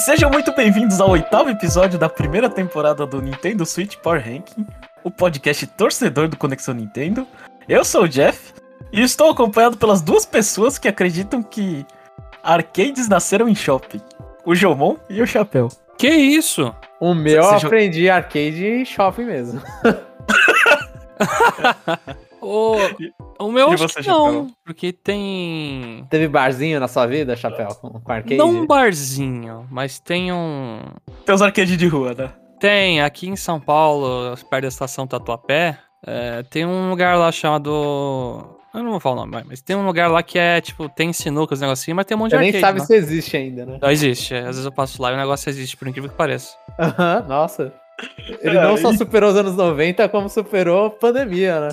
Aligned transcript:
sejam 0.00 0.30
muito 0.30 0.54
bem-vindos 0.54 0.98
ao 0.98 1.10
oitavo 1.10 1.50
episódio 1.50 1.98
da 1.98 2.08
primeira 2.08 2.48
temporada 2.48 3.04
do 3.04 3.20
Nintendo 3.20 3.66
Switch 3.66 3.96
Power 3.96 4.24
Ranking, 4.24 4.66
o 5.04 5.10
podcast 5.10 5.66
torcedor 5.66 6.26
do 6.26 6.38
Conexão 6.38 6.72
Nintendo. 6.72 7.26
Eu 7.68 7.84
sou 7.84 8.04
o 8.04 8.08
Jeff 8.08 8.54
e 8.90 9.02
estou 9.02 9.30
acompanhado 9.30 9.76
pelas 9.76 10.00
duas 10.00 10.24
pessoas 10.24 10.78
que 10.78 10.88
acreditam 10.88 11.42
que 11.42 11.84
arcades 12.42 13.10
nasceram 13.10 13.46
em 13.46 13.54
shopping: 13.54 14.00
o 14.46 14.54
Jomon 14.54 14.96
e 15.10 15.20
o 15.20 15.26
Chapéu. 15.26 15.68
Que 15.98 16.08
isso? 16.08 16.74
O 16.98 17.12
meu 17.12 17.42
eu 17.42 17.50
aprendi 17.50 18.08
arcade 18.08 18.64
em 18.64 18.86
shopping 18.86 19.24
mesmo. 19.24 19.60
O, 22.42 22.76
o 23.38 23.52
meu 23.52 23.70
E 23.70 23.74
acho 23.74 23.88
você, 23.88 24.00
que 24.02 24.08
não, 24.08 24.24
Chapéu? 24.26 24.46
porque 24.64 24.92
tem... 24.92 26.06
Teve 26.10 26.28
barzinho 26.28 26.80
na 26.80 26.88
sua 26.88 27.06
vida, 27.06 27.36
Chapéu, 27.36 27.68
com, 27.74 27.90
com 28.00 28.12
arcade? 28.12 28.36
Não 28.36 28.50
um 28.50 28.66
barzinho, 28.66 29.66
mas 29.70 29.98
tem 30.00 30.32
um... 30.32 30.80
Tem 31.24 31.34
os 31.34 31.42
arcades 31.42 31.76
de 31.76 31.86
rua, 31.86 32.14
né? 32.16 32.30
Tem, 32.58 33.00
aqui 33.00 33.28
em 33.28 33.36
São 33.36 33.58
Paulo, 33.60 34.36
perto 34.50 34.62
da 34.62 34.68
estação 34.68 35.06
Tatuapé, 35.06 35.78
é, 36.06 36.42
tem 36.44 36.64
um 36.66 36.90
lugar 36.90 37.16
lá 37.18 37.30
chamado... 37.32 38.56
Eu 38.72 38.84
não 38.84 38.92
vou 38.92 39.00
falar 39.00 39.22
o 39.22 39.26
nome, 39.26 39.44
mas 39.48 39.60
tem 39.60 39.74
um 39.74 39.84
lugar 39.84 40.08
lá 40.08 40.22
que 40.22 40.38
é, 40.38 40.60
tipo, 40.60 40.88
tem 40.88 41.12
sinuca, 41.12 41.54
os 41.54 41.60
negocinhos, 41.60 41.96
mas 41.96 42.06
tem 42.06 42.16
um 42.16 42.20
monte 42.20 42.30
de 42.30 42.36
Você 42.36 42.40
nem 42.40 42.48
arcade 42.54 42.60
sabe 42.66 42.78
lá. 42.80 42.86
se 42.86 42.94
existe 42.94 43.36
ainda, 43.36 43.66
né? 43.66 43.78
Não 43.82 43.90
existe, 43.90 44.32
às 44.34 44.46
vezes 44.46 44.64
eu 44.64 44.70
passo 44.70 45.02
lá 45.02 45.10
e 45.10 45.14
o 45.14 45.16
negócio 45.16 45.50
existe, 45.50 45.76
por 45.76 45.88
incrível 45.88 46.08
que 46.08 46.16
pareça. 46.16 46.54
Aham, 46.78 47.24
nossa. 47.28 47.72
Ele 48.40 48.56
É, 48.56 48.62
não 48.62 48.76
só 48.76 48.92
superou 48.94 49.30
os 49.30 49.36
anos 49.36 49.56
90, 49.56 50.08
como 50.08 50.28
superou 50.28 50.86
a 50.86 50.90
pandemia, 50.90 51.60
né? 51.60 51.68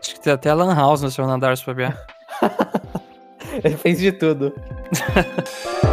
Acho 0.00 0.14
que 0.14 0.20
tem 0.20 0.32
até 0.32 0.52
Lan 0.52 0.74
House 0.74 1.02
no 1.02 1.10
segundo 1.10 1.32
andar, 1.32 1.56
se 1.56 1.64
ver. 1.74 1.96
Ele 3.64 3.76
fez 3.76 3.98
de 3.98 4.12
tudo. 4.12 4.52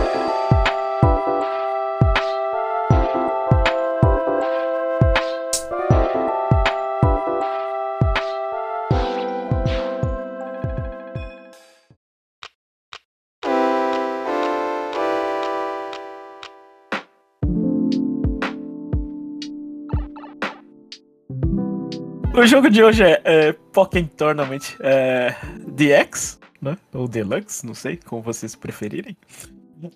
O 22.34 22.48
jogo 22.48 22.67
de 22.67 22.84
hoje 22.84 23.03
é, 23.03 23.22
é 23.23 23.53
Pokémon 23.53 24.08
Tournament 24.08 24.76
é, 24.80 25.36
DX, 25.67 26.39
né? 26.59 26.76
Ou 26.92 27.08
Deluxe, 27.08 27.64
não 27.64 27.76
sei, 27.76 27.98
como 27.98 28.23
vocês 28.23 28.56
preferirem. 28.56 29.16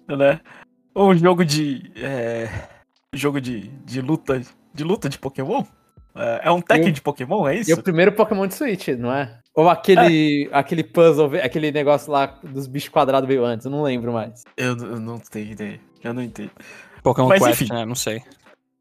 Né? 0.08 0.40
Um 0.96 1.16
jogo 1.18 1.44
de. 1.44 1.92
É, 1.96 2.48
jogo 3.14 3.42
de, 3.42 3.70
de 3.84 4.02
luta. 4.02 4.42
De 4.72 4.84
luta 4.84 5.10
de 5.10 5.18
Pokémon? 5.18 5.64
É, 6.16 6.42
é 6.44 6.52
um 6.52 6.62
Tekken 6.62 6.90
E 6.90 6.92
de 6.92 7.02
Pokémon, 7.02 7.48
é 7.48 7.56
E 7.56 7.60
isso? 7.62 7.74
o 7.74 7.82
primeiro 7.82 8.12
Pokémon 8.12 8.46
de 8.46 8.54
Switch, 8.54 8.90
não 8.90 9.12
é? 9.12 9.40
Ou 9.56 9.68
aquele, 9.68 10.48
aquele 10.52 10.84
puzzle, 10.84 11.32
aquele 11.44 11.72
negócio 11.72 12.12
lá 12.12 12.40
dos 12.44 12.68
bichos 12.68 12.90
quadrados 12.90 13.28
veio 13.28 13.44
antes, 13.44 13.66
eu 13.66 13.72
não 13.72 13.82
lembro 13.82 14.14
mais. 14.14 14.44
Eu, 14.56 14.78
eu 14.78 15.00
não 15.00 15.18
tenho 15.18 15.52
ideia. 15.52 15.80
Eu 16.04 16.14
não 16.14 16.22
entendo. 16.22 16.52
Pokémon 17.02 17.30
Mas 17.30 17.44
Quest, 17.44 17.62
enfim. 17.64 17.74
né? 17.74 17.86
Não 17.86 17.96
sei. 17.96 18.22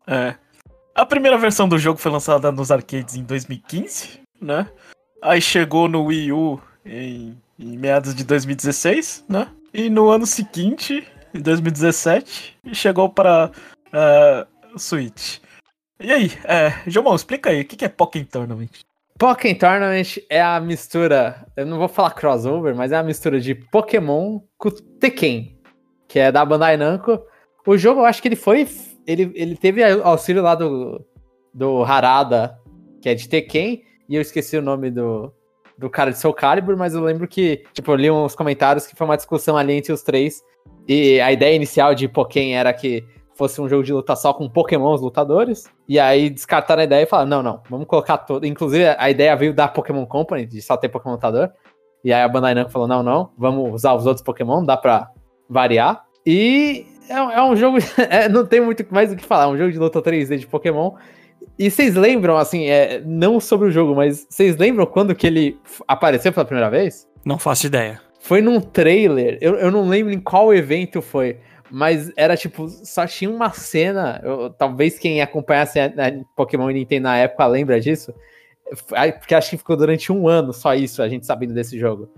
É. 0.06 0.34
A 0.96 1.04
primeira 1.04 1.36
versão 1.36 1.68
do 1.68 1.78
jogo 1.78 2.00
foi 2.00 2.10
lançada 2.10 2.50
nos 2.50 2.70
arcades 2.70 3.16
em 3.16 3.22
2015, 3.22 4.18
né? 4.40 4.66
Aí 5.22 5.42
chegou 5.42 5.88
no 5.88 6.04
Wii 6.04 6.32
U 6.32 6.58
em, 6.86 7.36
em 7.58 7.76
meados 7.76 8.14
de 8.14 8.24
2016, 8.24 9.26
né? 9.28 9.46
E 9.74 9.90
no 9.90 10.08
ano 10.08 10.24
seguinte, 10.24 11.06
em 11.34 11.40
2017, 11.42 12.56
chegou 12.72 13.10
para 13.10 13.50
é, 13.92 14.46
o 14.74 14.78
Switch. 14.78 15.36
E 16.00 16.10
aí, 16.10 16.32
é, 16.44 16.72
Jomão, 16.86 17.14
explica 17.14 17.50
aí, 17.50 17.60
o 17.60 17.66
que 17.66 17.84
é 17.84 17.90
Pokémon 17.90 18.24
Tournament? 18.24 18.70
Pokémon 19.18 19.58
Tournament 19.58 20.16
é 20.30 20.40
a 20.40 20.58
mistura, 20.60 21.46
eu 21.58 21.66
não 21.66 21.76
vou 21.76 21.88
falar 21.88 22.12
crossover, 22.12 22.74
mas 22.74 22.90
é 22.90 22.96
a 22.96 23.02
mistura 23.02 23.38
de 23.38 23.54
Pokémon 23.54 24.40
com 24.56 24.70
Tekken, 24.70 25.60
que 26.08 26.18
é 26.18 26.32
da 26.32 26.42
Bandai 26.42 26.78
Namco. 26.78 27.20
O 27.66 27.76
jogo, 27.76 28.00
eu 28.00 28.06
acho 28.06 28.22
que 28.22 28.28
ele 28.28 28.36
foi, 28.36 28.66
ele, 29.06 29.32
ele 29.34 29.56
teve 29.56 29.82
auxílio 29.82 30.42
lá 30.42 30.54
do, 30.54 31.04
do 31.52 31.82
Harada, 31.84 32.58
que 33.00 33.08
é 33.08 33.14
de 33.14 33.28
Tekken, 33.28 33.82
e 34.08 34.14
eu 34.14 34.22
esqueci 34.22 34.56
o 34.56 34.62
nome 34.62 34.90
do, 34.90 35.32
do 35.78 35.88
cara 35.88 36.10
de 36.10 36.18
Soul 36.18 36.34
Calibur, 36.34 36.76
mas 36.76 36.94
eu 36.94 37.02
lembro 37.02 37.26
que, 37.28 37.64
tipo, 37.72 37.90
eu 37.92 37.96
li 37.96 38.10
uns 38.10 38.34
comentários 38.34 38.86
que 38.86 38.96
foi 38.96 39.06
uma 39.06 39.16
discussão 39.16 39.56
ali 39.56 39.74
entre 39.74 39.92
os 39.92 40.02
três, 40.02 40.42
e 40.88 41.20
a 41.20 41.32
ideia 41.32 41.54
inicial 41.54 41.94
de 41.94 42.08
Pokémon 42.08 42.54
era 42.54 42.72
que 42.72 43.04
fosse 43.36 43.60
um 43.60 43.68
jogo 43.68 43.82
de 43.82 43.92
luta 43.92 44.16
só 44.16 44.32
com 44.32 44.48
Pokémons 44.48 45.00
lutadores. 45.00 45.64
E 45.88 45.98
aí 45.98 46.30
descartaram 46.30 46.80
a 46.80 46.84
ideia 46.84 47.02
e 47.02 47.06
falaram: 47.06 47.28
não, 47.28 47.42
não, 47.42 47.62
vamos 47.68 47.86
colocar 47.86 48.18
todo. 48.18 48.46
Inclusive, 48.46 48.86
a 48.98 49.10
ideia 49.10 49.36
veio 49.36 49.52
da 49.52 49.68
Pokémon 49.68 50.06
Company, 50.06 50.46
de 50.46 50.62
só 50.62 50.76
ter 50.76 50.88
Pokémon 50.88 51.14
lutador. 51.14 51.52
E 52.02 52.12
aí 52.12 52.22
a 52.22 52.28
Bandai 52.28 52.54
Namco 52.54 52.70
falou: 52.70 52.88
não, 52.88 53.02
não, 53.02 53.30
vamos 53.36 53.72
usar 53.72 53.94
os 53.94 54.06
outros 54.06 54.24
Pokémon, 54.24 54.64
dá 54.64 54.76
pra 54.76 55.10
variar. 55.48 56.04
E 56.24 56.86
é, 57.08 57.22
um- 57.22 57.30
é 57.30 57.42
um 57.42 57.56
jogo. 57.56 57.78
é, 58.10 58.28
não 58.28 58.44
tem 58.46 58.60
muito 58.60 58.84
mais 58.90 59.12
o 59.12 59.16
que 59.16 59.24
falar, 59.24 59.44
é 59.44 59.48
um 59.48 59.56
jogo 59.58 59.72
de 59.72 59.78
luta 59.78 60.00
3D 60.02 60.36
de 60.38 60.46
Pokémon. 60.46 60.92
E 61.58 61.70
vocês 61.70 61.94
lembram, 61.94 62.36
assim, 62.36 62.66
é, 62.66 63.00
não 63.04 63.40
sobre 63.40 63.68
o 63.68 63.70
jogo, 63.70 63.94
mas 63.94 64.26
vocês 64.28 64.56
lembram 64.56 64.84
quando 64.86 65.14
que 65.14 65.26
ele 65.26 65.58
apareceu 65.88 66.32
pela 66.32 66.44
primeira 66.44 66.68
vez? 66.70 67.08
Não 67.24 67.38
faço 67.38 67.66
ideia. 67.66 68.00
Foi 68.20 68.40
num 68.42 68.60
trailer, 68.60 69.38
eu, 69.40 69.54
eu 69.54 69.70
não 69.70 69.88
lembro 69.88 70.12
em 70.12 70.18
qual 70.20 70.52
evento 70.52 71.00
foi, 71.00 71.38
mas 71.70 72.10
era 72.16 72.36
tipo, 72.36 72.68
só 72.68 73.06
tinha 73.06 73.30
uma 73.30 73.50
cena, 73.50 74.20
eu- 74.24 74.50
talvez 74.50 74.98
quem 74.98 75.22
acompanhasse 75.22 75.78
a, 75.78 75.86
a 75.86 76.12
Pokémon 76.36 76.70
e 76.70 76.74
Nintendo 76.74 77.04
na 77.04 77.16
época 77.16 77.46
lembra 77.46 77.80
disso, 77.80 78.12
porque 79.18 79.34
acho 79.34 79.50
que 79.50 79.56
ficou 79.56 79.76
durante 79.76 80.10
um 80.12 80.28
ano 80.28 80.52
só 80.52 80.74
isso, 80.74 81.00
a 81.02 81.08
gente 81.08 81.24
sabendo 81.24 81.54
desse 81.54 81.78
jogo. 81.78 82.08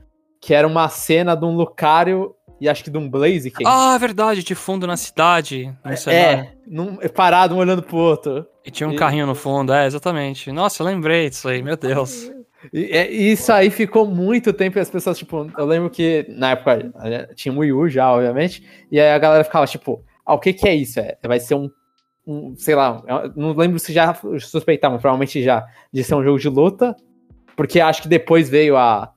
Que 0.41 0.55
era 0.55 0.67
uma 0.67 0.89
cena 0.89 1.35
de 1.35 1.45
um 1.45 1.55
Lucario 1.55 2.35
e 2.61 2.69
acho 2.69 2.83
que 2.85 2.91
de 2.91 2.99
um 2.99 3.09
Blaziken. 3.09 3.67
Ah, 3.67 3.95
é 3.95 3.99
verdade, 3.99 4.43
de 4.43 4.55
fundo 4.55 4.87
na 4.87 4.97
cidade. 4.97 5.73
Cenário. 5.97 6.43
é, 6.43 6.53
num- 6.67 6.97
parado 7.15 7.55
um 7.55 7.59
olhando 7.59 7.83
pro 7.83 7.97
outro. 7.97 8.47
E 8.65 8.71
tinha 8.71 8.89
um 8.89 8.93
E- 8.93 8.97
carrinho 8.97 9.27
no 9.27 9.35
fundo, 9.35 9.73
é, 9.73 9.87
exatamente. 9.87 10.51
Nossa, 10.53 10.83
eu 10.83 10.87
lembrei 10.87 11.29
disso 11.31 11.49
aí, 11.49 11.63
meu 11.63 11.77
Deus. 11.77 12.31
E, 12.73 12.85
é- 12.91 13.11
e 13.13 13.33
isso 13.33 13.53
aí 13.53 13.71
ficou 13.71 14.05
muito 14.07 14.53
tempo 14.53 14.79
e 14.79 14.81
as 14.81 14.91
pessoas, 14.91 15.17
tipo, 15.17 15.49
eu 15.57 15.65
lembro 15.65 15.89
que 15.89 16.27
na 16.29 16.51
época 16.51 16.93
eh, 17.05 17.29
tinha 17.35 17.53
um 17.55 17.59
Wii 17.59 17.73
U 17.73 17.89
já, 17.89 18.13
obviamente, 18.13 18.63
e 18.91 18.99
aí 18.99 19.11
a 19.13 19.19
galera 19.19 19.45
ficava, 19.45 19.65
tipo, 19.67 20.03
ah, 20.27 20.35
o 20.35 20.41
que 20.41 20.53
que 20.53 20.67
é 20.69 20.75
isso? 20.75 20.99
É, 20.99 21.17
vai 21.27 21.39
ser 21.39 21.55
um, 21.55 21.71
um, 22.27 22.55
sei 22.57 22.75
lá, 22.75 23.01
não 23.37 23.53
lembro 23.53 23.79
se 23.79 23.93
já 23.93 24.13
suspeitavam, 24.41 24.99
provavelmente 24.99 25.41
já, 25.43 25.65
de 25.93 26.03
ser 26.03 26.17
um 26.17 26.23
jogo 26.25 26.39
de 26.39 26.49
luta, 26.49 26.97
porque 27.57 27.81
acho 27.81 28.03
que 28.03 28.09
depois 28.09 28.49
veio 28.51 28.77
a, 28.77 29.11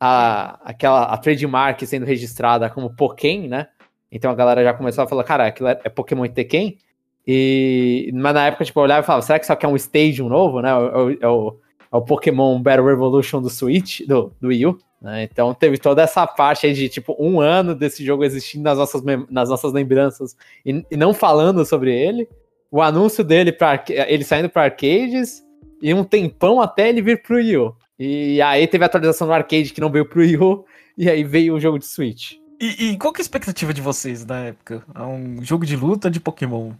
a 0.00 0.58
aquela, 0.64 1.04
a 1.04 1.18
trademark 1.18 1.80
sendo 1.86 2.06
registrada 2.06 2.70
como 2.70 2.90
Pokémon, 2.96 3.46
né? 3.48 3.68
Então 4.10 4.30
a 4.30 4.34
galera 4.34 4.64
já 4.64 4.72
começou 4.74 5.04
a 5.04 5.06
falar, 5.06 5.22
cara, 5.24 5.46
aquilo 5.46 5.68
é, 5.68 5.78
é 5.84 5.88
Pokémon 5.88 6.24
e 6.24 6.28
Tekken, 6.30 6.78
e, 7.26 8.10
mas 8.14 8.34
na 8.34 8.46
época, 8.46 8.64
tipo, 8.64 8.80
eu 8.80 8.84
olhava 8.84 9.02
e 9.02 9.06
falava, 9.06 9.22
será 9.22 9.38
que 9.38 9.44
isso 9.44 9.52
aqui 9.52 9.64
é 9.66 9.68
um 9.68 9.76
Stadium 9.76 10.28
novo, 10.28 10.60
né? 10.60 10.70
É 10.70 10.74
o- 10.74 11.10
é 11.20 11.28
o, 11.28 11.56
é 11.92 11.96
o 11.96 12.02
Pokémon 12.02 12.60
Battle 12.60 12.86
Revolution 12.86 13.40
do 13.42 13.50
Switch, 13.50 14.00
do, 14.06 14.32
do 14.40 14.48
Wii 14.48 14.66
U, 14.66 14.78
né? 15.00 15.22
Então 15.24 15.52
teve 15.54 15.78
toda 15.78 16.02
essa 16.02 16.26
parte 16.26 16.66
aí 16.66 16.72
de, 16.72 16.88
tipo, 16.88 17.14
um 17.18 17.40
ano 17.40 17.74
desse 17.74 18.04
jogo 18.04 18.24
existindo 18.24 18.64
nas 18.64 18.78
nossas, 18.78 19.02
nas 19.30 19.48
nossas 19.48 19.72
lembranças 19.72 20.34
e, 20.64 20.84
e 20.90 20.96
não 20.96 21.12
falando 21.14 21.64
sobre 21.64 21.94
ele. 21.94 22.28
O 22.70 22.80
anúncio 22.80 23.22
dele, 23.22 23.52
pra, 23.52 23.84
ele 23.88 24.24
saindo 24.24 24.48
para 24.48 24.62
arcades 24.64 25.42
e 25.82 25.92
um 25.92 26.04
tempão 26.04 26.60
até 26.60 26.88
ele 26.88 27.02
vir 27.02 27.22
pro 27.22 27.36
Wii 27.36 27.56
U. 27.58 27.76
E 28.02 28.40
aí 28.40 28.66
teve 28.66 28.82
a 28.82 28.86
atualização 28.86 29.26
do 29.26 29.32
arcade 29.34 29.74
que 29.74 29.80
não 29.80 29.90
veio 29.90 30.06
pro 30.06 30.20
Wii 30.22 30.38
U, 30.38 30.64
e 30.96 31.08
aí 31.10 31.22
veio 31.22 31.54
o 31.54 31.60
jogo 31.60 31.78
de 31.78 31.84
Switch. 31.86 32.32
E, 32.58 32.92
e 32.92 32.96
qual 32.98 33.12
que 33.12 33.20
é 33.20 33.22
a 33.22 33.24
expectativa 33.24 33.74
de 33.74 33.82
vocês 33.82 34.24
na 34.24 34.38
época? 34.46 34.82
É 34.94 35.02
um 35.02 35.42
jogo 35.44 35.66
de 35.66 35.76
luta 35.76 36.10
de 36.10 36.18
Pokémon. 36.18 36.72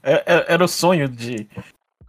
É- 0.00 0.22
é- 0.26 0.44
era 0.54 0.64
o 0.64 0.68
sonho 0.68 1.08
de, 1.08 1.48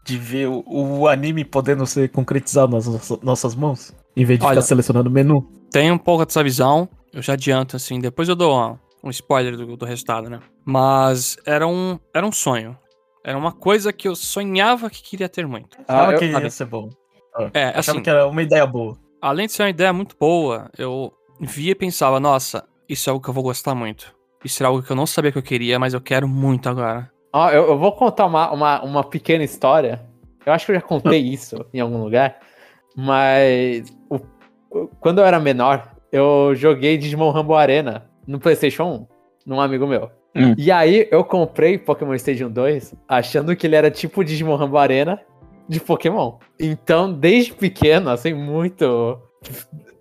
de 0.06 0.18
ver 0.18 0.48
o, 0.48 0.63
o 0.68 1.08
anime 1.08 1.44
podendo 1.44 1.86
ser 1.88 2.10
concretizado 2.10 2.72
nas 2.75 2.86
nossas, 2.86 3.19
nossas 3.22 3.56
mãos? 3.56 3.96
Em 4.16 4.25
vez 4.25 4.38
de 4.40 4.46
Olha. 4.46 4.56
ficar 4.58 4.68
selecionando 4.68 5.10
o 5.10 5.12
menu? 5.12 5.42
Tem 5.72 5.92
um 5.92 5.98
pouco 5.98 6.24
dessa 6.24 6.44
visão, 6.44 6.88
eu 7.12 7.22
já 7.22 7.34
adianto, 7.34 7.75
assim, 7.75 8.00
depois 8.00 8.30
eu 8.30 8.36
dou 8.36 8.54
uma- 8.54 8.80
um 9.04 9.10
spoiler 9.10 9.57
do, 9.57 9.75
do 9.75 9.86
resultado, 9.86 10.30
né? 10.30 10.40
Mas 10.64 11.36
era 11.48 11.68
um, 11.68 11.98
era 12.14 12.25
um 12.28 12.31
sonho. 12.31 12.78
Era 13.24 13.38
uma 13.38 13.52
coisa 13.52 13.92
que 13.92 14.07
eu 14.07 14.16
sonhava 14.16 14.88
que 14.90 15.02
queria 15.02 15.28
ter 15.30 15.48
muito. 15.48 15.78
Ah, 15.88 16.12
eu- 16.12 16.19
que 16.19 16.25
ia 16.25 16.50
ser 16.50 16.66
bom. 16.66 16.90
É, 17.54 17.66
Achava 17.69 17.80
assim, 17.80 18.01
que 18.01 18.10
era 18.10 18.28
uma 18.28 18.42
ideia 18.42 18.66
boa. 18.66 18.98
além 19.22 19.45
de 19.48 19.54
ser 19.54 19.63
uma 19.63 19.69
ideia 19.69 19.94
muito 19.94 20.16
boa, 20.19 20.69
eu 20.78 21.12
via 21.39 21.72
e 21.72 21.75
pensava, 21.75 22.19
nossa, 22.19 22.63
isso 22.89 23.10
é 23.10 23.12
algo 23.12 23.24
que 23.24 23.30
eu 23.30 23.33
vou 23.33 23.44
gostar 23.44 23.74
muito. 23.74 24.13
Isso 24.44 24.62
era 24.62 24.68
algo 24.69 24.81
que 24.83 24.92
eu 24.92 24.95
não 24.95 25.06
sabia 25.06 25.31
que 25.31 25.38
eu 25.38 25.44
queria, 25.44 25.78
mas 25.80 25.94
eu 25.94 26.01
quero 26.01 26.28
muito 26.28 26.68
agora. 26.68 27.10
Ó, 27.33 27.50
eu, 27.50 27.68
eu 27.69 27.78
vou 27.78 27.92
contar 27.94 28.25
uma, 28.25 28.51
uma, 28.51 28.83
uma 28.83 29.04
pequena 29.04 29.44
história. 29.44 30.01
Eu 30.45 30.51
acho 30.51 30.66
que 30.66 30.72
eu 30.72 30.75
já 30.75 30.81
contei 30.81 31.19
isso 31.24 31.63
em 31.74 31.80
algum 31.80 32.04
lugar. 32.04 32.38
Mas 32.95 33.83
o- 34.10 34.19
o- 34.69 34.88
quando 35.00 35.19
eu 35.19 35.25
era 35.25 35.39
menor, 35.39 35.92
eu 36.12 36.54
joguei 36.56 36.98
Digimon 36.98 37.31
Rumble 37.31 37.56
Arena 37.56 38.10
no 38.28 38.39
PlayStation 38.39 38.83
1, 38.83 39.07
num 39.45 39.62
amigo 39.62 39.88
meu. 39.88 40.10
Hum. 40.36 40.54
E 40.57 40.72
aí 40.72 41.07
eu 41.12 41.24
comprei 41.24 41.78
Pokémon 41.78 42.13
Stadium 42.16 42.50
2 42.50 42.94
achando 43.07 43.56
que 43.56 43.68
ele 43.68 43.75
era 43.75 43.92
tipo 43.92 44.24
Digimon 44.24 44.56
Rambo 44.56 44.78
Arena 44.78 45.19
de 45.71 45.79
Pokémon. 45.79 46.38
Então, 46.59 47.12
desde 47.12 47.53
pequeno, 47.53 48.09
assim, 48.09 48.33
muito. 48.33 49.18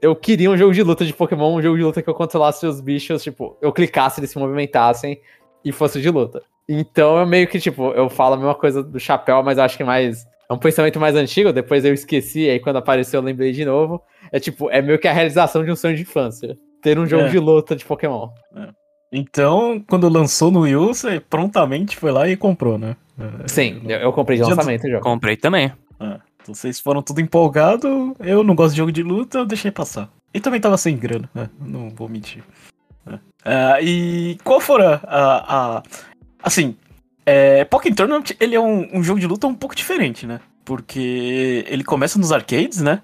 Eu 0.02 0.16
queria 0.16 0.50
um 0.50 0.56
jogo 0.56 0.72
de 0.74 0.82
luta 0.82 1.04
de 1.04 1.12
Pokémon, 1.14 1.54
um 1.54 1.62
jogo 1.62 1.76
de 1.76 1.82
luta 1.84 2.02
que 2.02 2.10
eu 2.10 2.14
controlasse 2.14 2.66
os 2.66 2.80
bichos, 2.80 3.22
tipo, 3.22 3.56
eu 3.62 3.72
clicasse, 3.72 4.20
eles 4.20 4.30
se 4.30 4.38
movimentassem 4.38 5.20
e 5.64 5.70
fosse 5.72 6.00
de 6.00 6.10
luta. 6.10 6.42
Então 6.68 7.18
eu 7.18 7.26
meio 7.26 7.46
que, 7.46 7.58
tipo, 7.60 7.92
eu 7.92 8.08
falo 8.08 8.34
a 8.34 8.36
mesma 8.36 8.54
coisa 8.54 8.82
do 8.82 8.98
chapéu, 8.98 9.42
mas 9.42 9.58
eu 9.58 9.64
acho 9.64 9.76
que 9.76 9.84
mais. 9.84 10.24
É 10.48 10.52
um 10.52 10.58
pensamento 10.58 10.98
mais 10.98 11.14
antigo, 11.14 11.52
depois 11.52 11.84
eu 11.84 11.94
esqueci, 11.94 12.48
aí 12.50 12.58
quando 12.58 12.76
apareceu 12.76 13.20
eu 13.20 13.24
lembrei 13.24 13.52
de 13.52 13.64
novo. 13.64 14.02
É 14.32 14.40
tipo, 14.40 14.68
é 14.70 14.82
meio 14.82 14.98
que 14.98 15.06
a 15.06 15.12
realização 15.12 15.64
de 15.64 15.70
um 15.70 15.76
sonho 15.76 15.94
de 15.94 16.02
infância. 16.02 16.56
Ter 16.82 16.98
um 16.98 17.06
jogo 17.06 17.24
É. 17.24 17.28
de 17.28 17.38
luta 17.38 17.76
de 17.76 17.84
Pokémon. 17.84 18.28
Então, 19.12 19.82
quando 19.88 20.08
lançou 20.08 20.50
no 20.50 20.60
Wii 20.60 20.76
U, 20.76 20.86
você 20.94 21.18
prontamente 21.20 21.96
foi 21.96 22.12
lá 22.12 22.28
e 22.28 22.36
comprou, 22.36 22.78
né? 22.78 22.96
É, 23.18 23.48
Sim, 23.48 23.82
eu, 23.84 23.98
eu 23.98 24.12
comprei 24.12 24.38
de 24.38 24.44
lançamento 24.44 24.86
o 24.86 24.90
jogo. 24.90 25.02
Comprei 25.02 25.36
também. 25.36 25.72
É, 25.98 26.20
então 26.42 26.54
vocês 26.54 26.78
foram 26.78 27.02
tudo 27.02 27.20
empolgado, 27.20 28.14
eu 28.20 28.42
não 28.44 28.54
gosto 28.54 28.70
de 28.72 28.78
jogo 28.78 28.92
de 28.92 29.02
luta, 29.02 29.38
eu 29.38 29.46
deixei 29.46 29.70
passar. 29.70 30.08
E 30.32 30.40
também 30.40 30.60
tava 30.60 30.76
sem 30.76 30.96
grana, 30.96 31.28
né? 31.34 31.50
Não 31.60 31.90
vou 31.90 32.08
mentir. 32.08 32.42
Ah, 33.44 33.80
e 33.80 34.38
qual 34.44 34.60
fora 34.60 35.00
a. 35.04 35.78
a- 35.78 35.82
assim, 36.42 36.76
é, 37.26 37.64
Pokémon 37.64 37.94
Tournament 37.96 38.24
ele 38.38 38.54
é 38.54 38.60
um, 38.60 38.98
um 38.98 39.02
jogo 39.02 39.18
de 39.18 39.26
luta 39.26 39.46
um 39.46 39.54
pouco 39.54 39.74
diferente, 39.74 40.26
né? 40.26 40.40
Porque 40.64 41.64
ele 41.66 41.82
começa 41.82 42.18
nos 42.18 42.30
arcades, 42.32 42.80
né? 42.80 43.00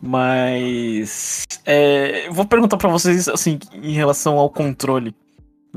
Mas. 0.00 1.44
é, 1.66 2.28
eu 2.28 2.32
vou 2.32 2.44
perguntar 2.44 2.76
pra 2.76 2.88
vocês, 2.88 3.28
assim, 3.28 3.58
em 3.72 3.92
relação 3.92 4.38
ao 4.38 4.48
controle, 4.50 5.14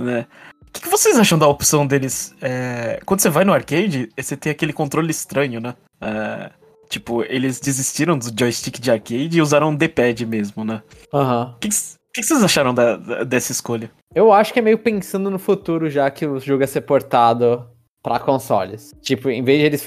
né? 0.02 0.26
O 0.68 0.72
que, 0.72 0.82
que 0.82 0.90
vocês 0.90 1.18
acham 1.20 1.38
da 1.38 1.48
opção 1.48 1.86
deles? 1.86 2.34
é, 2.42 3.00
quando 3.06 3.20
você 3.20 3.30
vai 3.30 3.44
no 3.44 3.54
arcade, 3.54 4.10
você 4.18 4.36
tem 4.38 4.52
aquele 4.52 4.72
controle 4.74 5.12
estranho, 5.12 5.60
né? 5.60 5.76
É, 6.00 6.50
tipo, 6.90 7.24
eles 7.24 7.60
desistiram 7.60 8.18
do 8.18 8.26
joystick 8.38 8.80
de 8.80 8.90
arcade 8.92 9.38
e 9.38 9.42
usaram 9.42 9.70
um 9.70 9.76
D-pad 9.76 10.26
mesmo, 10.26 10.64
né? 10.64 10.82
Aham. 11.14 11.54
O 11.56 11.60
que, 11.60 11.70
que 11.70 12.22
que 12.22 12.24
vocês 12.24 12.44
acharam 12.44 12.74
da- 12.74 12.96
da- 12.98 13.24
dessa 13.24 13.52
escolha? 13.52 13.92
Eu 14.16 14.32
acho 14.34 14.52
que 14.54 14.60
é 14.60 14.62
meio 14.62 14.78
pensando 14.78 15.30
no 15.30 15.38
futuro, 15.40 15.90
já 15.90 16.10
que 16.10 16.26
o 16.26 16.40
jogo 16.40 16.64
é 16.64 16.68
ser 16.68 16.82
portado 16.82 17.68
pra 18.04 18.20
consoles. 18.20 18.94
Tipo, 19.02 19.30
em 19.30 19.44
vez 19.44 19.60
de 19.60 19.66
eles 19.66 19.86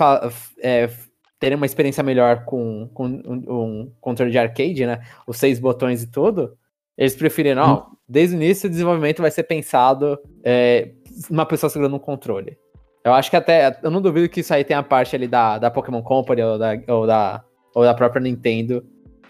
é, 0.62 0.88
terem 1.40 1.56
uma 1.56 1.66
experiência 1.66 2.02
melhor 2.02 2.44
com, 2.44 2.88
com 2.94 3.06
um, 3.06 3.44
um 3.48 3.92
controle 4.00 4.30
de 4.30 4.38
arcade, 4.38 4.86
né? 4.86 5.02
Os 5.26 5.36
seis 5.38 5.58
botões 5.58 6.02
e 6.02 6.06
tudo, 6.06 6.56
eles 6.96 7.14
preferiram, 7.16 7.62
ó, 7.62 7.86
desde 8.08 8.36
o 8.36 8.38
início 8.42 8.66
o 8.66 8.70
desenvolvimento 8.70 9.22
vai 9.22 9.30
ser 9.30 9.44
pensado 9.44 10.18
é, 10.44 10.90
uma 11.30 11.46
pessoa 11.46 11.70
segurando 11.70 11.96
um 11.96 12.00
controle. 12.00 12.56
Eu 13.04 13.12
acho 13.12 13.28
que 13.30 13.36
até. 13.36 13.78
Eu 13.82 13.90
não 13.90 14.00
duvido 14.00 14.28
que 14.28 14.40
isso 14.40 14.54
aí 14.54 14.64
tenha 14.64 14.82
parte 14.82 15.14
ali 15.14 15.28
da, 15.28 15.58
da 15.58 15.70
Pokémon 15.70 16.02
Company 16.02 16.42
ou 16.42 16.58
da, 16.58 16.72
ou, 16.88 17.06
da, 17.06 17.44
ou 17.74 17.84
da 17.84 17.92
própria 17.92 18.20
Nintendo 18.22 18.82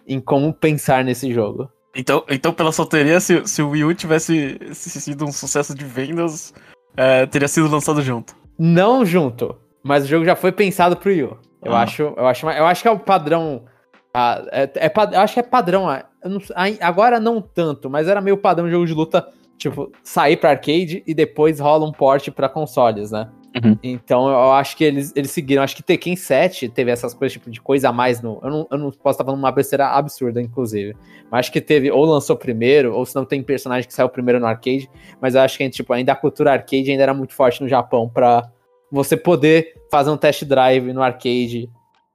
em 0.06 0.20
como 0.20 0.52
pensar 0.52 1.02
nesse 1.04 1.32
jogo. 1.32 1.68
Então, 1.96 2.24
então 2.28 2.52
pela 2.52 2.70
solteria, 2.72 3.18
se, 3.20 3.46
se 3.46 3.62
o 3.62 3.70
Wii 3.70 3.84
U 3.84 3.94
tivesse 3.94 4.58
sido 4.72 5.24
um 5.24 5.32
sucesso 5.32 5.74
de 5.74 5.84
vendas, 5.84 6.52
é, 6.96 7.26
teria 7.26 7.48
sido 7.48 7.68
lançado 7.68 8.00
junto. 8.02 8.36
Não 8.58 9.04
junto, 9.04 9.56
mas 9.82 10.04
o 10.04 10.06
jogo 10.06 10.24
já 10.24 10.36
foi 10.36 10.52
pensado 10.52 10.96
pro 10.96 11.10
Yu. 11.10 11.36
Eu 11.64 11.72
Ah. 11.72 11.82
acho, 11.82 12.02
eu 12.02 12.26
acho, 12.26 12.48
eu 12.50 12.66
acho 12.66 12.82
que 12.82 12.88
é 12.88 12.90
o 12.92 12.98
padrão. 12.98 13.64
ah, 14.12 14.44
é, 14.52 14.70
é 14.76 14.92
eu 15.12 15.20
acho 15.20 15.34
que 15.34 15.40
é 15.40 15.42
padrão. 15.42 15.86
Não- 16.28 16.40
agora 16.80 17.20
não 17.20 17.40
tanto, 17.40 17.88
mas 17.90 18.08
era 18.08 18.20
meio 18.20 18.36
padrão 18.36 18.70
jogo 18.70 18.86
de 18.86 18.94
luta, 18.94 19.26
tipo, 19.58 19.90
sair 20.02 20.36
pra 20.36 20.50
arcade 20.50 21.02
e 21.06 21.14
depois 21.14 21.60
rola 21.60 21.86
um 21.86 21.92
port 21.92 22.30
pra 22.30 22.48
consoles, 22.48 23.10
né? 23.10 23.28
Uhum. 23.62 23.78
Então 23.84 24.28
eu 24.28 24.50
acho 24.52 24.76
que 24.76 24.82
eles, 24.82 25.12
eles 25.14 25.30
seguiram. 25.30 25.62
Acho 25.62 25.76
que 25.76 25.82
Tekken 25.82 26.16
7 26.16 26.68
teve 26.68 26.90
essas 26.90 27.14
coisas, 27.14 27.34
tipo, 27.34 27.48
de 27.48 27.60
coisa 27.60 27.88
a 27.90 27.92
mais 27.92 28.20
no. 28.20 28.40
Eu 28.42 28.50
não, 28.50 28.66
eu 28.68 28.78
não 28.78 28.90
posso 28.90 29.10
estar 29.14 29.24
falando 29.24 29.38
uma 29.38 29.52
besteira 29.52 29.86
absurda, 29.86 30.42
inclusive. 30.42 30.96
Mas 31.30 31.40
acho 31.40 31.52
que 31.52 31.60
teve, 31.60 31.88
ou 31.88 32.04
lançou 32.04 32.36
primeiro, 32.36 32.92
ou 32.92 33.06
se 33.06 33.14
não 33.14 33.24
tem 33.24 33.40
personagem 33.44 33.86
que 33.86 33.94
saiu 33.94 34.08
primeiro 34.08 34.40
no 34.40 34.46
arcade. 34.46 34.90
Mas 35.20 35.36
eu 35.36 35.40
acho 35.40 35.56
que, 35.56 35.70
tipo, 35.70 35.92
ainda 35.92 36.10
a 36.12 36.16
cultura 36.16 36.50
arcade 36.50 36.90
ainda 36.90 37.04
era 37.04 37.14
muito 37.14 37.32
forte 37.32 37.62
no 37.62 37.68
Japão 37.68 38.08
pra 38.08 38.50
você 38.90 39.16
poder 39.16 39.72
fazer 39.88 40.10
um 40.10 40.16
test 40.16 40.44
drive 40.44 40.92
no 40.92 41.00
arcade 41.02 41.70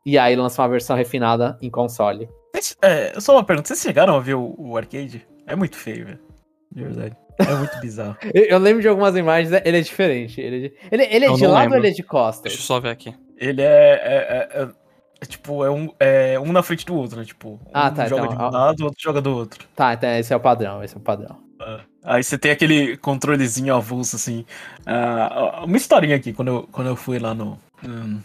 e 0.06 0.18
aí 0.18 0.36
lançar 0.36 0.64
uma 0.64 0.70
versão 0.70 0.96
refinada 0.96 1.58
em 1.62 1.70
console. 1.70 2.28
É, 2.82 3.20
só 3.20 3.34
uma 3.36 3.44
pergunta, 3.44 3.68
vocês 3.68 3.82
chegaram 3.82 4.16
a 4.16 4.20
ver 4.20 4.36
o, 4.36 4.56
o 4.58 4.78
arcade? 4.78 5.26
É 5.46 5.56
muito 5.56 5.76
feio, 5.76 6.06
velho. 6.06 6.20
De 6.72 6.84
verdade. 6.84 7.16
É 7.40 7.56
muito 7.56 7.80
bizarro. 7.80 8.18
Eu, 8.34 8.44
eu 8.44 8.58
lembro 8.60 8.82
de 8.82 8.88
algumas 8.88 9.16
imagens, 9.16 9.52
ele 9.64 9.78
é 9.78 9.82
diferente. 9.82 10.40
Ele 10.42 10.56
é 10.56 10.60
de, 10.70 10.76
ele, 10.92 11.04
ele 11.16 11.26
é 11.26 11.34
de 11.34 11.48
lado 11.48 11.62
lembro. 11.62 11.78
ou 11.78 11.80
ele 11.80 11.88
é 11.88 11.92
de 11.96 12.04
costas? 12.04 12.44
Deixa 12.52 12.58
eu 12.58 12.62
só 12.66 12.80
ver 12.80 12.90
aqui. 12.90 13.16
Ele 13.38 13.62
é, 13.62 13.66
é- 13.66 14.50
é- 14.60 14.62
é- 14.64 14.70
é 15.22 15.26
tipo, 15.26 15.64
é 15.64 15.72
um, 15.72 15.90
é 16.00 16.40
um 16.40 16.52
na 16.52 16.62
frente 16.62 16.86
do 16.86 16.96
outro, 16.96 17.18
né? 17.18 17.26
Tipo, 17.26 17.52
um 17.52 17.60
Ah, 17.74 17.90
tá, 17.92 18.08
joga 18.08 18.26
então, 18.26 18.38
de 18.38 18.44
um 18.44 18.50
lado, 18.50 18.80
o 18.82 18.84
outro 18.86 19.02
joga 19.02 19.22
do 19.22 19.36
outro. 19.36 19.66
Tá, 19.76 19.94
então 19.94 20.10
esse 20.12 20.34
é 20.34 20.36
o 20.36 20.40
padrão, 20.40 20.84
esse 20.84 20.96
é 20.96 20.98
o 20.98 21.02
padrão. 21.02 21.38
Aí 22.04 22.24
você 22.24 22.38
tem 22.38 22.52
aquele 22.52 22.96
controlezinho 22.98 23.74
avulso, 23.76 24.16
assim. 24.16 24.46
Ah, 24.86 25.64
uma 25.66 25.78
historinha 25.78 26.16
aqui, 26.18 26.32
quando 26.34 26.48
eu, 26.50 26.70
quando 26.72 26.88
eu 26.88 26.96
fui 26.96 27.20
lá 27.20 27.34
no. 27.34 27.58
hum, 27.86 28.20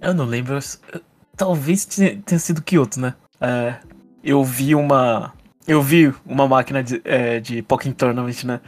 eu 0.00 0.14
não 0.14 0.24
lembro. 0.26 0.54
eu- 0.92 1.00
talvez 1.36 1.84
tenha, 1.86 2.20
tenha 2.22 2.38
sido 2.38 2.62
Kyoto, 2.62 3.00
né? 3.00 3.14
É, 3.44 3.76
eu 4.22 4.42
vi 4.42 4.74
uma. 4.74 5.32
Eu 5.66 5.82
vi 5.82 6.12
uma 6.26 6.46
máquina 6.48 6.82
de, 6.82 7.00
é, 7.04 7.40
de 7.40 7.62
Pokémon 7.62 7.94
Tournament, 7.94 8.44
né? 8.44 8.60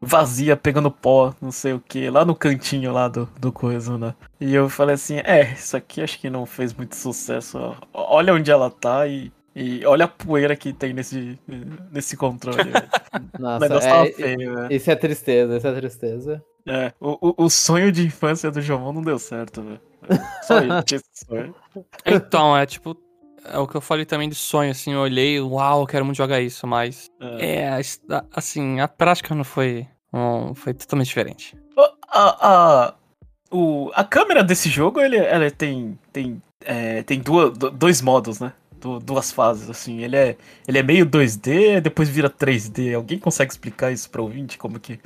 Vazia, 0.00 0.56
pegando 0.56 0.90
pó, 0.90 1.32
não 1.40 1.52
sei 1.52 1.72
o 1.72 1.80
que, 1.80 2.10
lá 2.10 2.24
no 2.24 2.34
cantinho 2.34 2.92
lá 2.92 3.06
do, 3.06 3.28
do 3.38 3.52
coisa, 3.52 3.96
né? 3.96 4.14
E 4.40 4.52
eu 4.52 4.68
falei 4.68 4.96
assim, 4.96 5.18
é, 5.18 5.52
isso 5.52 5.76
aqui 5.76 6.02
acho 6.02 6.18
que 6.18 6.28
não 6.28 6.44
fez 6.44 6.74
muito 6.74 6.96
sucesso. 6.96 7.56
ó. 7.56 7.76
Olha 7.92 8.34
onde 8.34 8.50
ela 8.50 8.68
tá 8.68 9.06
e, 9.06 9.32
e 9.54 9.86
olha 9.86 10.06
a 10.06 10.08
poeira 10.08 10.56
que 10.56 10.72
tem 10.72 10.92
nesse, 10.92 11.38
nesse 11.92 12.16
controle. 12.16 12.64
velho. 12.64 12.88
O 13.38 13.42
Nossa, 13.42 13.68
negócio 13.68 13.88
tava 13.90 14.08
é, 14.08 14.12
feio, 14.12 14.54
né? 14.54 14.68
isso 14.70 14.90
é 14.90 14.96
tristeza, 14.96 15.56
isso 15.56 15.66
é 15.66 15.74
tristeza. 15.74 16.44
É, 16.66 16.92
o, 16.98 17.18
o, 17.28 17.44
o 17.44 17.50
sonho 17.50 17.92
de 17.92 18.06
infância 18.06 18.50
do 18.50 18.60
João 18.60 18.92
não 18.92 19.02
deu 19.02 19.18
certo, 19.18 19.62
velho. 19.62 19.80
Só 20.42 20.58
ele 20.58 20.82
tinha 20.84 20.98
esse 20.98 21.26
sonho. 21.26 21.54
Então, 22.06 22.56
é 22.56 22.64
tipo. 22.66 22.96
É 23.44 23.58
o 23.58 23.66
que 23.66 23.76
eu 23.76 23.80
falei 23.80 24.04
também 24.04 24.28
de 24.28 24.34
sonho, 24.34 24.70
assim. 24.70 24.92
Eu 24.92 25.00
olhei, 25.00 25.40
uau, 25.40 25.86
quero 25.86 26.04
muito 26.04 26.16
jogar 26.16 26.40
isso, 26.40 26.66
mas. 26.66 27.10
É. 27.20 27.66
É, 27.76 27.80
assim, 28.34 28.80
a 28.80 28.86
prática 28.88 29.34
não 29.34 29.44
foi. 29.44 29.86
Não, 30.12 30.54
foi 30.54 30.72
totalmente 30.74 31.06
diferente. 31.08 31.56
A, 32.08 32.36
a, 32.88 32.94
o, 33.50 33.90
a 33.94 34.04
câmera 34.04 34.44
desse 34.44 34.68
jogo, 34.68 35.00
ele, 35.00 35.16
ela 35.16 35.50
tem, 35.50 35.98
tem, 36.12 36.42
é, 36.64 37.02
tem 37.02 37.18
duas, 37.20 37.56
do- 37.56 37.70
dois 37.70 38.02
modos, 38.02 38.38
né? 38.38 38.52
Du- 38.78 38.98
duas 39.00 39.32
fases, 39.32 39.70
assim. 39.70 40.00
Ele 40.02 40.16
é, 40.16 40.36
ele 40.68 40.78
é 40.78 40.82
meio 40.82 41.06
2D, 41.06 41.80
depois 41.80 42.08
vira 42.08 42.28
3D. 42.30 42.94
Alguém 42.94 43.18
consegue 43.18 43.50
explicar 43.50 43.90
isso 43.90 44.08
pra 44.10 44.20
ouvinte, 44.22 44.58
como 44.58 44.78
que 44.78 45.00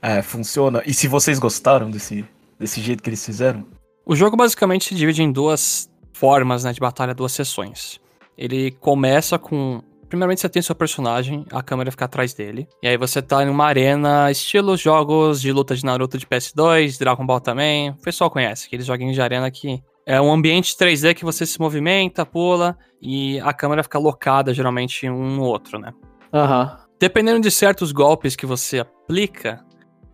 é, 0.00 0.22
funciona? 0.22 0.82
E 0.86 0.94
se 0.94 1.08
vocês 1.08 1.38
gostaram 1.38 1.90
desse, 1.90 2.24
desse 2.58 2.80
jeito 2.80 3.02
que 3.02 3.10
eles 3.10 3.24
fizeram? 3.26 3.66
O 4.06 4.14
jogo 4.16 4.36
basicamente 4.36 4.88
se 4.88 4.94
divide 4.94 5.22
em 5.22 5.30
duas 5.32 5.88
formas 6.22 6.62
né, 6.62 6.72
de 6.72 6.78
batalha, 6.78 7.12
duas 7.12 7.32
sessões. 7.32 8.00
Ele 8.38 8.70
começa 8.70 9.40
com. 9.40 9.82
Primeiramente 10.08 10.40
você 10.40 10.48
tem 10.48 10.62
seu 10.62 10.74
personagem, 10.74 11.44
a 11.50 11.62
câmera 11.62 11.90
fica 11.90 12.04
atrás 12.04 12.32
dele. 12.32 12.68
E 12.80 12.86
aí 12.86 12.96
você 12.96 13.20
tá 13.20 13.42
em 13.42 13.48
uma 13.48 13.64
arena, 13.64 14.30
estilo 14.30 14.76
jogos 14.76 15.40
de 15.40 15.50
luta 15.50 15.74
de 15.74 15.84
Naruto 15.84 16.16
de 16.18 16.26
PS2, 16.26 16.98
Dragon 16.98 17.26
Ball 17.26 17.40
também. 17.40 17.90
O 17.90 17.96
pessoal 17.96 18.30
conhece, 18.30 18.66
aqueles 18.66 18.86
joguinhos 18.86 19.14
de 19.14 19.22
arena 19.22 19.50
que 19.50 19.82
é 20.06 20.20
um 20.20 20.30
ambiente 20.30 20.76
3D 20.76 21.14
que 21.14 21.24
você 21.24 21.44
se 21.46 21.58
movimenta, 21.58 22.26
pula, 22.26 22.76
e 23.00 23.40
a 23.40 23.52
câmera 23.52 23.82
fica 23.82 23.98
locada 23.98 24.52
geralmente 24.54 25.08
um 25.08 25.36
no 25.36 25.42
outro, 25.42 25.78
né? 25.78 25.92
Aham. 26.32 26.78
Dependendo 27.00 27.40
de 27.40 27.50
certos 27.50 27.90
golpes 27.90 28.36
que 28.36 28.46
você 28.46 28.80
aplica, 28.80 29.64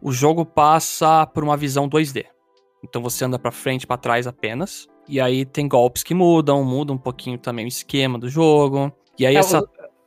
o 0.00 0.12
jogo 0.12 0.46
passa 0.46 1.26
por 1.26 1.42
uma 1.42 1.56
visão 1.56 1.88
2D. 1.88 2.24
Então 2.84 3.02
você 3.02 3.24
anda 3.24 3.38
pra 3.38 3.50
frente 3.50 3.86
pra 3.86 3.96
trás 3.96 4.26
apenas. 4.26 4.86
E 5.08 5.20
aí 5.20 5.44
tem 5.44 5.66
golpes 5.66 6.02
que 6.02 6.14
mudam, 6.14 6.62
muda 6.62 6.92
um 6.92 6.98
pouquinho 6.98 7.38
também 7.38 7.64
o 7.64 7.68
esquema 7.68 8.18
do 8.18 8.28
jogo. 8.28 8.92
E 9.18 9.26
aí 9.26 9.36
É, 9.36 9.38
essa. 9.38 9.60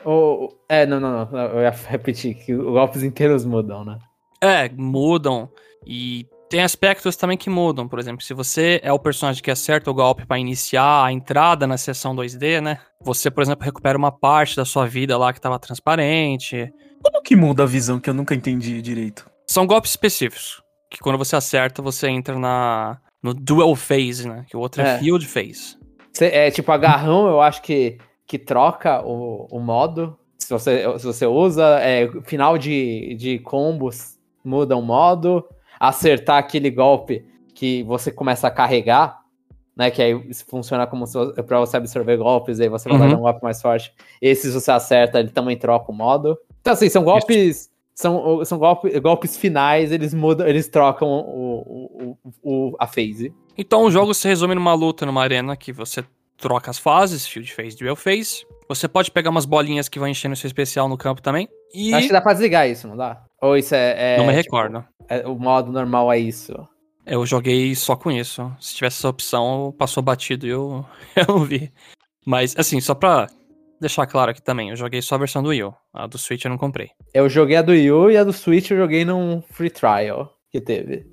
o- 0.06 0.46
o- 0.46 0.50
é, 0.70 0.86
não, 0.86 1.00
não, 1.00 1.26
não. 1.26 1.38
Eu 1.40 1.62
ia 1.62 1.72
repetir 1.90 2.36
que 2.36 2.54
os 2.54 2.64
golpes 2.66 3.04
inteiros 3.04 3.44
mudam, 3.46 3.84
né? 3.84 3.98
É, 4.42 4.70
mudam. 4.70 5.50
E 5.86 6.26
tem 6.50 6.62
aspectos 6.62 7.16
também 7.16 7.38
que 7.38 7.50
mudam. 7.50 7.88
Por 7.88 7.98
exemplo, 8.00 8.24
se 8.24 8.34
você 8.34 8.80
é 8.84 8.92
o 8.94 9.00
personagem 9.00 9.42
que 9.42 9.50
acerta 9.52 9.90
o 9.90 9.94
golpe 9.94 10.26
pra 10.26 10.38
iniciar 10.38 11.06
a 11.06 11.12
entrada 11.12 11.66
na 11.66 11.78
sessão 11.78 12.16
2D, 12.16 12.62
né? 12.62 12.78
Você, 13.02 13.32
por 13.32 13.42
exemplo, 13.42 13.64
recupera 13.66 13.98
uma 13.98 14.12
parte 14.12 14.56
da 14.56 14.66
sua 14.66 14.86
vida 14.86 15.18
lá 15.18 15.34
que 15.34 15.42
tava 15.42 15.58
transparente. 15.60 16.72
Como 17.04 17.22
que 17.24 17.36
muda 17.36 17.64
a 17.64 17.66
visão 17.66 18.00
que 18.00 18.10
eu 18.10 18.14
nunca 18.14 18.36
entendi 18.36 18.82
direito? 18.82 19.26
São 19.48 19.66
golpes 19.66 19.92
específicos. 19.92 20.62
Que 20.90 21.00
quando 21.00 21.18
você 21.18 21.36
acerta, 21.36 21.82
você 21.82 22.08
entra 22.10 22.38
na 22.38 23.00
no 23.22 23.34
dual 23.34 23.76
phase, 23.76 24.28
né? 24.28 24.46
Que 24.50 24.56
o 24.58 24.60
outro 24.60 24.82
é, 24.82 24.96
É. 24.96 25.00
field 25.00 25.26
phase. 25.28 25.78
É 26.20 26.52
tipo 26.52 26.72
agarrão, 26.72 27.28
eu 27.28 27.40
acho 27.42 27.62
que, 27.62 27.98
que 28.28 28.38
troca 28.38 29.02
o, 29.06 29.48
o 29.52 29.60
modo. 29.60 30.18
Se 30.38 30.50
você, 30.50 30.84
se 31.00 31.06
você 31.06 31.26
usa, 31.26 31.80
é, 31.82 32.10
final 32.24 32.58
de, 32.58 33.16
de 33.16 33.40
combos 33.40 34.18
muda 34.44 34.76
o 34.76 34.82
modo. 34.82 35.46
acertar 35.80 36.38
aquele 36.38 36.70
golpe 36.70 37.26
que 37.56 37.82
você 37.84 38.12
começa 38.12 38.48
a 38.48 38.52
carregar, 38.52 39.20
né? 39.76 39.90
Que 39.90 40.02
aí 40.02 40.34
funciona 40.48 40.86
como 40.86 41.08
se 41.08 41.18
pra 41.44 41.60
você 41.60 41.78
absorver 41.78 42.18
golpes, 42.18 42.60
aí 42.60 42.70
você 42.70 42.88
vai 42.90 43.00
Uhum. 43.00 43.10
dar 43.10 43.18
um 43.18 43.22
golpe 43.22 43.42
mais 43.42 43.60
forte. 43.62 43.92
Esses 44.22 44.54
você 44.54 44.72
acerta, 44.72 45.20
ele 45.20 45.30
também 45.30 45.58
troca 45.58 45.92
o 45.92 45.96
modo. 45.96 46.38
Então, 46.60 46.74
assim, 46.74 46.88
são 46.90 47.04
golpes. 47.04 47.71
São, 47.96 48.44
são 48.46 48.58
golpe, 48.58 49.00
golpes 49.00 49.38
finais, 49.38 49.92
eles 49.92 50.14
mudam, 50.14 50.48
eles 50.48 50.68
trocam 50.68 51.08
o, 51.08 52.16
o, 52.16 52.18
o, 52.42 52.76
a 52.80 52.88
phase. 52.88 53.34
Então 53.58 53.84
o 53.84 53.92
jogo 53.92 54.14
se 54.14 54.28
resume 54.28 54.56
numa 54.56 54.74
luta 54.74 55.06
numa 55.06 55.22
arena 55.22 55.56
que 55.56 55.72
você 55.72 56.04
troca 56.38 56.72
as 56.72 56.80
fases, 56.80 57.28
Shield 57.28 57.54
Phase, 57.54 57.78
Dual 57.78 57.96
Phase. 57.96 58.46
Você 58.68 58.88
pode 58.88 59.12
pegar 59.12 59.30
umas 59.30 59.46
bolinhas 59.46 59.88
que 59.88 60.00
vão 60.00 60.08
enchendo 60.08 60.34
o 60.34 60.38
seu 60.38 60.48
especial 60.48 60.88
no 60.90 60.98
campo 60.98 61.22
também. 61.22 61.48
E 61.74 61.94
Acho 61.94 62.08
que 62.08 62.14
dá 62.14 62.22
pra 62.22 62.34
desligar 62.34 62.68
isso, 62.68 62.88
não 62.88 62.98
dá? 62.98 63.24
Ou 63.42 63.56
isso 63.58 63.76
é. 63.76 64.16
é, 64.16 64.18
não 64.18 64.26
me 64.26 64.32
tipo, 64.42 64.56
recordo. 64.56 64.84
é- 65.08 65.28
o 65.28 65.38
modo 65.38 65.72
normal 65.72 66.12
é 66.12 66.18
isso. 66.18 66.54
Eu 67.06 67.26
joguei 67.26 67.76
só 67.76 67.96
com 67.96 68.10
isso. 68.12 68.52
Se 68.60 68.76
tivesse 68.76 68.98
essa 69.00 69.10
opção, 69.10 69.74
passou 69.78 70.02
batido 70.02 70.48
e 70.48 70.50
eu, 70.50 70.86
eu 71.16 71.26
não 71.28 71.44
vi. 71.44 71.72
Mas, 72.26 72.56
assim, 72.58 72.80
só 72.80 72.94
pra 72.96 73.28
deixar 73.82 74.06
claro 74.06 74.32
aqui 74.32 74.42
também, 74.42 74.70
eu 74.70 74.76
joguei 74.76 75.02
só 75.02 75.16
a 75.16 75.18
versão 75.18 75.42
do 75.42 75.50
Wii 75.50 75.64
U. 75.64 75.74
A 75.94 76.08
do 76.08 76.18
Switch 76.18 76.46
eu 76.46 76.50
não 76.50 76.58
comprei. 76.58 76.92
Eu 77.14 77.28
joguei 77.28 77.58
a 77.58 77.62
do 77.62 77.72
Wii 77.72 77.92
U 77.92 78.12
e 78.12 78.16
a 78.16 78.24
do 78.24 78.32
Switch 78.32 78.70
eu 78.70 78.78
joguei 78.78 79.04
num 79.04 79.42
free 79.52 79.70
trial 79.70 80.32
que 80.52 80.62
teve. 80.62 81.06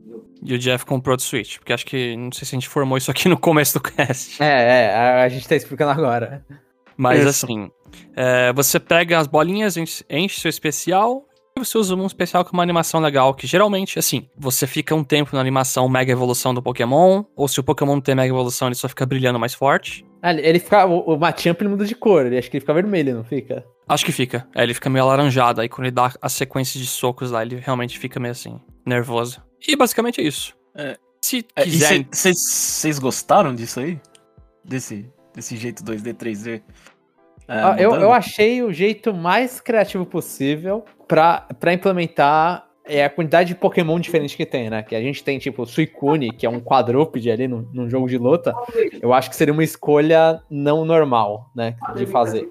E 0.43 0.55
o 0.55 0.59
Jeff 0.59 0.85
comprou 0.85 1.17
do 1.17 1.23
Switch, 1.23 1.59
porque 1.59 1.73
acho 1.73 1.87
que, 1.87 2.17
não 2.17 2.31
sei 2.31 2.47
se 2.47 2.55
a 2.55 2.59
gente 2.59 2.69
formou 2.69 2.99
isso 2.99 3.11
aqui 3.11 3.27
no 3.29 3.39
começo 3.39 3.75
do 3.75 3.81
cast. 3.81 4.41
É, 4.43 4.47
é, 4.47 4.95
a, 4.95 5.23
a 5.25 5.29
gente 5.29 5.49
tá 5.49 5.57
explicando 5.57 5.91
agora. 5.91 6.45
Mas 6.97 7.21
Isso. 7.21 7.29
assim, 7.29 7.71
é, 8.17 8.53
você 8.53 8.81
pega 8.81 9.19
as 9.19 9.29
bolinhas, 9.29 9.77
enche, 9.77 10.05
enche 10.11 10.41
seu 10.41 10.49
especial, 10.49 11.25
e 11.57 11.61
você 11.61 11.79
usa 11.79 11.95
um 11.95 12.07
especial 12.07 12.45
com 12.45 12.53
uma 12.53 12.63
animação 12.63 13.01
legal, 13.01 13.33
que 13.35 13.47
geralmente, 13.47 13.99
assim, 13.99 14.29
você 14.37 14.67
fica 14.67 14.95
um 14.95 15.05
tempo 15.05 15.31
na 15.33 15.41
animação 15.41 15.89
Mega 15.89 16.13
Evolução 16.13 16.53
do 16.53 16.63
Pokémon, 16.63 17.25
ou 17.37 17.47
se 17.47 17.61
o 17.61 17.63
Pokémon 17.63 17.95
não 17.95 18.01
tem 18.01 18.15
Mega 18.17 18.33
Evolução, 18.33 18.69
ele 18.69 18.75
só 18.75 18.89
fica 18.89 19.07
brilhando 19.07 19.39
mais 19.39 19.55
forte. 19.55 20.05
Ah, 20.23 20.33
ele- 20.33 20.59
fica. 20.59 20.87
O, 20.87 21.15
o 21.15 21.19
Machamp 21.19 21.61
ele 21.61 21.69
muda 21.71 21.85
de 21.85 21.95
cor, 21.95 22.27
ele 22.27 22.37
acho 22.39 22.51
que 22.51 22.57
ele 22.57 22.61
fica 22.61 22.75
vermelho, 22.75 23.15
não 23.15 23.25
fica? 23.25 23.65
Acho 23.89 24.05
que 24.05 24.13
fica. 24.13 24.47
É, 24.55 24.63
ele 24.63 24.75
fica 24.75 24.91
meio 24.91 25.05
alaranjado, 25.05 25.61
aí 25.61 25.69
quando 25.69 25.87
ele 25.87 25.95
dá 25.95 26.13
a 26.21 26.29
sequência 26.29 26.79
de 26.79 26.87
socos 26.87 27.31
lá, 27.31 27.43
ele 27.43 27.57
realmente 27.57 27.99
fica 27.99 28.19
meio 28.21 28.33
assim, 28.33 28.61
nervoso. 28.87 29.43
E 29.67 29.75
basicamente 29.77 30.21
é 30.21 30.25
isso. 30.25 30.55
É. 30.75 30.97
Se 31.23 31.45
É, 31.57 31.63
quiser... 31.65 32.07
vocês 32.13 32.99
gostaram 32.99 33.55
disso 33.55 33.81
aí? 33.81 34.01
Desse, 34.65 35.11
desse 35.35 35.57
jeito 35.57 35.83
2D, 35.83 36.15
3D? 36.15 36.63
É, 37.49 37.63
Ah, 37.63 37.77
eu, 37.79 37.95
eu 37.95 38.13
achei 38.13 38.63
o 38.63 38.73
jeito 38.73 39.13
mais 39.15 39.61
criativo 39.61 40.05
possível 40.05 40.85
pra 41.07 41.47
implementar 41.73 42.68
é, 42.89 43.05
a 43.05 43.11
quantidade 43.11 43.49
de 43.49 43.55
Pokémon 43.55 44.01
diferente 44.01 44.37
que 44.37 44.47
tem, 44.47 44.71
né? 44.71 44.83
Que 44.83 44.97
a 44.97 45.01
gente 45.01 45.23
tem, 45.23 45.39
tipo, 45.39 45.65
Suicune, 45.67 46.33
que 46.33 46.47
é 46.47 46.51
um 46.51 46.61
quadrúpede 46.61 47.31
ali 47.31 47.47
num, 47.47 47.69
num 47.73 47.89
jogo 47.89 48.09
de 48.09 48.19
luta. 48.19 48.55
Eu 49.01 49.13
acho 49.13 49.29
que 49.31 49.37
seria 49.37 49.53
uma 49.53 49.63
escolha 49.63 50.43
não 50.51 50.85
normal, 50.85 51.51
né? 51.55 51.77
De 51.95 52.07
fazer. 52.07 52.49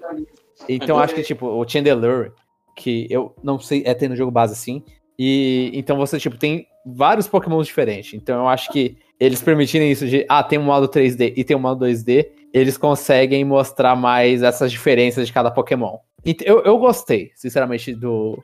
Então 0.68 0.96
eu 0.96 1.02
acho 1.02 1.14
que, 1.14 1.22
tipo, 1.22 1.46
o 1.46 1.68
Chandelure, 1.68 2.32
que 2.74 3.06
eu 3.10 3.34
não 3.42 3.58
sei, 3.58 3.82
é 3.84 3.92
ter 3.94 4.08
no 4.08 4.16
jogo 4.16 4.30
base 4.30 4.52
assim. 4.52 4.82
E 5.18 5.70
então 5.74 5.96
você, 5.96 6.18
tipo, 6.18 6.38
tem 6.38 6.66
vários 6.86 7.26
Pokémon 7.26 7.62
diferentes. 7.62 8.14
Então 8.14 8.40
eu 8.40 8.48
acho 8.48 8.70
que 8.72 8.96
eles 9.18 9.42
permitirem 9.42 9.90
isso 9.90 10.06
de, 10.06 10.24
ah, 10.28 10.42
tem 10.42 10.58
um 10.58 10.64
modo 10.64 10.88
3D 10.88 11.34
e 11.36 11.42
tem 11.42 11.56
um 11.56 11.60
modo 11.60 11.84
2D, 11.84 12.28
eles 12.54 12.78
conseguem 12.78 13.44
mostrar 13.44 13.96
mais 13.96 14.42
essas 14.42 14.70
diferenças 14.70 15.26
de 15.26 15.32
cada 15.32 15.50
Pokémon. 15.50 15.98
Eu, 16.44 16.62
eu 16.62 16.78
gostei, 16.78 17.30
sinceramente, 17.34 17.94
do. 17.94 18.42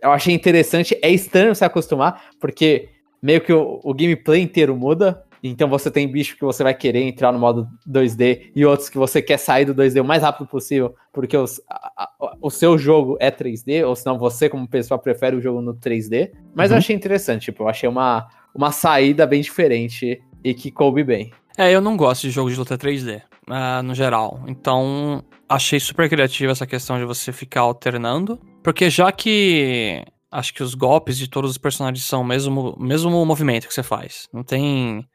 Eu 0.00 0.10
achei 0.12 0.34
interessante. 0.34 0.98
É 1.02 1.10
estranho 1.10 1.54
se 1.54 1.64
acostumar, 1.64 2.24
porque 2.40 2.88
meio 3.22 3.40
que 3.40 3.52
o, 3.52 3.80
o 3.82 3.94
gameplay 3.94 4.42
inteiro 4.42 4.76
muda. 4.76 5.24
Então 5.46 5.68
você 5.68 5.90
tem 5.90 6.10
bicho 6.10 6.36
que 6.36 6.44
você 6.44 6.62
vai 6.62 6.72
querer 6.74 7.02
entrar 7.02 7.30
no 7.30 7.38
modo 7.38 7.68
2D 7.86 8.50
e 8.56 8.64
outros 8.64 8.88
que 8.88 8.96
você 8.96 9.20
quer 9.20 9.36
sair 9.38 9.66
do 9.66 9.74
2D 9.74 10.00
o 10.00 10.04
mais 10.04 10.22
rápido 10.22 10.46
possível, 10.46 10.94
porque 11.12 11.36
os- 11.36 11.60
a- 11.68 11.92
a- 12.20 12.36
o 12.40 12.50
seu 12.50 12.78
jogo 12.78 13.18
é 13.20 13.30
3D, 13.30 13.84
ou 13.84 13.94
senão 13.94 14.18
você, 14.18 14.48
como 14.48 14.66
pessoa, 14.66 14.98
prefere 14.98 15.36
o 15.36 15.42
jogo 15.42 15.60
no 15.60 15.74
3D. 15.74 16.32
Mas 16.54 16.70
eu 16.70 16.76
Uhum. 16.76 16.78
achei 16.78 16.96
interessante, 16.96 17.44
tipo, 17.44 17.62
eu 17.62 17.68
achei 17.68 17.86
uma, 17.86 18.26
uma 18.54 18.72
saída 18.72 19.26
bem 19.26 19.42
diferente 19.42 20.18
e 20.42 20.54
que 20.54 20.70
coube 20.70 21.04
bem. 21.04 21.30
É, 21.58 21.70
eu 21.70 21.80
não 21.82 21.94
gosto 21.94 22.22
de 22.22 22.30
jogo 22.30 22.50
de 22.50 22.56
luta 22.56 22.78
3D, 22.78 23.20
ah, 23.46 23.82
no 23.82 23.94
geral. 23.94 24.40
Então, 24.48 25.22
achei 25.46 25.78
super 25.78 26.08
criativa 26.08 26.52
essa 26.52 26.66
questão 26.66 26.98
de 26.98 27.04
você 27.04 27.32
ficar 27.32 27.60
alternando. 27.60 28.38
Porque 28.64 28.88
já 28.88 29.12
que 29.12 30.02
acho 30.32 30.54
que 30.54 30.62
os 30.62 30.74
golpes 30.74 31.18
de 31.18 31.28
todos 31.28 31.50
os 31.50 31.58
personagens 31.58 32.04
são 32.04 32.22
o 32.22 32.24
mesmo, 32.24 32.74
mesmo 32.80 33.24
movimento 33.24 33.68
que 33.68 33.74
você 33.74 33.82
faz. 33.82 34.26
Não 34.32 34.42
tem. 34.42 35.06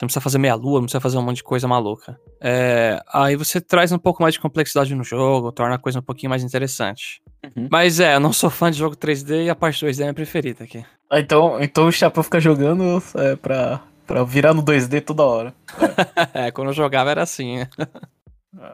Não 0.00 0.06
precisa 0.06 0.20
fazer 0.20 0.38
meia 0.38 0.54
lua, 0.54 0.74
não 0.74 0.82
precisa 0.82 1.00
fazer 1.00 1.18
um 1.18 1.22
monte 1.22 1.38
de 1.38 1.42
coisa 1.42 1.66
maluca. 1.66 2.20
É, 2.40 3.02
aí 3.12 3.34
você 3.34 3.60
traz 3.60 3.90
um 3.90 3.98
pouco 3.98 4.22
mais 4.22 4.34
de 4.34 4.40
complexidade 4.40 4.94
no 4.94 5.02
jogo, 5.02 5.50
torna 5.50 5.74
a 5.74 5.78
coisa 5.78 5.98
um 5.98 6.02
pouquinho 6.02 6.30
mais 6.30 6.44
interessante. 6.44 7.20
Uhum. 7.44 7.66
Mas 7.68 7.98
é, 7.98 8.14
eu 8.14 8.20
não 8.20 8.32
sou 8.32 8.48
fã 8.48 8.70
de 8.70 8.78
jogo 8.78 8.94
3D 8.94 9.46
e 9.46 9.50
a 9.50 9.56
parte 9.56 9.84
2D 9.84 9.98
é 9.98 10.02
minha 10.02 10.14
preferida 10.14 10.62
aqui. 10.62 10.84
Ah, 11.10 11.18
então, 11.18 11.60
então 11.60 11.88
o 11.88 11.92
Chapéu 11.92 12.22
fica 12.22 12.38
jogando 12.38 13.02
é, 13.16 13.34
pra, 13.34 13.80
pra 14.06 14.22
virar 14.22 14.54
no 14.54 14.62
2D 14.62 15.00
toda 15.00 15.24
hora. 15.24 15.54
é, 16.32 16.52
quando 16.52 16.68
eu 16.68 16.74
jogava 16.74 17.10
era 17.10 17.22
assim, 17.22 17.56
né? 17.56 17.68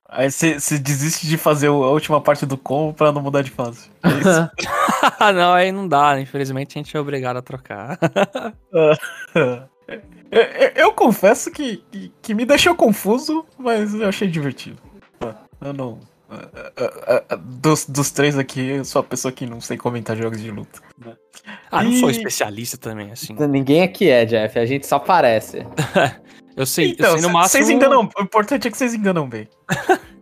Aí 0.09 0.31
você 0.31 0.55
desiste 0.79 1.27
de 1.27 1.37
fazer 1.37 1.67
a 1.67 1.73
última 1.73 2.21
parte 2.21 2.47
do 2.47 2.57
combo 2.57 2.95
pra 2.95 3.11
não 3.13 3.21
mudar 3.21 3.43
de 3.43 3.51
fase. 3.51 3.91
É 4.03 4.09
isso. 4.09 4.51
Ah, 5.21 5.33
não, 5.35 5.53
aí 5.53 5.71
não 5.71 5.87
dá, 5.87 6.19
infelizmente 6.19 6.79
a 6.79 6.83
gente 6.83 6.97
é 6.97 7.01
obrigado 7.01 7.37
a 7.37 7.43
trocar. 7.43 7.99
Eu, 10.31 10.41
eu- 10.41 10.73
eu 10.75 10.93
confesso 10.93 11.51
que, 11.51 11.77
que, 11.93 12.13
que 12.23 12.35
me 12.35 12.45
deixou 12.47 12.75
confuso, 12.75 13.45
mas 13.59 13.95
eu 13.95 14.09
achei 14.09 14.27
divertido. 14.27 14.79
Eu 15.61 15.73
não. 15.73 16.01
Dos, 17.61 17.85
dos 17.87 18.11
três 18.11 18.37
aqui, 18.39 18.61
eu 18.61 18.85
sou 18.85 19.01
a 19.01 19.05
pessoa 19.05 19.31
que 19.31 19.47
não 19.47 19.61
sei 19.61 19.77
comentar 19.77 20.17
jogos 20.17 20.41
de 20.41 20.51
luta. 20.51 20.81
né? 20.99 21.15
Ah, 21.71 21.85
não 21.85 21.93
sou 21.93 22.09
E- 22.09 22.13
especialista 22.13 22.77
também, 22.79 23.13
assim. 23.13 23.35
Ninguém 23.49 23.83
aqui 23.83 24.09
é, 24.09 24.25
Jeff, 24.25 24.59
a 24.59 24.67
gente 24.67 24.87
só 24.87 24.99
parece. 24.99 25.59
Eu 26.57 26.67
sei, 26.67 26.87
eu 26.87 26.91
Então, 26.93 27.13
sei 27.19 27.21
no 27.23 27.31
máximo. 27.33 27.63
vocês 27.65 27.71
enganam. 27.71 28.09
O 28.19 28.23
importante 28.23 28.69
é 28.69 28.71
que 28.71 28.77
vocês 28.77 28.95
enganam 28.95 29.29
bem. 29.29 29.49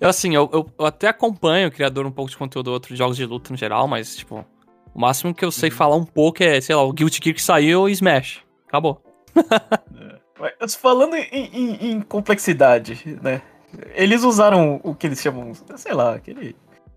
Eu, 0.00 0.08
assim, 0.08 0.32
eu, 0.32 0.48
eu, 0.52 0.64
eu 0.78 0.86
até 0.86 1.08
acompanho 1.08 1.66
o 1.66 1.72
criador 1.72 2.06
um 2.06 2.10
pouco 2.12 2.30
de 2.30 2.36
conteúdo 2.36 2.70
outro 2.70 2.94
de 2.94 2.96
jogos 2.96 3.16
de 3.16 3.26
luta 3.26 3.50
no 3.50 3.56
geral, 3.56 3.88
mas, 3.88 4.14
tipo, 4.14 4.46
o 4.94 5.00
máximo 5.00 5.34
que 5.34 5.44
eu 5.44 5.50
sei 5.50 5.72
falar 5.72 5.96
um 5.96 6.04
pouco 6.04 6.40
é, 6.40 6.60
sei 6.60 6.76
lá, 6.76 6.84
o 6.84 6.92
Guilty 6.92 7.18
Gear 7.20 7.34
que 7.34 7.42
saiu 7.42 7.88
e 7.88 7.92
Smash. 7.92 8.40
Acabou. 8.68 9.02
Mas 10.60 10.76
falando 10.76 11.16
em, 11.16 11.26
em- 11.32 11.90
em 11.90 12.00
complexidade, 12.00 13.18
né? 13.20 13.42
Eles 13.94 14.22
usaram 14.22 14.80
o 14.84 14.94
que 14.94 15.08
eles 15.08 15.20
chamam, 15.20 15.52
sei 15.76 15.92
lá, 15.92 16.14
aquele. 16.14 16.54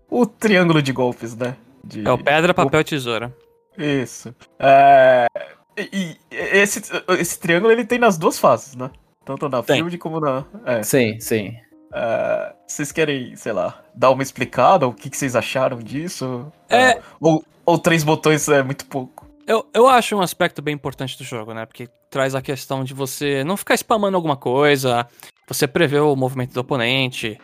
O 0.08 0.24
triângulo 0.24 0.80
de 0.80 0.92
golpes, 0.92 1.34
né? 1.36 1.56
De- 1.82 2.06
É 2.06 2.12
o 2.12 2.18
pedra, 2.18 2.54
papel 2.54 2.82
e 2.82 2.84
tesoura. 2.84 3.36
Isso. 3.76 4.32
É, 4.60 5.26
E, 5.76 5.88
e 5.92 6.18
esse, 6.30 6.82
esse 7.18 7.38
triângulo 7.38 7.72
ele 7.72 7.84
tem 7.84 7.98
nas 7.98 8.18
duas 8.18 8.38
fases, 8.38 8.74
né? 8.74 8.90
Tanto 9.24 9.48
na 9.48 9.62
Tem. 9.62 9.76
field 9.76 9.98
como 9.98 10.20
na. 10.20 10.44
É. 10.64 10.82
Sim, 10.82 11.18
sim. 11.20 11.56
É, 11.94 12.54
vocês 12.66 12.90
querem, 12.90 13.36
sei 13.36 13.52
lá, 13.52 13.82
dar 13.94 14.10
uma 14.10 14.22
explicada? 14.22 14.86
O 14.86 14.94
que, 14.94 15.10
que 15.10 15.16
vocês 15.16 15.36
acharam 15.36 15.78
disso? 15.78 16.50
É. 16.68 16.92
É, 16.92 17.02
ou, 17.20 17.44
ou 17.64 17.78
três 17.78 18.02
botões 18.02 18.48
é 18.48 18.62
muito 18.62 18.86
pouco? 18.86 19.30
Eu, 19.46 19.66
eu 19.74 19.88
acho 19.88 20.16
um 20.16 20.20
aspecto 20.20 20.62
bem 20.62 20.74
importante 20.74 21.18
do 21.18 21.24
jogo, 21.24 21.52
né? 21.52 21.66
Porque 21.66 21.88
traz 22.10 22.34
a 22.34 22.42
questão 22.42 22.84
de 22.84 22.94
você 22.94 23.44
não 23.44 23.56
ficar 23.56 23.74
spamando 23.74 24.16
alguma 24.16 24.36
coisa, 24.36 25.06
você 25.46 25.66
prever 25.66 26.00
o 26.00 26.16
movimento 26.16 26.52
do 26.52 26.60
oponente. 26.60 27.38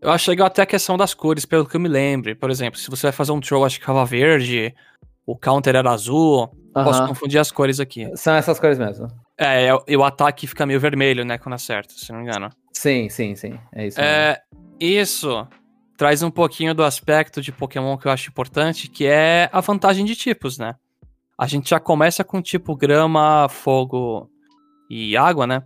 Eu 0.00 0.10
acho 0.10 0.30
legal 0.30 0.48
até 0.48 0.62
a 0.62 0.66
questão 0.66 0.96
das 0.96 1.14
cores, 1.14 1.46
pelo 1.46 1.66
que 1.66 1.76
eu 1.76 1.80
me 1.80 1.88
lembre. 1.88 2.34
Por 2.34 2.50
exemplo, 2.50 2.78
se 2.78 2.90
você 2.90 3.06
vai 3.06 3.12
fazer 3.12 3.32
um 3.32 3.40
throw, 3.40 3.64
acho 3.64 3.80
que 3.80 3.86
tava 3.86 4.04
verde, 4.04 4.74
o 5.24 5.36
counter 5.36 5.76
era 5.76 5.90
azul. 5.90 6.50
Posso 6.74 6.98
Aham. 6.98 7.08
confundir 7.08 7.38
as 7.38 7.52
cores 7.52 7.78
aqui. 7.78 8.10
São 8.16 8.34
essas 8.34 8.58
cores 8.58 8.78
mesmo. 8.78 9.06
É, 9.38 9.68
é, 9.68 9.78
e 9.86 9.96
o 9.96 10.02
ataque 10.02 10.46
fica 10.46 10.66
meio 10.66 10.80
vermelho, 10.80 11.24
né, 11.24 11.38
quando 11.38 11.54
acerta, 11.54 11.94
se 11.94 12.10
não 12.12 12.20
me 12.20 12.26
engano. 12.26 12.50
Sim, 12.72 13.08
sim, 13.08 13.36
sim. 13.36 13.58
É 13.72 13.86
isso. 13.86 14.00
mesmo. 14.00 14.12
É, 14.12 14.40
isso 14.80 15.46
traz 15.96 16.22
um 16.24 16.30
pouquinho 16.30 16.74
do 16.74 16.82
aspecto 16.82 17.40
de 17.40 17.52
Pokémon 17.52 17.96
que 17.96 18.08
eu 18.08 18.12
acho 18.12 18.28
importante, 18.28 18.88
que 18.88 19.06
é 19.06 19.48
a 19.52 19.60
vantagem 19.60 20.04
de 20.04 20.16
tipos, 20.16 20.58
né? 20.58 20.74
A 21.38 21.46
gente 21.46 21.70
já 21.70 21.78
começa 21.78 22.24
com 22.24 22.42
tipo 22.42 22.76
grama, 22.76 23.48
fogo 23.48 24.28
e 24.90 25.16
água, 25.16 25.46
né? 25.46 25.62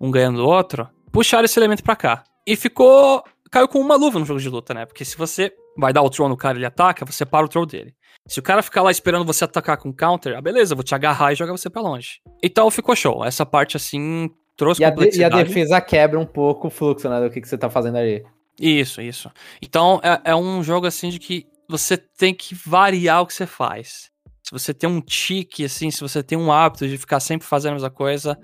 Um 0.00 0.10
ganhando 0.10 0.42
o 0.42 0.46
outro. 0.46 0.88
Puxaram 1.12 1.44
esse 1.44 1.58
elemento 1.58 1.82
pra 1.82 1.96
cá. 1.96 2.24
E 2.46 2.56
ficou. 2.56 3.22
Caiu 3.50 3.68
com 3.68 3.80
uma 3.80 3.96
luva 3.96 4.18
no 4.18 4.26
jogo 4.26 4.40
de 4.40 4.48
luta, 4.48 4.74
né? 4.74 4.84
Porque 4.86 5.04
se 5.04 5.16
você 5.16 5.52
vai 5.76 5.92
dar 5.92 6.02
o 6.02 6.10
throw 6.10 6.28
no 6.28 6.36
cara 6.36 6.56
e 6.56 6.58
ele 6.58 6.66
ataca, 6.66 7.04
você 7.04 7.24
para 7.24 7.46
o 7.46 7.48
throw 7.48 7.64
dele. 7.64 7.94
Se 8.28 8.38
o 8.38 8.42
cara 8.42 8.62
ficar 8.62 8.82
lá 8.82 8.90
esperando 8.90 9.24
você 9.24 9.42
atacar 9.44 9.78
com 9.78 9.92
counter, 9.92 10.36
ah, 10.36 10.40
beleza, 10.42 10.72
eu 10.72 10.76
vou 10.76 10.84
te 10.84 10.94
agarrar 10.94 11.32
e 11.32 11.36
jogar 11.36 11.52
você 11.52 11.70
pra 11.70 11.80
longe. 11.80 12.20
Então 12.42 12.70
ficou 12.70 12.94
show. 12.94 13.24
Essa 13.24 13.46
parte 13.46 13.76
assim 13.76 14.30
trouxe 14.56 14.82
E 14.82 14.84
a, 14.84 14.90
de- 14.90 14.94
e 14.94 14.96
a 14.96 14.98
complexidade. 15.30 15.44
defesa 15.44 15.80
quebra 15.80 16.20
um 16.20 16.26
pouco 16.26 16.68
o 16.68 16.70
fluxo, 16.70 17.08
né? 17.08 17.20
Do 17.20 17.30
que, 17.30 17.40
que 17.40 17.48
você 17.48 17.56
tá 17.56 17.70
fazendo 17.70 17.96
ali. 17.96 18.22
Isso, 18.60 19.00
isso. 19.00 19.30
Então 19.62 20.00
é, 20.04 20.30
é 20.30 20.36
um 20.36 20.62
jogo 20.62 20.86
assim 20.86 21.08
de 21.08 21.18
que 21.18 21.46
você 21.68 21.96
tem 21.96 22.34
que 22.34 22.54
variar 22.54 23.22
o 23.22 23.26
que 23.26 23.32
você 23.34 23.46
faz. 23.46 24.10
se 24.42 24.50
você 24.52 24.74
tem 24.74 24.88
um 24.90 25.00
tique, 25.00 25.64
assim, 25.64 25.90
se 25.90 26.00
você 26.00 26.22
tem 26.22 26.36
um 26.36 26.50
hábito 26.52 26.86
de 26.88 26.98
ficar 26.98 27.20
sempre 27.20 27.46
fazendo 27.46 27.70
a 27.72 27.74
mesma 27.74 27.90
coisa, 27.90 28.38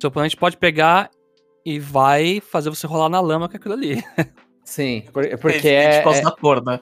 seu 0.00 0.08
oponente 0.08 0.36
pode 0.36 0.56
pegar 0.56 1.10
e 1.64 1.78
vai 1.78 2.40
fazer 2.40 2.68
você 2.70 2.86
rolar 2.86 3.08
na 3.08 3.20
lama 3.20 3.48
com 3.48 3.56
aquilo 3.56 3.74
ali. 3.74 4.02
Sim, 4.64 5.04
por- 5.12 5.26
porque 5.38 5.68
é, 5.68 5.98
por 5.98 6.04
causa 6.04 6.18
é- 6.20 6.24
da 6.24 6.30
cor, 6.32 6.64
né? 6.64 6.80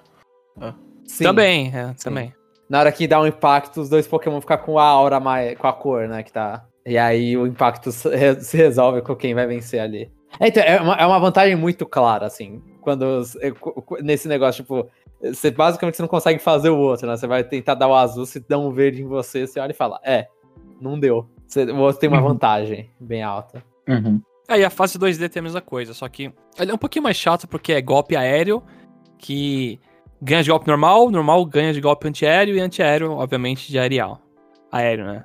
sim. 1.07 1.25
também, 1.25 1.73
é, 1.75 1.95
também. 2.03 2.35
Na 2.69 2.81
hora 2.81 2.93
que 2.93 3.07
dá 3.09 3.21
um 3.21 3.27
impacto, 3.27 3.81
os 3.81 3.89
dois 3.89 4.07
Pokémon 4.07 4.41
ficam 4.41 4.59
com 4.59 4.79
a 4.79 4.85
aura 4.85 5.19
mais. 5.19 5.57
com 5.59 5.67
a 5.67 5.73
cor, 5.73 6.07
né? 6.09 6.23
Que 6.23 6.33
tá. 6.33 6.65
E 6.87 6.97
aí 6.99 7.37
o 7.37 7.47
impacto 7.47 7.91
se 7.93 8.09
re- 8.15 8.41
se 8.41 8.57
resolve 8.57 9.03
com 9.03 9.15
quem 9.17 9.35
vai 9.35 9.47
vencer 9.47 9.81
ali. 9.81 10.11
É, 10.39 10.49
então, 10.49 10.63
é, 10.63 10.81
uma, 10.81 10.95
é 10.95 11.07
uma 11.07 11.19
vantagem 11.19 11.57
muito 11.57 11.87
clara, 11.87 12.27
assim. 12.27 12.63
Quando. 12.81 13.23
é, 13.41 14.03
Nesse 14.03 14.29
negócio, 14.29 14.63
tipo. 14.63 14.87
Você 15.21 15.51
basicamente 15.51 15.97
você 15.97 16.03
não 16.03 16.09
consegue 16.09 16.39
fazer 16.39 16.71
o 16.71 16.79
outro, 16.79 17.09
né? 17.09 17.17
Você 17.17 17.27
vai 17.27 17.43
tentar 17.43 17.75
dar 17.75 17.89
o 17.89 17.95
azul, 17.95 18.25
se 18.25 18.39
dá 18.39 18.57
um 18.57 18.71
verde 18.71 19.03
em 19.03 19.07
você, 19.07 19.47
você 19.47 19.59
olha 19.59 19.73
e 19.73 19.75
fala, 19.75 19.99
é, 20.05 20.29
não 20.81 20.97
deu. 21.01 21.27
Você- 21.45 21.65
o 21.65 21.77
outro 21.79 21.99
tem 21.99 22.09
uma 22.09 22.21
Uhum. 22.21 22.29
vantagem 22.29 22.89
bem 23.01 23.23
alta. 23.25 23.65
Aí 24.49 24.65
a 24.65 24.71
fase 24.71 24.97
2D 24.97 25.29
tem 25.29 25.41
a 25.41 25.43
mesma 25.43 25.61
coisa, 25.61 25.93
só 25.93 26.07
que 26.09 26.33
ele 26.57 26.71
é 26.71 26.75
um 26.75 26.79
pouquinho 26.79 27.03
mais 27.03 27.17
chato 27.17 27.49
porque 27.49 27.73
é 27.73 27.81
golpe 27.83 28.15
aéreo, 28.15 28.63
que 29.19 29.81
ganha 30.21 30.43
de 30.43 30.51
golpe 30.51 30.67
normal, 30.67 31.11
normal 31.11 31.45
ganha 31.45 31.73
de 31.73 31.81
golpe 31.81 32.07
antiaéreo 32.09 32.55
e 32.57 32.61
antiaéreo, 32.61 33.13
obviamente, 33.13 33.69
de 33.71 33.79
aerial. 33.79 34.21
Aéreo, 34.71 35.07
né? 35.07 35.25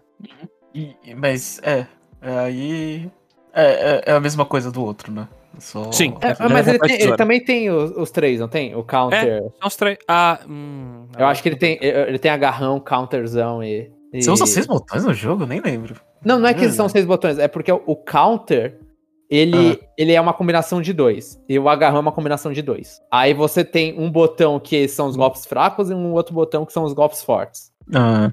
E- 0.73 0.95
mas 1.15 1.59
é, 1.63 1.85
é 2.21 2.37
aí. 2.39 3.11
É, 3.53 3.63
é, 3.65 4.03
é 4.07 4.11
a 4.13 4.19
mesma 4.19 4.45
coisa 4.45 4.71
do 4.71 4.83
outro, 4.83 5.11
né? 5.11 5.27
Só... 5.59 5.91
Sim. 5.91 6.15
É, 6.21 6.29
É, 6.31 6.47
mas 6.49 6.67
é 6.67 6.71
ele, 6.71 6.79
tem- 6.79 7.01
ele 7.01 7.15
também 7.15 7.43
tem 7.43 7.69
os, 7.69 7.91
os 7.91 8.09
três, 8.09 8.39
não 8.39 8.47
tem? 8.47 8.73
O 8.75 8.83
counter. 8.83 9.41
São 9.59 9.67
os 9.67 9.75
três. 9.75 9.97
Ah, 10.07 10.39
hum, 10.49 11.05
Eu 11.17 11.27
acho 11.27 11.43
que 11.43 11.49
ele 11.49 11.55
tem, 11.57 11.77
ele 11.81 12.17
tem 12.17 12.31
agarrão, 12.31 12.79
counterzão 12.79 13.63
e. 13.63 13.91
e- 14.11 14.23
Você 14.23 14.31
usa 14.31 14.47
seis 14.47 14.65
botões 14.65 15.03
no 15.03 15.13
jogo? 15.13 15.43
Eu 15.43 15.47
nem 15.47 15.59
lembro. 15.61 15.95
Não, 16.25 16.39
não 16.39 16.47
é 16.47 16.53
que 16.55 16.65
Hum. 16.65 16.71
são 16.71 16.89
seis 16.89 17.05
botões, 17.05 17.37
é 17.37 17.47
porque 17.47 17.71
o, 17.71 17.83
o 17.85 17.95
counter, 17.95 18.79
ele, 19.35 19.79
ele 19.97 20.11
é 20.13 20.21
uma 20.21 20.33
combinação 20.33 20.81
de 20.81 20.93
dois. 20.93 21.41
E 21.49 21.57
o 21.57 21.67
agarrão 21.67 21.97
é 21.97 22.01
uma 22.01 22.11
combinação 22.11 22.51
de 22.51 22.61
dois. 22.61 23.01
Aí 23.11 23.33
você 23.33 23.63
tem 23.63 23.99
um 23.99 24.11
botão 24.11 24.59
que 24.59 24.87
são 24.87 25.07
os 25.07 25.15
golpes 25.15 25.45
fracos 25.45 25.89
e 25.89 25.93
um 25.93 26.13
outro 26.13 26.33
botão 26.35 26.65
que 26.65 26.73
são 26.73 26.83
os 26.83 26.93
golpes 26.93 27.23
fortes. 27.23 27.71
Ah, 27.93 28.31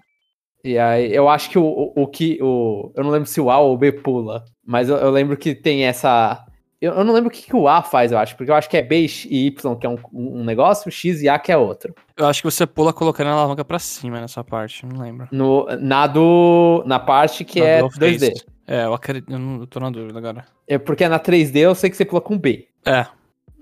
E 0.62 0.78
aí 0.78 1.14
eu 1.14 1.28
acho 1.28 1.48
que 1.50 1.58
o, 1.58 1.64
o, 1.64 2.02
o 2.02 2.06
que. 2.06 2.38
O, 2.42 2.92
eu 2.94 3.02
não 3.02 3.10
lembro 3.10 3.26
se 3.28 3.40
o 3.40 3.50
A 3.50 3.58
ou 3.58 3.74
o 3.74 3.78
B 3.78 3.92
pula. 3.92 4.44
Mas 4.64 4.88
eu, 4.88 4.96
eu 4.96 5.10
lembro 5.10 5.36
que 5.36 5.54
tem 5.54 5.84
essa. 5.84 6.44
Eu, 6.80 6.94
eu 6.94 7.04
não 7.04 7.12
lembro 7.12 7.28
o 7.28 7.32
que, 7.32 7.42
que 7.42 7.56
o 7.56 7.68
A 7.68 7.82
faz, 7.82 8.12
eu 8.12 8.18
acho. 8.18 8.36
Porque 8.36 8.50
eu 8.50 8.54
acho 8.54 8.68
que 8.68 8.76
é 8.76 8.82
B 8.82 9.06
e 9.28 9.46
Y, 9.46 9.76
que 9.76 9.86
é 9.86 9.90
um, 9.90 9.98
um 10.12 10.44
negócio, 10.44 10.88
o 10.88 10.92
X 10.92 11.22
e 11.22 11.28
A 11.28 11.38
que 11.38 11.52
é 11.52 11.56
outro. 11.56 11.94
Eu 12.16 12.26
acho 12.26 12.42
que 12.42 12.50
você 12.50 12.66
pula 12.66 12.92
colocando 12.92 13.28
a 13.28 13.32
alavanca 13.32 13.64
pra 13.64 13.78
cima 13.78 14.20
nessa 14.20 14.44
parte, 14.44 14.84
não 14.86 15.00
lembro. 15.00 15.28
No, 15.32 15.66
na 15.80 16.06
do. 16.06 16.82
Na 16.86 16.98
parte 16.98 17.44
que 17.44 17.60
Na 17.60 17.66
é 17.66 17.78
Dual 17.78 17.90
2D. 17.90 18.32
É, 18.70 18.84
eu 18.84 18.94
acredito. 18.94 19.32
Eu, 19.32 19.38
não, 19.40 19.60
eu 19.60 19.66
tô 19.66 19.80
na 19.80 19.90
dúvida 19.90 20.16
agora. 20.16 20.46
É 20.68 20.78
porque 20.78 21.08
na 21.08 21.18
3D 21.18 21.56
eu 21.56 21.74
sei 21.74 21.90
que 21.90 21.96
você 21.96 22.04
pula 22.04 22.20
com 22.20 22.38
B. 22.38 22.68
É. 22.86 23.04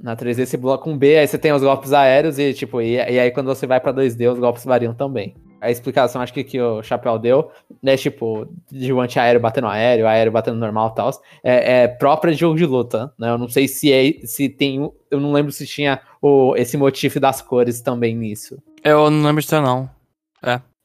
Na 0.03 0.15
3D 0.15 0.45
você 0.45 0.59
pula 0.59 0.77
com 0.77 0.97
B, 0.97 1.17
aí 1.17 1.27
você 1.27 1.39
tem 1.39 1.51
os 1.51 1.63
golpes 1.63 1.95
aéreos 1.95 2.39
e, 2.39 2.53
tipo, 2.53 2.81
e, 2.83 2.97
e 2.97 3.19
aí 3.19 3.31
quando 3.31 3.47
você 3.47 3.67
vai 3.67 3.81
pra 3.81 3.93
2D 3.93 4.31
os 4.31 4.39
golpes 4.39 4.67
variam 4.67 4.93
também. 4.93 5.35
A 5.61 5.71
explicação 5.71 6.21
acho 6.21 6.33
que, 6.33 6.45
que 6.45 6.61
o 6.61 6.83
Chapéu 6.85 7.19
deu, 7.19 7.51
né, 7.83 7.97
tipo, 7.97 8.47
de 8.71 8.93
um 8.93 9.01
anti-aéreo 9.01 9.41
batendo 9.41 9.67
aéreo, 9.67 10.07
aéreo 10.07 10.31
batendo 10.31 10.57
normal 10.57 10.91
e 10.93 10.95
tal, 10.95 11.11
é, 11.43 11.83
é 11.83 11.89
própria 11.89 12.33
de 12.33 12.39
jogo 12.39 12.57
de 12.57 12.65
luta, 12.65 13.13
né? 13.19 13.31
Eu 13.31 13.39
não 13.39 13.49
sei 13.49 13.67
se 13.67 13.93
é, 13.93 14.25
se 14.25 14.49
tem, 14.49 14.89
eu 15.11 15.19
não 15.19 15.33
lembro 15.33 15.51
se 15.51 15.67
tinha 15.67 16.01
o, 16.23 16.55
esse 16.55 16.77
motivo 16.77 17.19
das 17.19 17.43
cores 17.43 17.81
também 17.81 18.15
nisso. 18.15 18.63
Eu 18.85 19.11
não 19.11 19.27
lembro 19.27 19.45
ter, 19.45 19.61
não. 19.61 19.91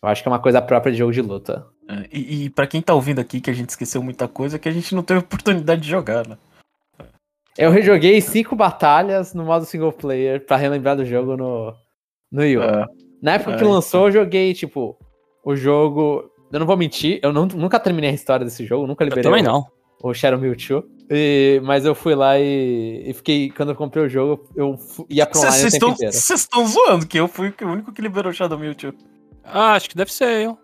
Eu 0.02 0.10
acho 0.10 0.24
que 0.24 0.28
é 0.28 0.32
uma 0.32 0.40
coisa 0.40 0.60
própria 0.60 0.92
de 0.92 0.98
jogo 0.98 1.12
de 1.12 1.22
luta. 1.22 1.68
É, 1.88 2.08
e, 2.12 2.46
e 2.46 2.50
pra 2.50 2.68
quem 2.68 2.82
tá 2.82 2.94
ouvindo 2.94 3.20
aqui 3.20 3.40
que 3.42 3.50
a 3.50 3.54
gente 3.54 3.70
esqueceu 3.70 4.02
muita 4.04 4.28
coisa, 4.28 4.56
é 4.56 4.60
que 4.60 4.70
a 4.70 4.72
gente 4.72 4.94
não 4.96 5.04
teve 5.04 5.20
oportunidade 5.66 5.82
de 5.82 5.90
jogar, 5.90 6.28
né? 6.28 6.38
Eu 7.58 7.70
rejoguei 7.70 8.20
cinco 8.20 8.56
batalhas 8.56 9.34
no 9.34 9.46
modo 9.46 9.66
single 9.66 9.92
player 9.92 10.44
pra 10.46 10.58
relembrar 10.58 10.96
do 10.96 11.06
jogo 11.06 11.38
no, 11.38 11.74
no 12.32 12.44
Yu. 12.44 12.64
É, 12.64 12.86
Na 13.22 13.34
época 13.34 13.58
que 13.58 13.64
Ah, 13.64 13.68
lançou, 13.68 14.08
eu 14.08 14.12
joguei, 14.12 14.54
tipo, 14.54 14.98
o 15.46 15.56
jogo. 15.56 16.30
Eu 16.52 16.60
não 16.60 16.66
vou 16.68 16.76
mentir, 16.78 17.20
eu 17.22 17.32
não- 17.32 17.46
nunca 17.46 17.80
terminei 17.80 18.10
a 18.10 18.14
história 18.14 18.44
desse 18.46 18.66
jogo, 18.66 18.88
nunca 18.88 19.04
Eu 19.04 19.10
liberei 19.10 19.24
também 19.24 19.44
o, 19.44 19.46
não. 19.46 19.66
o 20.04 20.14
Shadow 20.14 20.40
Mewtwo. 20.40 20.84
E- 21.10 21.60
mas 21.64 21.86
eu 21.86 21.94
fui 21.94 22.16
lá 22.16 22.40
e, 22.40 23.04
e 23.08 23.14
fiquei. 23.14 23.52
Quando 23.52 23.70
eu 23.70 23.76
comprei 23.76 24.04
o 24.06 24.10
jogo, 24.10 24.48
eu 24.56 24.76
fu- 24.78 25.06
ia 25.10 25.26
pra 25.28 25.40
online 25.40 25.68
o 25.68 25.72
tempo 25.72 25.96
vocês 25.96 26.40
estão 26.40 26.66
zoando, 26.66 27.06
que 27.06 27.20
eu 27.20 27.28
fui 27.28 27.54
o 27.62 27.66
único 27.68 27.92
que 27.92 28.02
liberou 28.02 28.32
o 28.32 28.34
Shadow 28.36 28.58
Mewtwo. 28.58 28.94
Ah, 29.44 29.74
acho 29.74 29.90
que 29.90 29.96
deve 29.96 30.12
ser 30.12 30.42
eu. 30.46 30.58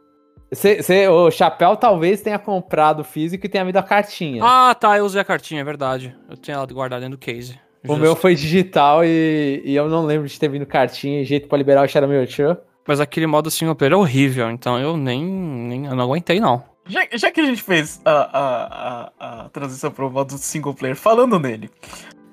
Cê- 0.51 0.81
cê- 0.81 1.07
o 1.07 1.29
Chapéu 1.29 1.75
talvez 1.77 2.21
tenha 2.21 2.39
comprado 2.39 3.03
físico 3.03 3.45
e 3.45 3.49
tenha 3.49 3.63
me 3.63 3.71
dado 3.71 3.83
a 3.85 3.87
cartinha. 3.87 4.41
Ah, 4.43 4.73
tá, 4.73 4.97
eu 4.97 5.05
usei 5.05 5.21
a 5.21 5.25
cartinha, 5.25 5.61
é 5.61 5.63
verdade. 5.63 6.15
Eu 6.29 6.35
tenho 6.37 6.55
ela 6.55 6.65
guardada 6.65 7.01
dentro 7.01 7.17
do 7.17 7.21
case. 7.21 7.59
o 7.83 7.87
Justo. 7.89 8.01
meu 8.01 8.15
foi 8.15 8.33
digital 8.35 9.05
e, 9.05 9.61
e 9.63 9.75
eu 9.75 9.87
não 9.87 10.05
lembro 10.05 10.27
de 10.27 10.39
ter 10.39 10.47
vindo 10.49 10.65
cartinha 10.65 11.21
e 11.21 11.25
jeito 11.25 11.47
pra 11.47 11.57
liberar 11.57 11.85
o 11.85 11.87
Shadow 11.87 12.09
Mewtwo. 12.09 12.57
Mas 12.87 12.99
aquele 12.99 13.27
modo 13.27 13.51
single 13.51 13.75
player 13.75 13.93
é 13.93 13.95
horrível, 13.97 14.49
então 14.49 14.79
eu 14.79 14.97
nem, 14.97 15.23
nem 15.23 15.85
eu 15.85 15.95
não 15.95 16.05
aguentei, 16.05 16.39
não. 16.39 16.63
Já, 16.87 17.01
já 17.13 17.29
que 17.31 17.39
a 17.39 17.45
gente 17.45 17.61
fez 17.61 18.01
a, 18.03 18.11
a, 18.11 19.11
a, 19.19 19.41
a 19.45 19.49
transição 19.49 19.91
pro 19.91 20.09
modo 20.09 20.35
single 20.39 20.73
player 20.73 20.95
falando 20.95 21.37
nele, 21.39 21.69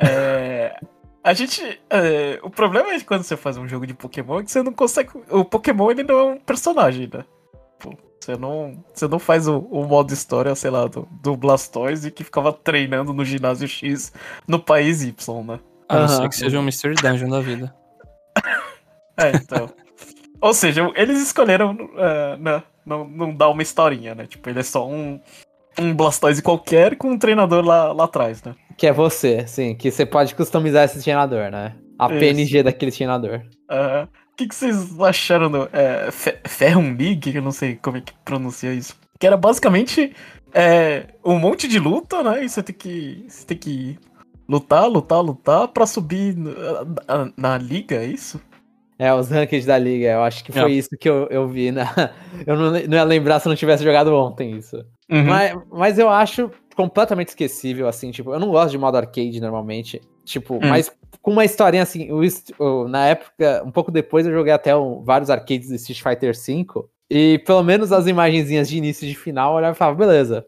é, 0.01 0.75
a 1.23 1.35
gente. 1.35 1.61
é, 1.91 2.39
o 2.43 2.49
problema 2.49 2.91
é 2.93 2.99
que 2.99 3.05
quando 3.05 3.23
você 3.23 3.37
faz 3.37 3.59
um 3.59 3.69
jogo 3.69 3.87
de 3.87 3.93
Pokémon 3.93 4.41
é 4.41 4.45
que 4.45 4.51
você 4.51 4.63
não 4.63 4.73
consegue. 4.73 5.11
O 5.31 5.45
Pokémon 5.45 5.91
ele 5.91 6.03
não 6.03 6.19
é 6.19 6.23
um 6.25 6.39
personagem, 6.39 7.11
né? 7.13 7.23
Pô, 7.79 7.93
Você 8.27 8.37
não, 8.37 8.85
você 8.93 9.07
não 9.07 9.21
faz 9.21 9.47
o, 9.47 9.59
o 9.71 9.85
modo 9.85 10.13
história, 10.13 10.53
sei 10.57 10.69
lá, 10.69 10.89
do, 10.89 11.09
do 11.23 11.37
Blastoise 11.37 12.11
que 12.11 12.25
ficava 12.25 12.53
treinando 12.53 13.13
no 13.13 13.25
ginásio 13.25 13.69
X 13.69 14.13
no 14.49 14.59
país 14.59 15.05
Y, 15.05 15.45
né? 15.45 15.61
A 15.89 16.01
não 16.01 16.09
ser 16.09 16.29
que 16.29 16.35
seja 16.35 16.59
um 16.59 16.63
Mystery 16.63 16.97
Dungeon 16.97 17.29
da 17.29 17.41
vida. 17.41 17.73
É, 19.19 19.35
então. 19.35 19.71
Ou 20.43 20.53
seja, 20.53 20.93
eles 20.95 21.23
escolheram 21.23 21.75
é, 21.97 22.37
né, 22.37 22.63
não, 22.85 23.09
não 23.09 23.35
dar 23.35 23.49
uma 23.49 23.63
historinha, 23.63 24.15
né? 24.15 24.27
Tipo, 24.27 24.51
ele 24.51 24.59
é 24.59 24.63
só 24.63 24.87
um, 24.87 25.19
um 25.79 25.95
Blastoise 25.97 26.43
qualquer 26.43 26.97
com 26.97 27.13
um 27.13 27.19
treinador 27.19 27.65
lá, 27.65 27.93
lá 27.93 28.05
atrás, 28.05 28.43
né? 28.43 28.55
Que 28.77 28.89
é 28.89 28.93
você, 28.93 29.47
sim, 29.47 29.75
que 29.75 29.91
você 29.91 30.05
pode 30.05 30.35
customizar 30.35 30.85
esse 30.85 31.03
treinador, 31.03 31.51
né? 31.51 31.75
A 31.99 32.11
Isso. 32.11 32.19
PNG 32.19 32.63
daquele 32.63 32.93
treinador. 32.93 33.41
Aham. 33.71 34.07
O 34.37 34.39
que, 34.39 34.49
que 34.49 34.55
vocês 34.55 35.01
acharam 35.01 35.51
do 35.51 35.67
é, 35.73 36.11
League? 36.99 37.33
Que 37.33 37.39
eu 37.39 37.43
não 37.43 37.51
sei 37.53 37.77
como 37.77 37.97
é 37.97 38.03
que 38.03 38.13
pronuncia 38.23 38.71
isso. 38.75 38.95
Que 39.19 39.27
era 39.27 39.35
basicamente 39.35 40.15
é, 40.53 41.07
um 41.25 41.39
monte 41.39 41.67
de 41.67 41.79
luta, 41.79 42.23
né? 42.23 42.45
E 42.45 42.49
você 42.51 42.63
tem 42.63 42.75
que, 42.75 43.25
você 43.27 43.47
tem 43.47 43.57
que 43.57 43.99
lutar, 44.47 44.87
lutar, 44.91 45.23
lutar 45.23 45.69
pra 45.69 45.87
subir 45.87 46.37
na, 46.37 46.53
na- 47.25 47.33
na 47.35 47.57
liga, 47.59 47.97
é 47.97 48.05
isso? 48.05 48.39
É, 48.99 49.11
os 49.15 49.31
rankings 49.31 49.67
da 49.67 49.79
liga, 49.79 50.09
eu 50.09 50.23
acho 50.23 50.45
que 50.45 50.53
foi 50.53 50.71
É. 50.71 50.75
isso 50.75 50.91
que 51.01 51.09
eu, 51.09 51.27
eu 51.31 51.49
vi 51.49 51.71
na. 51.73 51.85
Eu 52.47 52.57
não, 52.57 52.71
não 52.73 52.79
ia 52.79 53.05
lembrar 53.05 53.41
se 53.41 53.49
eu 53.49 53.51
não 53.51 53.57
tivesse 53.57 53.83
jogado 53.85 54.15
ontem 54.15 54.55
isso. 54.59 54.77
Uhum. 55.11 55.25
Mas, 55.25 55.55
mas 55.73 55.99
eu 55.99 56.11
acho 56.11 56.51
completamente 56.77 57.29
esquecível, 57.29 57.89
assim, 57.89 58.11
tipo, 58.11 58.33
eu 58.33 58.39
não 58.39 58.51
gosto 58.51 58.71
de 58.71 58.79
modo 58.79 58.97
arcade 58.97 59.41
normalmente. 59.41 60.01
Tipo, 60.25 60.59
mas 60.61 60.93
com 61.23 61.31
uma 61.33 61.45
historinha 61.45 61.83
assim, 61.83 62.09
o 62.59 62.89
na 62.89 63.07
época, 63.09 63.63
um 63.65 63.71
pouco 63.71 63.91
depois 63.91 64.27
eu 64.27 64.33
joguei 64.33 64.53
até 64.53 64.77
um- 64.77 65.03
vários 65.03 65.31
arcades 65.31 65.69
do 65.69 65.75
Street 65.77 66.03
Fighter 66.03 66.35
V. 66.35 66.67
E 67.11 67.39
pelo 67.47 67.63
menos 67.63 67.93
as 67.93 68.07
imagenzinhas 68.07 68.69
de 68.69 68.77
início 68.77 69.05
e 69.05 69.09
de 69.09 69.15
final 69.17 69.53
eu 69.53 69.57
olhava 69.59 69.75
e 69.75 69.79
falava, 69.79 69.97
beleza. 69.97 70.45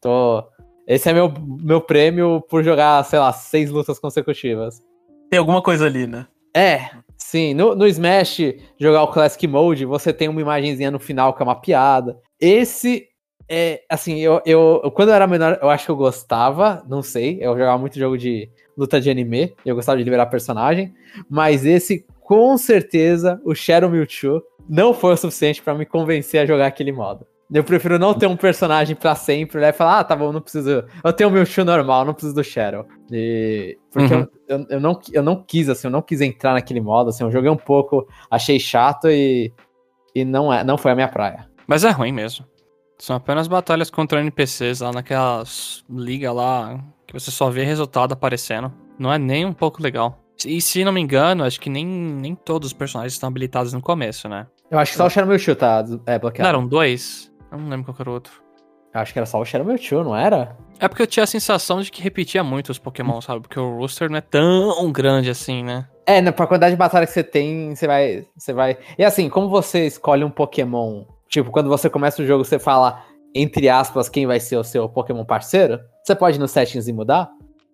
Tô. 0.00 0.44
Esse 0.86 1.08
é 1.08 1.12
meu, 1.12 1.32
meu 1.62 1.80
prêmio 1.80 2.40
por 2.48 2.62
jogar, 2.62 3.02
sei 3.04 3.18
lá, 3.18 3.32
seis 3.32 3.70
lutas 3.70 3.98
consecutivas. 3.98 4.82
Tem 5.30 5.38
alguma 5.38 5.62
coisa 5.62 5.86
ali, 5.86 6.06
né? 6.06 6.26
É, 6.54 6.90
sim. 7.16 7.54
No, 7.54 7.74
no 7.74 7.86
Smash, 7.86 8.40
jogar 8.78 9.02
o 9.04 9.08
Classic 9.08 9.46
Mode, 9.46 9.86
você 9.86 10.12
tem 10.12 10.28
uma 10.28 10.40
imagenzinha 10.40 10.90
no 10.90 10.98
final 10.98 11.32
que 11.32 11.42
é 11.42 11.44
uma 11.44 11.58
piada. 11.60 12.18
Esse 12.38 13.06
é, 13.54 13.82
assim, 13.86 14.18
eu, 14.18 14.40
eu, 14.46 14.90
quando 14.94 15.10
eu 15.10 15.14
era 15.14 15.26
menor, 15.26 15.58
eu 15.60 15.68
acho 15.68 15.84
que 15.84 15.90
eu 15.90 15.96
gostava, 15.96 16.82
não 16.88 17.02
sei, 17.02 17.36
eu 17.38 17.52
jogava 17.52 17.76
muito 17.76 17.98
jogo 17.98 18.16
de 18.16 18.48
luta 18.74 18.98
de 18.98 19.10
anime, 19.10 19.54
eu 19.66 19.74
gostava 19.74 19.98
de 19.98 20.04
liberar 20.04 20.24
personagem, 20.26 20.94
mas 21.28 21.66
esse, 21.66 22.06
com 22.22 22.56
certeza, 22.56 23.38
o 23.44 23.54
Shadow 23.54 23.90
Mewtwo 23.90 24.42
não 24.66 24.94
foi 24.94 25.12
o 25.12 25.16
suficiente 25.18 25.60
pra 25.62 25.74
me 25.74 25.84
convencer 25.84 26.40
a 26.40 26.46
jogar 26.46 26.66
aquele 26.66 26.92
modo. 26.92 27.26
Eu 27.52 27.62
prefiro 27.62 27.98
não 27.98 28.14
ter 28.14 28.26
um 28.26 28.38
personagem 28.38 28.96
pra 28.96 29.14
sempre, 29.14 29.60
né? 29.60 29.70
Falar, 29.70 29.98
ah, 29.98 30.04
tá 30.04 30.16
bom, 30.16 30.32
não 30.32 30.40
preciso. 30.40 30.84
Eu 31.04 31.12
tenho 31.12 31.28
o 31.28 31.32
Mewtwo 31.34 31.62
normal, 31.66 32.06
não 32.06 32.14
preciso 32.14 32.34
do 32.34 32.42
Shadow. 32.42 32.86
E... 33.10 33.76
Porque 33.92 34.14
Uhum. 34.14 34.26
eu, 34.48 34.58
eu, 34.60 34.66
eu 34.70 34.80
não, 34.80 34.98
eu 35.12 35.22
não 35.22 35.44
quis, 35.46 35.68
assim, 35.68 35.88
eu 35.88 35.90
não 35.90 36.00
quis 36.00 36.22
entrar 36.22 36.54
naquele 36.54 36.80
modo, 36.80 37.10
assim, 37.10 37.22
eu 37.22 37.30
joguei 37.30 37.50
um 37.50 37.56
pouco, 37.56 38.08
achei 38.30 38.58
chato 38.58 39.10
e, 39.10 39.52
e 40.14 40.24
não, 40.24 40.50
é, 40.50 40.64
não 40.64 40.78
foi 40.78 40.92
a 40.92 40.94
minha 40.94 41.08
praia. 41.08 41.46
Mas 41.66 41.84
é 41.84 41.90
ruim 41.90 42.12
mesmo. 42.12 42.46
São 43.02 43.16
apenas 43.16 43.48
batalhas 43.48 43.90
contra 43.90 44.20
NPCs 44.20 44.78
lá 44.78 44.92
naquelas 44.92 45.84
liga 45.90 46.32
lá 46.32 46.78
que 47.04 47.12
você 47.12 47.32
só 47.32 47.50
vê 47.50 47.64
resultado 47.64 48.12
aparecendo. 48.12 48.72
Não 48.96 49.12
é 49.12 49.18
nem 49.18 49.44
um 49.44 49.52
pouco 49.52 49.82
legal. 49.82 50.20
E 50.46 50.60
se 50.60 50.84
não 50.84 50.92
me 50.92 51.00
engano, 51.00 51.42
acho 51.42 51.60
que 51.60 51.68
nem, 51.68 51.84
nem 51.84 52.36
todos 52.36 52.68
os 52.68 52.72
personagens 52.72 53.14
estão 53.14 53.28
habilitados 53.28 53.72
no 53.72 53.82
começo, 53.82 54.28
né? 54.28 54.46
Eu 54.70 54.78
acho 54.78 54.92
que 54.92 54.98
só 54.98 55.06
o 55.06 55.10
Shadow 55.10 55.28
Mewtwo 55.28 55.56
tá 55.56 55.84
é, 56.06 56.12
Não 56.12 56.20
bloqueado. 56.20 56.48
eram 56.48 56.64
dois? 56.64 57.28
Eu 57.50 57.58
não 57.58 57.68
lembro 57.68 57.86
qual 57.86 57.96
era 57.98 58.08
o 58.08 58.12
outro. 58.12 58.34
Eu 58.94 59.00
acho 59.00 59.12
que 59.12 59.18
era 59.18 59.26
só 59.26 59.40
o 59.40 59.44
Shadow 59.44 59.66
Mewtwo, 59.66 60.04
não 60.04 60.16
era? 60.16 60.56
É 60.78 60.86
porque 60.86 61.02
eu 61.02 61.06
tinha 61.08 61.24
a 61.24 61.26
sensação 61.26 61.80
de 61.80 61.90
que 61.90 62.00
repetia 62.00 62.44
muito 62.44 62.70
os 62.70 62.78
Pokémon, 62.78 63.20
sabe? 63.20 63.40
Porque 63.40 63.58
o 63.58 63.78
Rooster 63.78 64.08
não 64.08 64.18
é 64.18 64.20
tão 64.20 64.92
grande 64.92 65.28
assim, 65.28 65.64
né? 65.64 65.88
É, 66.06 66.22
né, 66.22 66.30
pra 66.30 66.46
quantidade 66.46 66.74
de 66.74 66.78
batalha 66.78 67.04
que 67.04 67.12
você 67.12 67.24
tem, 67.24 67.74
você 67.74 67.88
vai, 67.88 68.24
você 68.36 68.52
vai... 68.52 68.78
E 68.96 69.04
assim, 69.04 69.28
como 69.28 69.48
você 69.48 69.88
escolhe 69.88 70.22
um 70.22 70.30
Pokémon... 70.30 71.02
Tipo, 71.32 71.50
quando 71.50 71.68
você 71.70 71.88
começa 71.88 72.22
o 72.22 72.26
jogo, 72.26 72.44
você 72.44 72.58
fala, 72.58 73.02
entre 73.34 73.66
aspas, 73.70 74.06
quem 74.10 74.26
vai 74.26 74.38
ser 74.38 74.58
o 74.58 74.62
seu 74.64 74.86
Pokémon 74.86 75.24
parceiro. 75.24 75.80
Você 76.04 76.14
pode 76.14 76.36
ir 76.36 76.40
nos 76.40 76.50
settings 76.50 76.86
e 76.88 76.92
mudar. 76.92 77.30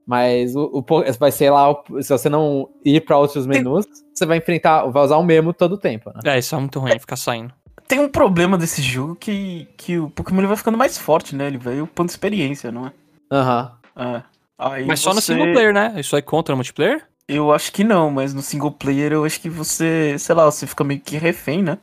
Mas 0.06 0.54
o, 0.56 0.62
o 0.72 0.84
vai 1.18 1.32
ser 1.32 1.50
lá, 1.50 1.70
o- 1.72 1.82
se 2.00 2.08
você 2.08 2.28
não 2.30 2.68
ir 2.84 3.00
pra 3.04 3.18
outros 3.18 3.46
menus, 3.46 3.84
você 4.14 4.24
vai 4.24 4.38
enfrentar, 4.38 4.86
vai 4.86 5.02
usar 5.04 5.16
o 5.18 5.22
mesmo 5.24 5.52
todo 5.52 5.72
o 5.72 5.76
tempo, 5.76 6.10
né? 6.14 6.20
É, 6.24 6.38
isso 6.38 6.54
é 6.54 6.58
muito 6.58 6.78
ruim, 6.78 6.98
ficar 6.98 7.16
saindo. 7.16 7.52
Tem 7.86 7.98
um 7.98 8.08
problema 8.08 8.56
desse 8.56 8.80
jogo 8.80 9.16
que, 9.16 9.66
que 9.76 9.98
o 9.98 10.08
Pokémon 10.08 10.38
ele 10.40 10.46
vai 10.46 10.56
ficando 10.56 10.78
mais 10.78 10.96
forte, 10.96 11.34
né? 11.34 11.48
Ele 11.48 11.58
vai 11.58 11.80
upando 11.82 12.10
experiência, 12.10 12.70
não 12.70 12.86
é? 12.86 12.92
Aham. 13.30 13.72
É. 13.96 14.22
Aí 14.58 14.86
Mas 14.86 15.00
só 15.00 15.10
no 15.12 15.20
você- 15.20 15.32
single 15.34 15.52
player, 15.52 15.74
né? 15.74 15.94
Isso 15.98 16.14
aí 16.16 16.22
contra 16.22 16.52
no 16.52 16.58
multiplayer? 16.58 17.04
Eu 17.26 17.52
acho 17.52 17.70
que 17.72 17.82
não, 17.84 18.10
mas 18.10 18.32
no 18.32 18.40
single 18.40 18.70
player 18.70 19.12
eu 19.12 19.24
acho 19.24 19.40
que 19.40 19.50
você, 19.50 20.16
sei 20.18 20.34
lá, 20.34 20.44
você 20.46 20.66
fica 20.66 20.84
meio 20.84 21.00
que 21.00 21.16
refém, 21.18 21.62
né? 21.62 21.76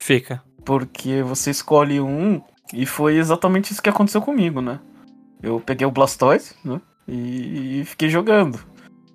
Fica. 0.00 0.42
Porque 0.64 1.22
você 1.22 1.50
escolhe 1.50 2.00
um 2.00 2.40
e 2.72 2.86
foi 2.86 3.16
exatamente 3.16 3.72
isso 3.72 3.82
que 3.82 3.88
aconteceu 3.88 4.22
comigo, 4.22 4.60
né? 4.60 4.78
Eu 5.42 5.60
peguei 5.60 5.86
o 5.86 5.90
Blastoise, 5.90 6.54
né? 6.64 6.80
E, 7.06 7.80
e 7.80 7.84
fiquei 7.84 8.08
jogando. 8.08 8.60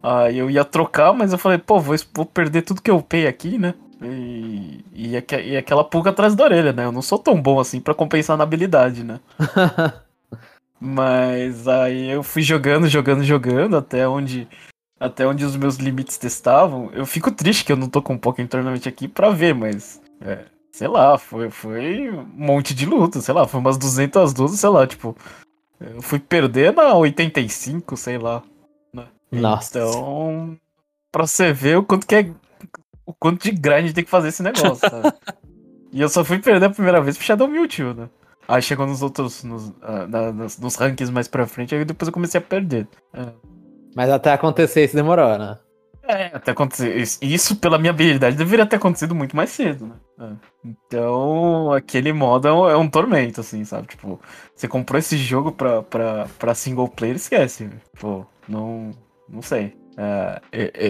Aí 0.04 0.38
eu 0.38 0.50
ia 0.50 0.64
trocar, 0.64 1.14
mas 1.14 1.32
eu 1.32 1.38
falei, 1.38 1.58
pô, 1.58 1.80
vou, 1.80 1.96
vou 2.14 2.26
perder 2.26 2.62
tudo 2.62 2.82
que 2.82 2.92
eu 2.92 2.98
upei 2.98 3.28
aqui, 3.28 3.58
né? 3.58 3.74
E, 4.02 4.86
e, 4.94 5.14
e 5.14 5.58
aquela 5.58 5.84
pulga 5.84 6.12
atrás 6.12 6.36
da 6.36 6.44
orelha, 6.44 6.72
né? 6.72 6.86
Eu 6.86 6.92
não 6.92 7.02
sou 7.02 7.18
tão 7.18 7.42
bom 7.42 7.60
assim 7.60 7.80
pra 7.80 7.96
compensar 7.96 8.38
na 8.38 8.44
habilidade, 8.44 9.04
né? 9.04 9.20
Mas 10.80 11.68
aí 11.68 12.10
eu 12.10 12.22
fui 12.22 12.44
jogando, 12.44 12.88
jogando, 12.88 13.24
jogando 13.24 13.76
até 13.76 14.08
onde 14.08 14.48
até 15.00 15.28
onde 15.28 15.46
os 15.46 15.56
meus 15.56 15.78
limites 15.78 16.18
testavam. 16.18 16.92
Eu 16.94 17.06
fico 17.06 17.32
triste 17.32 17.66
que 17.66 17.72
eu 17.72 17.78
não 17.78 17.90
tô 17.90 18.02
com 18.02 18.14
um 18.14 18.18
Pokémon 18.18 18.48
Tournament 18.48 18.86
aqui 18.88 19.08
pra 19.08 19.30
ver, 19.30 19.54
mas 19.54 20.02
é, 20.22 20.46
sei 20.72 20.88
lá, 20.88 21.18
foi 21.18 21.50
foi 21.50 22.10
um 22.10 22.24
monte 22.34 22.74
de 22.74 22.86
luta, 22.86 23.20
sei 23.22 23.34
lá, 23.34 23.48
foi 23.48 23.60
umas 23.60 23.78
200 23.78 24.34
lutas, 24.36 24.60
sei 24.60 24.70
lá, 24.70 24.86
tipo, 24.88 25.16
eu 25.80 26.02
fui 26.02 26.20
perder 26.20 26.74
na 26.74 26.94
85, 26.96 27.96
sei 27.98 28.18
lá. 28.18 28.44
né? 28.94 29.06
Nossa. 29.32 29.80
Então, 29.80 30.58
pra 31.12 31.26
você 31.28 31.52
ver 31.54 31.78
o 31.78 31.84
quanto 31.84 32.06
que 32.08 32.16
é 32.16 32.32
o 33.06 33.14
quanto 33.14 33.44
de 33.44 33.52
grind 33.52 33.94
tem 33.94 34.04
que 34.04 34.10
fazer 34.10 34.28
esse 34.30 34.44
negócio, 34.44 34.78
sabe? 34.90 35.12
E 35.94 36.02
eu 36.02 36.10
só 36.10 36.24
fui 36.24 36.38
perder 36.38 36.66
a 36.66 36.70
primeira 36.70 37.00
vez 37.02 37.16
pro 37.18 37.26
Shadow 37.26 37.48
Mewtwo, 37.48 37.94
né? 37.94 38.10
Aí 38.46 38.62
chegou 38.62 38.86
nos 38.86 39.02
outros, 39.02 39.42
nos, 39.46 39.72
ah, 39.82 40.06
na- 40.06 40.34
nas- 40.34 40.60
nos 40.60 40.76
rankings 40.76 41.10
mais 41.10 41.30
pra 41.30 41.48
frente, 41.48 41.74
aí 41.74 41.86
depois 41.86 42.08
eu 42.08 42.14
comecei 42.14 42.38
a 42.40 42.44
perder. 42.44 42.86
É. 43.14 43.28
Mas 43.96 44.10
até 44.10 44.34
acontecer 44.34 44.84
isso 44.84 44.96
demorou, 44.98 45.38
né? 45.40 45.58
É, 46.08 46.32
até 46.34 46.52
acontecer. 46.52 46.96
isso- 47.22 47.56
pela 47.58 47.78
minha 47.78 47.92
habilidade, 47.92 48.36
deveria 48.38 48.66
ter 48.66 48.78
acontecido 48.78 49.14
muito 49.14 49.36
mais 49.36 49.50
cedo, 49.50 49.88
né? 49.88 49.96
É. 50.20 50.32
Então, 50.66 51.72
aquele 51.74 52.14
modo 52.14 52.48
é 52.48 52.54
um, 52.54 52.70
é 52.70 52.78
um 52.78 52.90
tormento, 52.90 53.42
assim, 53.42 53.64
sabe? 53.66 53.88
Tipo, 53.88 54.20
você 54.56 54.68
comprou 54.68 54.98
esse 55.00 55.18
jogo 55.18 55.52
pra, 55.52 55.82
pra, 55.84 56.28
pra 56.40 56.56
single 56.56 56.88
player, 56.88 57.16
esquece. 57.16 57.70
Pô, 58.00 58.26
não. 58.48 58.92
Não 59.30 59.42
sei. 59.42 59.76
É, 59.98 60.42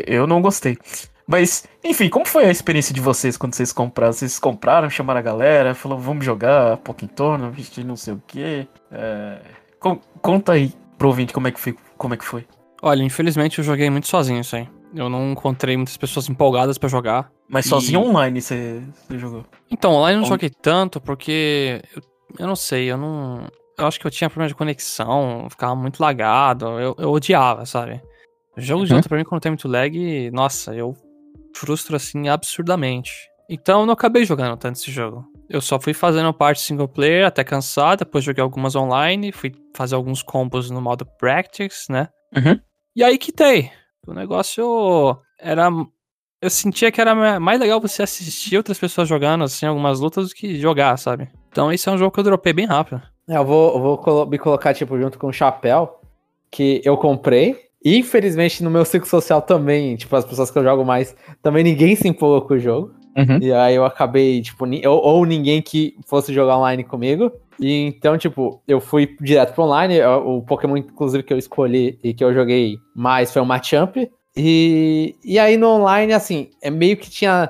eu 0.05 0.27
não 0.27 0.41
gostei. 0.41 0.77
Mas, 1.25 1.65
enfim, 1.83 2.07
como 2.09 2.25
foi 2.25 2.45
a 2.45 2.51
experiência 2.51 2.93
de 2.93 3.01
vocês 3.01 3.35
quando 3.35 3.53
vocês 3.55 3.73
compraram? 3.73 4.13
Vocês 4.13 4.37
compraram, 4.39 4.89
chamaram 4.89 5.19
a 5.19 5.23
galera, 5.23 5.73
falaram, 5.75 6.01
vamos 6.01 6.23
jogar 6.23 6.77
Pokémon 6.77 7.11
Tournament, 7.13 7.77
não 7.85 7.95
sei 7.97 8.13
o 8.13 8.23
quê. 8.27 8.67
É, 8.91 9.39
con- 9.79 9.99
conta 10.21 10.53
aí 10.53 10.71
pro 10.97 11.07
ouvinte 11.09 11.33
como 11.33 11.47
é 11.47 11.51
que 11.51 11.59
foi. 11.59 11.75
Como 11.97 12.13
é 12.13 12.17
que 12.17 12.23
foi. 12.23 12.45
Olha, 12.81 13.03
infelizmente 13.03 13.57
eu 13.57 13.63
joguei 13.65 13.89
muito 13.89 14.07
sozinho 14.07 14.39
isso 14.39 14.55
aí. 14.55 14.69
Eu 14.97 15.09
não 15.09 15.31
encontrei 15.31 15.75
muitas 15.77 15.95
pessoas 15.97 16.27
empolgadas 16.29 16.77
pra 16.77 16.89
jogar. 16.89 17.29
Mas 17.47 17.65
E- 17.65 17.69
sozinho 17.69 18.01
online 18.01 18.41
você, 18.41 18.81
você 19.07 19.17
jogou? 19.19 19.45
Então, 19.69 19.93
online 19.93 20.17
eu 20.17 20.21
não 20.21 20.27
joguei 20.27 20.49
tanto 20.49 20.99
porque. 20.99 21.81
Eu, 21.95 22.01
eu 22.39 22.47
não 22.47 22.55
sei, 22.55 22.91
eu 22.91 22.97
não. 22.97 23.47
Eu 23.77 23.85
acho 23.85 23.99
que 23.99 24.07
eu 24.07 24.11
tinha 24.11 24.29
problema 24.29 24.47
de 24.49 24.55
conexão, 24.55 25.47
ficava 25.49 25.75
muito 25.75 26.01
lagado, 26.01 26.65
eu, 26.79 26.95
eu 26.97 27.11
odiava, 27.11 27.63
sabe? 27.65 28.01
Jogo 28.57 28.85
de 28.85 28.91
Uhum. 28.91 28.97
luta 28.97 29.07
pra 29.09 29.17
mim, 29.19 29.23
quando 29.23 29.41
tem 29.41 29.51
muito 29.51 29.67
lag, 29.67 30.31
nossa, 30.31 30.73
eu 30.73 30.95
frustro 31.55 31.95
assim 31.95 32.27
absurdamente. 32.27 33.11
Então 33.47 33.81
eu 33.81 33.85
não 33.85 33.93
acabei 33.93 34.25
jogando 34.25 34.57
tanto 34.57 34.77
esse 34.77 34.91
jogo. 34.91 35.23
Eu 35.47 35.61
só 35.61 35.79
fui 35.79 35.93
fazendo 35.93 36.33
parte 36.33 36.59
single 36.61 36.87
player 36.87 37.25
até 37.25 37.43
cansado, 37.43 37.99
depois 37.99 38.23
joguei 38.23 38.41
algumas 38.41 38.75
online, 38.75 39.31
fui 39.31 39.53
fazer 39.75 39.93
alguns 39.95 40.23
combos 40.23 40.69
no 40.71 40.81
modo 40.81 41.05
practice, 41.19 41.89
né? 41.91 42.09
Uhum. 42.35 42.59
E 42.95 43.03
aí 43.03 43.17
quitei. 43.17 43.71
O 44.07 44.13
negócio 44.13 45.17
era. 45.39 45.69
Eu 46.41 46.49
sentia 46.49 46.91
que 46.91 47.01
era 47.01 47.15
ma- 47.15 47.39
mais 47.39 47.59
legal 47.59 47.81
você 47.81 48.03
assistir 48.03 48.57
outras 48.57 48.77
pessoas 48.77 49.07
jogando, 49.07 49.43
assim, 49.43 49.65
algumas 49.65 49.99
lutas 49.99 50.29
do 50.29 50.35
que 50.35 50.55
jogar, 50.59 50.95
sabe? 50.97 51.27
Então 51.49 51.71
esse 51.71 51.89
é 51.89 51.91
um 51.91 51.97
jogo 51.97 52.11
que 52.11 52.19
eu 52.19 52.23
dropei 52.23 52.53
bem 52.53 52.65
rápido. 52.67 53.01
É, 53.27 53.35
Eu 53.37 53.43
vou, 53.45 53.73
eu 53.73 53.81
vou 53.81 53.97
colo- 53.97 54.25
me 54.27 54.37
colocar, 54.37 54.73
tipo, 54.73 54.97
junto 54.99 55.17
com 55.17 55.27
o 55.27 55.33
Chapéu, 55.33 55.99
que 56.51 56.81
eu 56.85 56.95
comprei. 56.95 57.57
E, 57.83 57.97
infelizmente, 57.97 58.63
no 58.63 58.69
meu 58.69 58.85
ciclo 58.85 59.07
social 59.07 59.41
também, 59.41 59.95
tipo, 59.95 60.15
as 60.15 60.25
pessoas 60.25 60.51
que 60.51 60.57
eu 60.59 60.63
jogo 60.63 60.85
mais, 60.85 61.15
também 61.41 61.63
ninguém 61.63 61.95
se 61.95 62.07
empolgou 62.07 62.41
com 62.47 62.53
o 62.53 62.59
jogo. 62.59 62.91
Uhum. 63.17 63.39
E 63.41 63.51
aí 63.51 63.73
eu 63.75 63.83
acabei, 63.83 64.41
tipo, 64.41 64.65
ou, 64.87 65.03
ou 65.03 65.25
ninguém 65.25 65.59
que 65.61 65.95
fosse 66.05 66.31
jogar 66.31 66.57
online 66.57 66.83
comigo. 66.83 67.31
E 67.59 67.87
então, 67.87 68.17
tipo, 68.17 68.61
eu 68.67 68.79
fui 68.79 69.15
direto 69.21 69.53
pro 69.53 69.63
online. 69.63 70.01
O 70.01 70.37
o 70.37 70.41
Pokémon, 70.41 70.77
inclusive, 70.77 71.23
que 71.23 71.33
eu 71.33 71.37
escolhi 71.37 71.99
e 72.03 72.13
que 72.13 72.23
eu 72.23 72.33
joguei 72.33 72.77
mais 72.95 73.31
foi 73.31 73.41
o 73.41 73.45
Machamp. 73.45 73.97
E, 74.35 75.15
e 75.23 75.39
aí 75.39 75.57
no 75.57 75.67
online, 75.67 76.13
assim, 76.13 76.51
é 76.61 76.69
meio 76.69 76.95
que 76.97 77.09
tinha. 77.09 77.49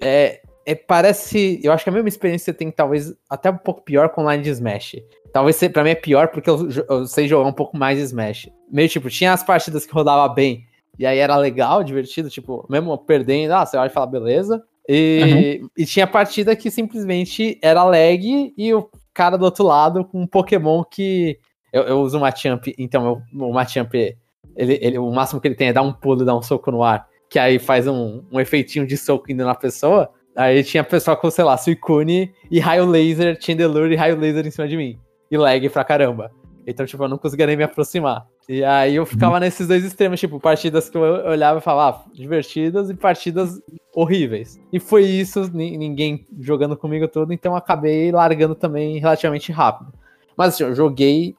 É, 0.00 0.40
é, 0.66 0.74
parece. 0.74 1.58
Eu 1.62 1.72
acho 1.72 1.82
que 1.82 1.90
a 1.90 1.92
mesma 1.92 2.08
experiência 2.08 2.52
tem 2.52 2.70
talvez 2.70 3.14
até 3.30 3.50
um 3.50 3.56
pouco 3.56 3.82
pior 3.82 4.10
com 4.10 4.22
online 4.22 4.42
de 4.42 4.50
Smash. 4.50 4.96
Talvez 5.32 5.58
pra 5.68 5.82
mim 5.82 5.90
é 5.90 5.94
pior 5.94 6.28
porque 6.28 6.50
eu, 6.50 6.68
eu 6.88 7.06
sei 7.06 7.26
jogar 7.26 7.48
um 7.48 7.52
pouco 7.52 7.76
mais 7.76 7.98
Smash. 7.98 8.50
Meio 8.70 8.88
tipo, 8.88 9.08
tinha 9.08 9.32
as 9.32 9.42
partidas 9.42 9.86
que 9.86 9.92
rodava 9.92 10.28
bem. 10.32 10.66
E 10.98 11.06
aí 11.06 11.18
era 11.18 11.36
legal, 11.36 11.84
divertido, 11.84 12.28
tipo, 12.28 12.66
mesmo 12.68 12.96
perdendo, 12.98 13.52
ah, 13.52 13.64
você 13.64 13.76
olha 13.76 13.86
e 13.86 13.92
fala, 13.92 14.06
beleza. 14.06 14.62
E, 14.88 15.62
e 15.76 15.86
tinha 15.86 16.06
partida 16.06 16.56
que 16.56 16.70
simplesmente 16.70 17.58
era 17.62 17.84
lag 17.84 18.52
e 18.56 18.74
o 18.74 18.90
cara 19.18 19.36
do 19.36 19.44
outro 19.44 19.64
lado 19.64 20.04
com 20.04 20.22
um 20.22 20.26
Pokémon 20.26 20.84
que. 20.84 21.38
Eu, 21.72 21.82
eu 21.82 22.00
uso 22.00 22.16
o 22.16 22.20
Machamp, 22.20 22.66
então 22.78 23.04
eu- 23.34 23.46
o 23.48 23.52
Machamp, 23.52 23.92
ele, 24.56 24.78
ele, 24.80 24.96
o 24.98 25.10
máximo 25.10 25.40
que 25.40 25.48
ele 25.48 25.54
tem 25.54 25.68
é 25.68 25.72
dar 25.72 25.82
um 25.82 25.92
pulo, 25.92 26.24
dar 26.24 26.34
um 26.36 26.40
soco 26.40 26.70
no 26.70 26.82
ar, 26.82 27.06
que 27.28 27.38
aí 27.38 27.58
faz 27.58 27.86
um, 27.86 28.22
um 28.32 28.40
efeitinho 28.40 28.86
de 28.86 28.96
soco 28.96 29.30
indo 29.30 29.44
na 29.44 29.54
pessoa. 29.54 30.08
Aí 30.34 30.62
tinha 30.64 30.82
pessoa 30.84 31.16
com, 31.16 31.30
sei 31.30 31.44
lá, 31.44 31.56
Suicune 31.58 32.32
e 32.50 32.58
raio 32.60 32.86
laser, 32.86 33.36
Chandelure 33.40 33.92
e 33.92 33.96
raio 33.96 34.16
laser 34.16 34.46
em 34.46 34.50
cima 34.50 34.66
de 34.68 34.76
mim. 34.76 34.98
E 35.30 35.36
lag 35.36 35.68
pra 35.68 35.84
caramba. 35.84 36.30
Então, 36.66 36.86
tipo, 36.86 37.02
eu 37.04 37.08
não 37.08 37.18
conseguia 37.18 37.46
nem 37.46 37.56
me 37.56 37.64
aproximar. 37.64 38.24
E 38.48 38.64
aí 38.64 38.96
eu 38.96 39.04
ficava 39.04 39.38
nesses 39.38 39.68
dois 39.68 39.84
extremos, 39.84 40.18
tipo, 40.18 40.40
partidas 40.40 40.88
que 40.88 40.96
eu 40.96 41.02
olhava 41.02 41.58
e 41.58 41.62
falava, 41.62 41.98
ah, 41.98 42.10
divertidas 42.14 42.88
e 42.88 42.94
partidas 42.94 43.60
horríveis. 43.94 44.58
E 44.72 44.80
foi 44.80 45.02
isso, 45.04 45.50
ni- 45.52 45.76
ninguém 45.76 46.26
jogando 46.40 46.74
comigo 46.76 47.06
tudo, 47.06 47.32
então 47.32 47.52
eu 47.52 47.56
acabei 47.56 48.10
largando 48.10 48.54
também 48.54 48.98
relativamente 48.98 49.52
rápido. 49.52 49.92
Mas 50.36 50.54
assim, 50.54 50.64
eu 50.64 50.74
joguei. 50.74 51.34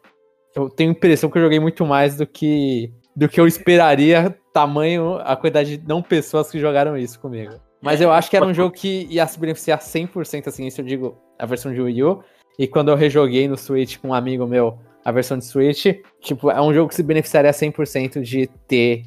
Eu 0.55 0.69
tenho 0.69 0.91
a 0.91 0.93
impressão 0.93 1.29
que 1.31 1.37
eu 1.37 1.41
joguei 1.43 1.59
muito 1.59 1.85
mais 1.85 2.15
do 2.17 2.27
que 2.27 2.91
do 3.15 3.27
que 3.27 3.39
eu 3.39 3.47
esperaria, 3.47 4.37
tamanho 4.53 5.15
a 5.23 5.35
quantidade 5.35 5.77
de 5.77 5.87
não 5.87 6.01
pessoas 6.01 6.49
que 6.49 6.59
jogaram 6.59 6.95
isso 6.97 7.19
comigo. 7.19 7.53
Mas 7.81 7.99
eu 7.99 8.11
acho 8.11 8.29
que 8.29 8.37
era 8.37 8.45
um 8.45 8.53
jogo 8.53 8.73
que 8.73 9.07
ia 9.09 9.25
se 9.27 9.37
beneficiar 9.39 9.79
100%, 9.79 10.47
assim, 10.47 10.67
isso 10.67 10.79
eu 10.79 10.85
digo, 10.85 11.17
a 11.37 11.45
versão 11.45 11.73
de 11.73 11.81
Wii 11.81 12.03
U. 12.03 12.23
E 12.57 12.67
quando 12.67 12.89
eu 12.89 12.95
rejoguei 12.95 13.47
no 13.47 13.57
Switch 13.57 13.97
com 13.97 14.09
um 14.09 14.13
amigo 14.13 14.45
meu, 14.47 14.77
a 15.09 15.11
versão 15.11 15.37
de 15.37 15.45
Switch, 15.45 15.85
tipo, 16.21 16.49
é 16.49 16.61
um 16.61 16.73
jogo 16.73 16.89
que 16.89 16.95
se 16.95 17.03
beneficiaria 17.03 17.51
100% 17.51 18.21
de 18.21 18.47
ter 18.67 19.03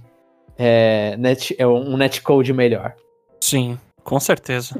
é, 0.58 1.16
net, 1.16 1.54
é, 1.58 1.66
um 1.66 1.96
netcode 1.96 2.52
melhor. 2.52 2.94
Sim, 3.40 3.78
com 4.02 4.20
certeza. 4.20 4.78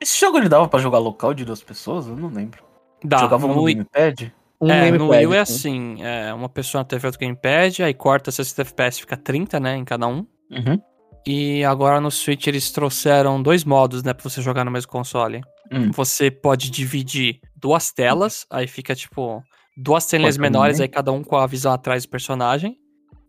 Esse 0.00 0.18
jogo 0.18 0.38
ele 0.38 0.48
dava 0.48 0.68
pra 0.68 0.80
jogar 0.80 0.98
local 0.98 1.32
de 1.32 1.44
duas 1.44 1.62
pessoas? 1.62 2.06
Eu 2.06 2.16
não 2.16 2.28
lembro. 2.28 2.62
Dá, 3.02 3.18
Jogava 3.18 3.46
no 3.46 3.64
gamepad? 3.64 4.32
Um 4.60 4.70
é, 4.70 4.86
gamepad, 4.86 4.98
no 4.98 5.10
Wii 5.10 5.26
U 5.26 5.34
é 5.34 5.38
assim. 5.38 6.02
é 6.02 6.34
uma 6.34 6.48
pessoa 6.48 6.80
na 6.80 6.84
TV 6.84 7.10
do 7.10 7.18
gamepad, 7.18 7.82
aí 7.82 7.94
corta 7.94 8.30
60 8.30 8.62
FPS, 8.62 9.00
fica 9.00 9.16
30, 9.16 9.60
né, 9.60 9.76
em 9.76 9.84
cada 9.84 10.06
um. 10.06 10.26
Uhum. 10.50 10.80
E 11.26 11.64
agora 11.64 12.00
no 12.00 12.10
Switch 12.10 12.46
eles 12.46 12.70
trouxeram 12.70 13.42
dois 13.42 13.64
modos, 13.64 14.02
né, 14.02 14.12
pra 14.12 14.28
você 14.28 14.42
jogar 14.42 14.64
no 14.64 14.70
mesmo 14.70 14.90
console. 14.90 15.42
Hum. 15.72 15.90
Você 15.92 16.30
pode 16.30 16.70
dividir 16.70 17.40
duas 17.56 17.92
telas, 17.92 18.46
aí 18.50 18.66
fica 18.66 18.94
tipo 18.94 19.42
duas 19.76 20.04
Corta 20.10 20.40
menores, 20.40 20.80
aí 20.80 20.88
cada 20.88 21.12
um 21.12 21.22
com 21.22 21.36
a 21.36 21.46
visão 21.46 21.72
atrás 21.72 22.04
do 22.04 22.08
personagem, 22.08 22.78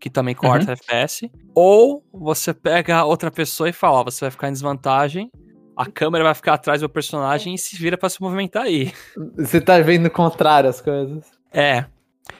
que 0.00 0.08
também 0.08 0.34
corta 0.34 0.72
FPS. 0.72 1.30
Ou 1.54 2.04
você 2.12 2.54
pega 2.54 3.04
outra 3.04 3.30
pessoa 3.30 3.68
e 3.68 3.72
fala, 3.72 3.98
ó, 4.00 4.04
você 4.04 4.24
vai 4.24 4.30
ficar 4.30 4.48
em 4.48 4.52
desvantagem, 4.52 5.30
a 5.76 5.86
câmera 5.86 6.24
vai 6.24 6.34
ficar 6.34 6.54
atrás 6.54 6.80
do 6.80 6.88
personagem 6.88 7.54
e 7.54 7.58
se 7.58 7.76
vira 7.76 7.96
pra 7.98 8.08
se 8.08 8.20
movimentar 8.20 8.62
aí. 8.64 8.92
Você 9.36 9.60
tá 9.60 9.78
vendo 9.80 10.06
o 10.06 10.10
contrário 10.10 10.68
as 10.70 10.80
coisas. 10.80 11.24
É. 11.52 11.84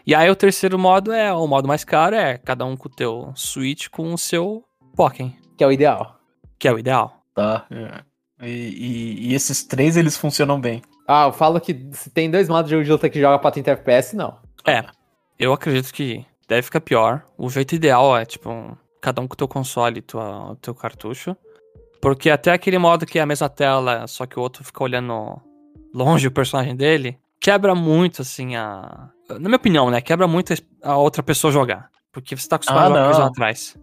E 0.07 0.15
aí 0.15 0.29
o 0.31 0.37
terceiro 0.37 0.79
modo 0.79 1.13
é, 1.13 1.33
o 1.33 1.47
modo 1.47 1.67
mais 1.67 1.83
caro 1.85 2.15
é 2.15 2.37
cada 2.39 2.65
um 2.65 2.77
com 2.77 2.89
o 2.89 2.93
teu 2.93 3.33
Switch 3.35 3.89
com 3.89 4.13
o 4.13 4.19
seu 4.19 4.63
Pokémon, 4.95 5.31
Que 5.57 5.65
é 5.65 5.67
o 5.67 5.73
ideal. 5.73 6.19
que 6.59 6.69
é 6.69 6.73
o 6.73 6.79
ideal. 6.79 7.23
Tá. 7.35 7.67
é. 7.71 8.03
E, 8.47 8.51
e- 8.51 9.29
e 9.31 9.35
esses 9.35 9.65
três, 9.65 9.97
eles 9.97 10.17
funcionam 10.17 10.61
bem. 10.61 10.81
Ah, 11.09 11.25
eu 11.29 11.33
falo 11.33 11.59
que 11.59 11.89
se 11.93 12.11
tem 12.11 12.31
dois 12.31 12.49
modos 12.51 12.67
de 12.69 12.73
jogo 12.73 12.85
de 12.85 12.91
luta 12.93 13.09
que 13.09 13.19
joga 13.19 13.39
pra 13.39 13.51
30 13.51 13.71
FPS, 13.71 14.15
não. 14.15 14.37
É. 14.67 14.85
Eu 15.39 15.55
acredito 15.55 15.91
que 15.93 16.25
deve 16.47 16.63
ficar 16.63 16.81
pior. 16.83 17.25
O 17.39 17.49
jeito 17.49 17.75
ideal 17.75 18.15
é, 18.17 18.27
tipo, 18.27 18.51
um- 18.51 18.77
cada 19.01 19.23
um 19.23 19.27
com 19.27 19.33
o 19.33 19.37
teu 19.37 19.49
console 19.49 20.01
e 20.01 20.03
tua, 20.03 20.51
o 20.53 20.57
teu 20.57 20.75
cartucho. 20.75 21.35
Porque 22.03 22.29
até 22.29 22.53
aquele 22.53 22.77
modo 22.79 23.07
que 23.07 23.19
é 23.19 23.23
a 23.23 23.27
mesma 23.27 23.49
tela, 23.49 24.07
só 24.07 24.27
que 24.27 24.39
o 24.39 24.43
outro 24.43 24.63
fica 24.63 24.85
olhando 24.85 25.41
longe 25.95 26.27
o 26.29 26.31
personagem 26.31 26.77
dele, 26.77 27.19
quebra 27.41 27.75
muito, 27.75 28.21
assim, 28.23 28.55
a. 28.57 29.09
Na 29.31 29.39
minha 29.41 29.57
opinião, 29.57 29.91
né? 29.91 30.01
Quebra 30.01 30.29
muito 30.29 30.53
a 30.83 30.97
outra 30.97 31.23
pessoa 31.23 31.53
jogar. 31.53 31.89
Porque 32.13 32.37
você 32.37 32.47
tá 32.49 32.57
acostumado 32.57 32.97
Ah, 32.97 33.09
a 33.09 33.13
jogar 33.13 33.27
atrás. 33.29 33.77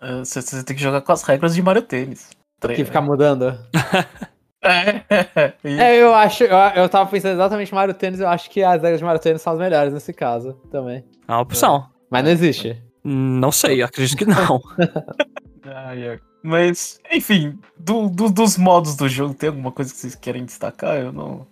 É, 0.00 0.18
Você, 0.20 0.40
você 0.42 0.62
tem 0.62 0.76
que 0.76 0.82
jogar 0.82 1.00
com 1.00 1.10
as 1.12 1.22
regras 1.22 1.54
de 1.54 1.62
Mario 1.62 1.82
Tênis. 1.82 2.30
Que 2.60 2.84
fica 2.84 3.00
mudando. 3.00 3.58
É, 4.68 5.54
É, 5.64 5.96
eu 6.02 6.14
acho. 6.14 6.44
Eu, 6.44 6.56
eu 6.76 6.88
tava 6.88 7.08
pensando 7.10 7.32
exatamente 7.34 7.74
Mario 7.74 7.94
Tênis, 7.94 8.20
eu 8.20 8.28
acho 8.28 8.50
que 8.50 8.62
as 8.62 8.80
regras 8.82 8.98
de 8.98 9.04
Mario 9.04 9.20
Tênis 9.20 9.40
são 9.42 9.52
as 9.54 9.58
melhores 9.58 9.92
nesse 9.92 10.12
caso 10.12 10.54
também. 10.70 11.04
É 11.26 11.32
uma 11.32 11.40
opção. 11.40 11.88
Mas 12.10 12.24
não 12.24 12.30
existe. 12.30 12.82
Não 13.04 13.50
sei, 13.52 13.82
acredito 13.82 14.18
que 14.18 14.24
não. 14.26 14.60
Mas, 16.42 17.00
enfim, 17.12 17.58
do- 17.78 18.08
do- 18.08 18.30
dos 18.30 18.56
modos 18.56 18.96
do 18.96 19.08
jogo, 19.08 19.34
tem 19.34 19.48
alguma 19.48 19.72
coisa 19.72 19.92
que 19.92 19.98
vocês 19.98 20.14
querem 20.14 20.44
destacar? 20.44 20.96
Eu 20.96 21.12
não. 21.12 21.46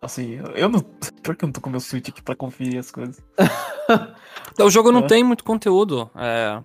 Assim, 0.00 0.40
eu- 0.54 0.68
não. 0.68 0.80
Por 1.22 1.36
que 1.36 1.44
eu 1.44 1.46
não 1.46 1.52
tô 1.52 1.60
com 1.60 1.70
meu 1.70 1.80
Switch 1.80 2.08
aqui 2.08 2.20
pra 2.22 2.34
conferir 2.34 2.78
as 2.78 2.90
coisas? 2.90 3.22
o 4.60 4.70
jogo 4.70 4.90
não 4.90 5.00
É. 5.04 5.06
tem 5.06 5.22
muito 5.24 5.44
conteúdo 5.44 6.10
é, 6.16 6.60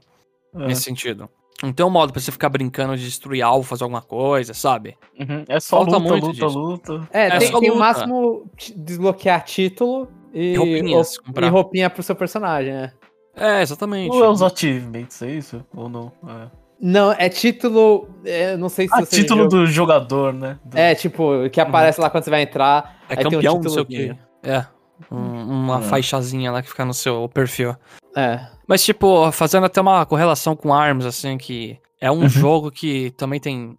É. 0.56 0.68
nesse 0.68 0.82
sentido. 0.84 1.30
Não 1.64 1.74
tem 1.74 1.84
um 1.86 1.90
modo 1.90 2.14
pra 2.14 2.22
você 2.22 2.32
ficar 2.32 2.50
brincando 2.50 2.96
de 2.96 3.04
destruir 3.04 3.42
alvo, 3.42 3.68
fazer 3.68 3.84
alguma 3.84 4.02
coisa, 4.02 4.54
sabe? 4.54 4.96
Uhum, 5.20 5.44
É 5.50 5.60
só 5.60 5.78
Falta 5.78 5.98
luta, 5.98 6.10
muito 6.12 6.26
luta, 6.28 6.46
disso. 6.46 6.60
luta. 6.60 7.10
É, 7.12 7.28
É 7.28 7.38
tem, 7.40 7.52
só 7.52 7.60
tem 7.60 7.70
o 7.70 7.74
luta. 7.74 7.86
máximo 7.86 8.46
t- 8.56 8.74
desbloquear 8.78 9.44
título 9.44 10.08
e, 10.34 10.54
E 10.54 10.56
roupinhas, 10.56 11.18
ou- 11.18 11.24
comprar. 11.24 11.48
e 11.48 11.50
roupinha 11.50 11.90
pro 11.90 12.04
seu 12.04 12.16
personagem, 12.16 12.74
né? 12.74 12.92
É, 13.36 13.62
exatamente. 13.62 14.16
Ou 14.16 14.24
é 14.24 14.30
os 14.30 14.42
achievements, 14.44 15.22
é 15.24 15.32
isso? 15.32 15.66
Ou 15.76 15.90
não? 15.90 16.12
É. 16.28 16.48
Não, 16.80 17.12
é 17.12 17.28
título. 17.28 18.08
é, 18.24 18.56
não 18.56 18.70
sei 18.70 18.88
se 18.88 18.94
Ah, 18.96 19.04
título 19.04 19.48
do 19.48 19.66
jogador, 19.66 20.32
né? 20.34 20.60
Do- 20.64 20.78
É, 20.78 20.94
tipo, 20.94 21.50
que 21.52 21.60
aparece 21.60 22.00
lá 22.00 22.08
quando 22.10 22.24
você 22.24 22.30
vai 22.30 22.44
entrar. 22.44 23.00
É 23.10 23.16
tem 23.16 23.26
um 23.26 23.32
campeão, 23.32 23.56
não 23.62 23.70
sei 23.70 23.82
o 23.82 23.86
quê. 23.86 23.96
títulozinho. 23.98 24.20
É. 24.44 24.66
um- 25.12 25.64
uma 25.64 25.80
É. 25.80 25.82
faixazinha 25.84 26.52
lá 26.52 26.62
que 26.62 26.70
fica 26.70 26.86
no 26.86 26.94
seu 26.94 27.28
perfil. 27.30 27.76
É. 28.16 28.48
Mas, 28.68 28.84
tipo, 28.84 29.32
fazendo 29.32 29.66
até 29.66 29.80
uma 29.82 30.06
correlação 30.06 30.56
com 30.56 30.74
ARMS, 30.74 31.06
assim, 31.08 31.38
que 31.38 31.80
é 32.02 32.12
um 32.12 32.22
Uhum. 32.24 32.30
jogo 32.30 32.72
que 32.72 33.12
também 33.12 33.40
tem 33.40 33.78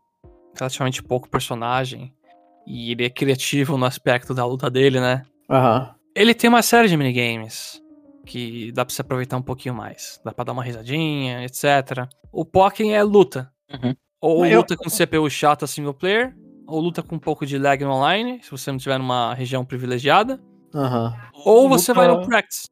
relativamente 0.59 1.02
pouco 1.02 1.28
personagem. 1.28 2.12
E 2.66 2.92
ele 2.92 3.04
é 3.04 3.11
criativo 3.11 3.76
no 3.78 3.87
aspecto 3.87 4.35
da 4.35 4.44
luta 4.44 4.68
dele, 4.70 5.00
né? 5.00 5.22
Aham. 5.50 5.94
Ele 6.14 6.35
tem 6.35 6.48
uma 6.50 6.62
série 6.62 6.88
de 6.88 6.96
minigames 6.96 7.81
que 8.26 8.70
dá 8.72 8.85
pra 8.85 8.94
se 8.94 9.00
aproveitar 9.00 9.37
um 9.37 9.42
pouquinho 9.42 9.74
mais. 9.74 10.20
Dá 10.24 10.33
pra 10.33 10.44
dar 10.44 10.52
uma 10.52 10.62
risadinha, 10.62 11.44
etc. 11.44 12.07
O 12.31 12.44
Pokémon 12.44 12.92
é 12.92 13.02
luta. 13.02 13.50
Uhum. 13.72 13.94
Ou 14.20 14.40
Mas 14.40 14.52
eu- 14.52 14.59
luta 14.59 14.76
com 14.76 14.90
CPU 14.90 15.31
chata 15.31 15.66
single 15.66 15.94
player, 15.94 16.35
ou 16.66 16.81
luta 16.81 17.02
com 17.02 17.16
um 17.16 17.18
pouco 17.20 17.46
de 17.46 17.57
lag 17.57 17.83
no 17.83 17.92
online, 17.92 18.40
se 18.42 18.50
você 18.50 18.70
não 18.70 18.78
tiver 18.78 18.98
numa 18.98 19.33
região 19.33 19.64
privilegiada. 19.64 20.38
Aham. 20.74 21.14
Ou 21.44 21.68
você 21.68 21.92
vai 21.92 22.07
no 22.09 22.14
luta- 22.16 22.26
practice 22.28 22.68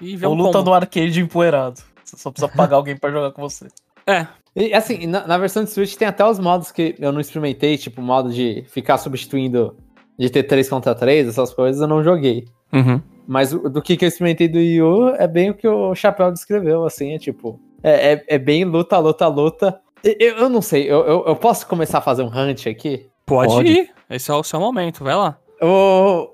e 0.00 0.16
vê 0.16 0.26
Ou 0.26 0.32
um 0.34 0.36
luta 0.36 0.58
combo. 0.58 0.70
no 0.70 0.74
arcade 0.74 1.20
empoeirado. 1.20 1.80
Você 2.04 2.16
só 2.16 2.30
precisa 2.30 2.50
pagar 2.54 2.76
alguém 2.76 2.96
pra 2.96 3.10
jogar 3.10 3.32
com 3.32 3.42
você. 3.42 3.68
É, 4.06 4.26
E 4.54 4.74
assim, 4.74 5.06
na, 5.06 5.26
na 5.26 5.38
versão 5.38 5.64
de 5.64 5.70
Switch 5.70 5.94
tem 5.94 6.06
até 6.08 6.24
os 6.26 6.38
modos 6.38 6.70
que 6.72 6.94
eu 6.98 7.10
não 7.12 7.20
experimentei, 7.20 7.78
tipo 7.78 8.00
o 8.00 8.04
modo 8.04 8.30
de 8.30 8.64
ficar 8.68 8.98
substituindo, 8.98 9.76
de 10.18 10.28
ter 10.28 10.42
3 10.42 10.68
contra 10.68 10.94
3, 10.94 11.26
essas 11.28 11.54
coisas, 11.54 11.80
eu 11.80 11.88
não 11.88 12.02
joguei. 12.02 12.44
uhum. 12.72 13.00
Mas 13.26 13.52
o- 13.54 13.68
do 13.70 13.80
que, 13.80 13.96
que 13.96 14.04
eu 14.04 14.08
experimentei 14.08 14.48
do 14.48 14.58
Wii 14.58 14.82
U 14.82 15.08
é 15.10 15.28
bem 15.28 15.50
o 15.50 15.54
que 15.54 15.66
o 15.68 15.94
Chapéu 15.94 16.32
descreveu, 16.32 16.84
assim, 16.84 17.14
é 17.14 17.18
tipo. 17.18 17.58
É, 17.82 18.12
é, 18.14 18.24
é 18.26 18.38
bem 18.38 18.64
luta, 18.64 18.98
luta, 18.98 19.28
luta. 19.28 19.80
Eu, 20.02 20.36
eu 20.38 20.48
não 20.48 20.60
sei, 20.60 20.90
eu, 20.90 21.00
eu, 21.06 21.24
eu 21.28 21.36
posso 21.36 21.66
começar 21.68 21.98
a 21.98 22.02
fazer 22.02 22.24
um 22.24 22.26
hunt 22.26 22.66
aqui? 22.66 23.08
Pode, 23.24 23.52
Pode. 23.54 23.68
ir. 23.70 23.90
Esse 24.10 24.28
é 24.30 24.34
o 24.34 24.42
seu 24.42 24.58
momento, 24.58 25.04
vai 25.04 25.14
lá. 25.14 25.38
O, 25.62 26.28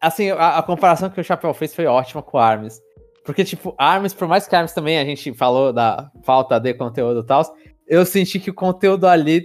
assim, 0.00 0.30
a, 0.30 0.58
a 0.58 0.62
comparação 0.62 1.10
que 1.10 1.20
o 1.20 1.24
Chapéu 1.24 1.52
fez 1.54 1.74
foi 1.74 1.86
ótima 1.86 2.22
com 2.22 2.38
Arms. 2.38 2.80
Porque, 3.24 3.44
tipo, 3.44 3.74
Arms, 3.78 4.14
por 4.14 4.26
mais 4.26 4.46
que 4.46 4.56
Arms 4.56 4.72
também 4.72 4.98
a 4.98 5.04
gente 5.04 5.32
falou 5.34 5.72
da 5.72 6.10
falta 6.22 6.58
de 6.58 6.72
conteúdo 6.74 7.20
e 7.20 7.26
tal, 7.26 7.42
eu 7.86 8.04
senti 8.06 8.40
que 8.40 8.50
o 8.50 8.54
conteúdo 8.54 9.06
ali 9.06 9.44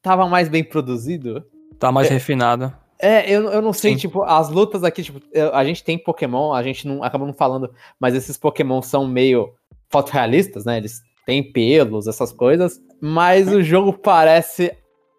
tava 0.00 0.26
mais 0.28 0.48
bem 0.48 0.62
produzido. 0.62 1.44
Tá 1.78 1.90
mais 1.90 2.08
É. 2.08 2.14
refinado. 2.14 2.72
É, 2.98 3.30
eu, 3.30 3.50
eu 3.50 3.60
não 3.60 3.74
sei, 3.74 3.92
Sim. 3.92 3.98
tipo, 3.98 4.22
as 4.22 4.48
lutas 4.48 4.82
aqui, 4.82 5.02
tipo, 5.02 5.20
a 5.52 5.62
gente 5.64 5.84
tem 5.84 5.98
Pokémon, 5.98 6.54
a 6.54 6.62
gente 6.62 6.88
não 6.88 7.02
acaba 7.02 7.26
não 7.26 7.34
falando, 7.34 7.70
mas 8.00 8.14
esses 8.14 8.38
Pokémon 8.38 8.80
são 8.80 9.06
meio 9.06 9.52
fotorrealistas, 9.90 10.64
né? 10.64 10.78
Eles 10.78 11.02
têm 11.26 11.42
pelos, 11.52 12.06
essas 12.06 12.32
coisas, 12.32 12.80
mas 13.00 13.48
o 13.52 13.62
jogo 13.62 13.92
parece, 13.92 14.72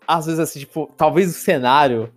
às 0.08 0.26
vezes, 0.26 0.40
assim, 0.40 0.60
tipo, 0.62 0.92
talvez 0.98 1.30
o 1.30 1.34
cenário. 1.40 2.12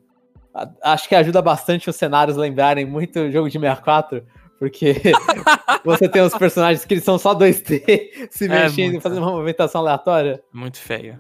Acho 0.83 1.09
que 1.09 1.15
ajuda 1.15 1.41
bastante 1.41 1.89
os 1.89 1.97
cenários 1.97 2.37
lembrarem 2.37 2.85
muito 2.85 3.19
o 3.21 3.31
jogo 3.31 3.49
de 3.49 3.59
64, 3.59 4.23
porque 4.59 4.95
você 5.85 6.09
tem 6.09 6.23
os 6.23 6.35
personagens 6.37 6.85
que 6.85 6.95
eles 6.95 7.05
são 7.05 7.19
só 7.19 7.35
2D 7.35 7.83
se 8.31 8.45
É, 8.47 8.49
mexendo 8.49 8.79
e 8.79 8.91
muito. 8.93 9.03
fazendo 9.03 9.23
uma 9.23 9.31
movimentação 9.33 9.81
aleatória. 9.81 10.43
Muito 10.53 10.79
feio. 10.79 11.19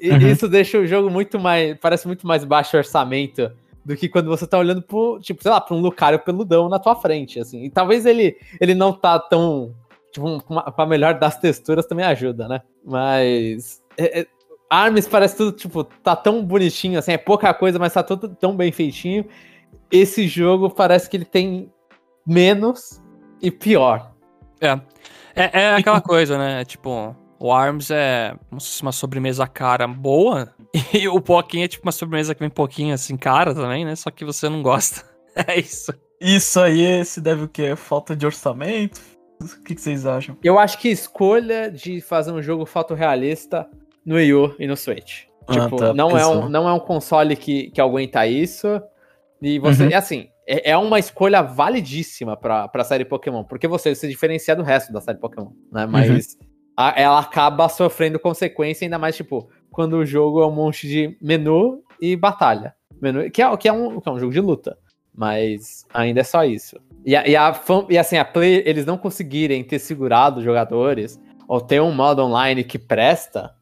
E 0.00 0.10
Uhum. 0.10 0.18
isso 0.26 0.48
deixa 0.48 0.78
o 0.78 0.86
jogo 0.86 1.08
muito 1.10 1.38
mais. 1.38 1.76
Parece 1.78 2.06
muito 2.06 2.26
mais 2.26 2.42
baixo 2.44 2.76
orçamento 2.76 3.52
do 3.84 3.94
que 3.96 4.08
quando 4.08 4.26
você 4.28 4.44
tá 4.46 4.58
olhando 4.58 4.82
pro, 4.82 5.20
tipo, 5.20 5.40
sei 5.40 5.50
lá, 5.52 5.60
pra 5.60 5.76
um 5.76 5.80
Lucario 5.80 6.18
peludão 6.18 6.68
na 6.68 6.78
tua 6.80 6.96
frente, 6.96 7.38
assim. 7.38 7.62
E 7.62 7.70
talvez 7.70 8.04
ele, 8.04 8.36
ele 8.60 8.74
não 8.74 8.92
tá 8.92 9.16
tão. 9.18 9.72
Tipo, 10.10 10.40
com 10.42 10.58
a 10.82 10.86
melhor 10.86 11.14
das 11.20 11.38
texturas 11.38 11.86
também 11.86 12.04
ajuda, 12.04 12.48
né? 12.48 12.62
Mas. 12.84 13.80
é- 13.96 14.20
é- 14.22 14.26
Arms 14.70 15.06
parece 15.06 15.36
tudo, 15.36 15.52
tipo, 15.52 15.84
tá 15.84 16.16
tão 16.16 16.44
bonitinho, 16.44 16.98
assim, 16.98 17.12
é 17.12 17.18
pouca 17.18 17.52
coisa, 17.54 17.78
mas 17.78 17.92
tá 17.92 18.02
tudo 18.02 18.28
tão 18.28 18.56
bem 18.56 18.72
feitinho. 18.72 19.24
Esse 19.90 20.26
jogo 20.26 20.70
parece 20.70 21.08
que 21.08 21.16
ele 21.16 21.24
tem 21.24 21.72
menos 22.26 23.00
e 23.40 23.50
pior. 23.50 24.12
É. 24.60 24.80
É, 25.34 25.62
é 25.62 25.74
aquela 25.74 26.00
coisa, 26.00 26.36
né? 26.38 26.64
Tipo, 26.64 27.14
o 27.38 27.52
ARMS 27.52 27.90
é 27.92 28.34
uma 28.82 28.92
sobremesa 28.92 29.46
cara 29.46 29.86
boa. 29.86 30.54
E 30.92 31.08
o 31.08 31.20
Pokémon 31.22 31.64
é 31.64 31.68
tipo 31.68 31.86
uma 31.86 31.92
sobremesa 31.92 32.34
que 32.34 32.40
vem 32.40 32.50
pouquinho 32.50 32.92
assim 32.92 33.16
cara 33.16 33.54
também, 33.54 33.82
né? 33.82 33.96
Só 33.96 34.10
que 34.10 34.24
você 34.24 34.48
não 34.48 34.62
gosta. 34.62 35.04
É 35.48 35.60
isso. 35.60 35.92
Isso 36.18 36.58
aí 36.58 37.04
se 37.04 37.20
deve 37.20 37.44
o 37.44 37.48
quê? 37.48 37.76
Falta 37.76 38.16
de 38.16 38.24
orçamento? 38.24 38.98
O 39.38 39.62
que, 39.64 39.74
que 39.74 39.80
vocês 39.82 40.06
acham? 40.06 40.34
Eu 40.42 40.58
acho 40.58 40.78
que 40.78 40.88
escolha 40.88 41.70
de 41.70 42.00
fazer 42.00 42.32
um 42.32 42.40
jogo 42.40 42.64
fotorrealista 42.64 43.68
no 44.06 44.14
Wii 44.14 44.32
U 44.34 44.54
e 44.58 44.66
no 44.66 44.76
Switch. 44.76 45.24
Ah, 45.48 45.52
Tipo, 45.52 45.76
tá, 45.76 45.92
não, 45.92 46.16
é 46.16 46.26
um, 46.26 46.48
não 46.48 46.68
é 46.68 46.72
um 46.72 46.78
console 46.80 47.36
que, 47.36 47.70
que 47.70 47.80
aguenta 47.80 48.26
isso. 48.26 48.80
E 49.42 49.58
você, 49.58 49.84
Uhum. 49.84 49.90
é 49.90 49.94
assim, 49.94 50.28
é, 50.46 50.70
é 50.70 50.76
uma 50.76 50.98
escolha 50.98 51.42
validíssima 51.42 52.36
pra, 52.36 52.68
pra 52.68 52.84
série 52.84 53.04
Pokémon, 53.04 53.44
porque 53.44 53.68
você 53.68 53.94
se 53.94 54.08
diferencia 54.08 54.56
do 54.56 54.62
resto 54.62 54.92
da 54.92 55.00
série 55.00 55.18
Pokémon, 55.18 55.50
né? 55.70 55.84
Uhum. 55.84 55.90
Mas 55.90 56.38
a- 56.76 56.94
ela 56.96 57.18
acaba 57.20 57.68
sofrendo 57.68 58.18
consequência, 58.18 58.84
ainda 58.86 58.98
mais, 58.98 59.16
tipo, 59.16 59.48
quando 59.70 59.94
o 59.94 60.06
jogo 60.06 60.40
é 60.42 60.46
um 60.46 60.52
monte 60.54 60.88
de 60.88 61.16
menu 61.20 61.82
e 62.00 62.16
batalha. 62.16 62.74
Menu, 63.00 63.30
que, 63.30 63.42
é, 63.42 63.56
que, 63.56 63.68
é 63.68 63.72
um, 63.72 64.00
que 64.00 64.08
é 64.08 64.12
um 64.12 64.18
jogo 64.18 64.32
de 64.32 64.40
luta. 64.40 64.76
Mas 65.14 65.84
ainda 65.94 66.20
é 66.20 66.24
só 66.24 66.44
isso. 66.44 66.78
E, 67.04 67.14
a, 67.16 67.26
e, 67.26 67.34
a 67.36 67.60
e 67.88 67.96
assim, 67.98 68.16
a 68.18 68.24
Play, 68.24 68.62
eles 68.66 68.84
não 68.84 68.98
conseguirem 68.98 69.62
ter 69.64 69.78
segurado 69.78 70.38
os 70.38 70.44
jogadores, 70.44 71.20
ou 71.48 71.60
ter 71.60 71.80
um 71.80 71.92
modo 71.92 72.22
online 72.22 72.64
que 72.64 72.78
presta, 72.78 73.54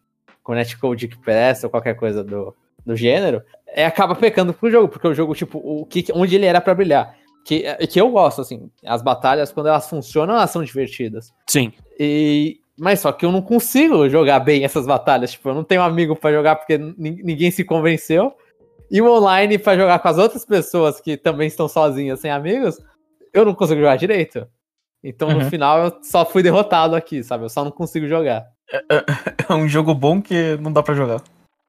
com 0.44 0.54
netcode 0.54 1.08
que 1.08 1.18
presta, 1.18 1.66
ou 1.66 1.70
qualquer 1.70 1.94
coisa 1.96 2.22
do, 2.22 2.54
do 2.86 2.94
gênero, 2.94 3.42
é, 3.66 3.84
acaba 3.84 4.14
pecando 4.14 4.54
pro 4.54 4.70
jogo, 4.70 4.86
porque 4.88 5.08
o 5.08 5.14
jogo, 5.14 5.34
tipo, 5.34 5.58
o 5.58 5.84
que, 5.84 6.04
onde 6.14 6.36
ele 6.36 6.46
era 6.46 6.60
pra 6.60 6.74
brilhar. 6.74 7.16
Que, 7.44 7.64
que 7.88 8.00
eu 8.00 8.08
gosto, 8.10 8.40
assim, 8.40 8.70
as 8.86 9.02
batalhas, 9.02 9.50
quando 9.52 9.66
elas 9.68 9.88
funcionam, 9.90 10.34
elas 10.36 10.50
são 10.50 10.62
divertidas. 10.62 11.32
Sim. 11.48 11.72
E, 11.98 12.58
mas 12.78 13.00
só 13.00 13.10
que 13.12 13.26
eu 13.26 13.32
não 13.32 13.42
consigo 13.42 14.08
jogar 14.08 14.38
bem 14.40 14.64
essas 14.64 14.86
batalhas. 14.86 15.32
Tipo, 15.32 15.48
eu 15.50 15.54
não 15.54 15.64
tenho 15.64 15.82
amigo 15.82 16.16
pra 16.16 16.32
jogar 16.32 16.56
porque 16.56 16.78
nin- 16.78 17.20
ninguém 17.22 17.50
se 17.50 17.62
convenceu. 17.64 18.32
E 18.90 19.00
o 19.02 19.10
online 19.10 19.58
pra 19.58 19.76
jogar 19.76 19.98
com 19.98 20.08
as 20.08 20.16
outras 20.18 20.44
pessoas 20.44 21.00
que 21.00 21.16
também 21.16 21.46
estão 21.48 21.68
sozinhas, 21.68 22.20
sem 22.20 22.30
amigos, 22.30 22.78
eu 23.32 23.44
não 23.44 23.54
consigo 23.54 23.80
jogar 23.80 23.96
direito. 23.96 24.46
Então 25.02 25.28
no 25.30 25.40
Uhum. 25.44 25.50
final 25.50 25.84
eu 25.84 25.98
só 26.02 26.24
fui 26.24 26.42
derrotado 26.42 26.96
aqui, 26.96 27.22
sabe? 27.22 27.44
Eu 27.44 27.48
só 27.50 27.62
não 27.64 27.70
consigo 27.70 28.06
jogar. 28.06 28.46
É 29.48 29.52
um 29.54 29.68
jogo 29.68 29.94
bom 29.94 30.20
que 30.22 30.56
não 30.60 30.72
dá 30.72 30.82
pra 30.82 30.94
jogar. 30.94 31.22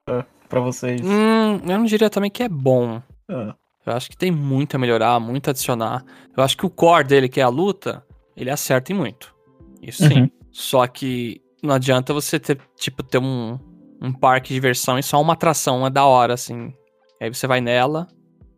É, 0.10 0.24
pra 0.48 0.60
vocês? 0.62 1.02
Hum, 1.04 1.58
eu 1.64 1.78
não 1.78 1.84
diria 1.86 2.10
também 2.10 2.30
que 2.32 2.44
é 2.44 2.50
bom. 2.50 3.02
Ah, 3.30 3.56
Eu 3.86 3.94
acho 3.94 4.10
que 4.10 4.18
tem 4.18 4.32
muito 4.32 4.76
a 4.76 4.80
melhorar, 4.80 5.20
muito 5.20 5.48
a 5.48 5.52
adicionar. 5.52 6.04
Eu 6.36 6.44
acho 6.44 6.58
que 6.58 6.66
o 6.66 6.70
core 6.70 7.04
dele, 7.08 7.30
que 7.30 7.40
é 7.40 7.44
a 7.44 7.50
luta, 7.50 8.04
ele 8.36 8.50
acerta 8.50 8.92
em 8.92 8.96
muito. 8.96 9.34
Isso 9.82 10.08
sim. 10.08 10.22
Uhum. 10.22 10.30
Só 10.52 10.88
que 10.88 11.42
não 11.62 11.76
adianta 11.76 12.14
você 12.14 12.40
ter, 12.40 12.60
tipo, 12.78 13.04
ter 13.04 13.18
um, 13.18 13.60
um 14.02 14.12
parque 14.14 14.50
de 14.50 14.54
diversão 14.56 14.98
e 14.98 15.04
só 15.04 15.22
uma 15.22 15.34
atração, 15.34 15.80
uma 15.80 15.90
da 15.92 16.06
hora, 16.06 16.34
assim. 16.34 16.74
Aí 17.22 17.34
você 17.34 17.46
vai 17.48 17.60
nela, 17.62 18.08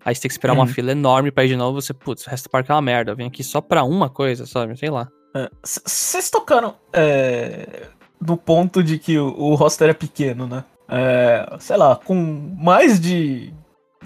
aí 0.06 0.14
você 0.14 0.22
tem 0.22 0.30
que 0.30 0.34
esperar 0.34 0.54
uma 0.54 0.64
Uhum. 0.64 0.68
fila 0.70 0.92
enorme 0.92 1.32
pra 1.32 1.44
ir 1.46 1.50
de 1.50 1.56
novo, 1.58 1.82
você, 1.82 1.94
putz, 1.94 2.26
o 2.26 2.30
resto 2.30 2.46
do 2.48 2.52
parque 2.52 2.72
é 2.72 2.76
uma 2.76 2.82
merda. 2.82 3.12
Eu 3.12 3.16
vim 3.16 3.26
aqui 3.28 3.44
só 3.44 3.62
pra 3.62 3.84
uma 3.84 4.10
coisa, 4.10 4.46
sabe? 4.46 4.78
Sei 4.78 4.90
lá. 4.90 5.08
é. 5.36 5.50
Vocês 5.64 6.30
tocaram 6.30 6.76
é, 6.94 7.88
no 8.22 8.38
ponto 8.38 8.84
de 8.84 8.98
que 9.00 9.18
o, 9.18 9.28
o 9.38 9.56
roster 9.56 9.90
é 9.90 9.94
pequeno, 9.94 10.48
né? 10.48 10.64
É, 10.90 11.48
sei 11.60 11.78
lá, 11.78 11.96
com 11.98 12.16
mais 12.58 13.00
de 13.00 13.54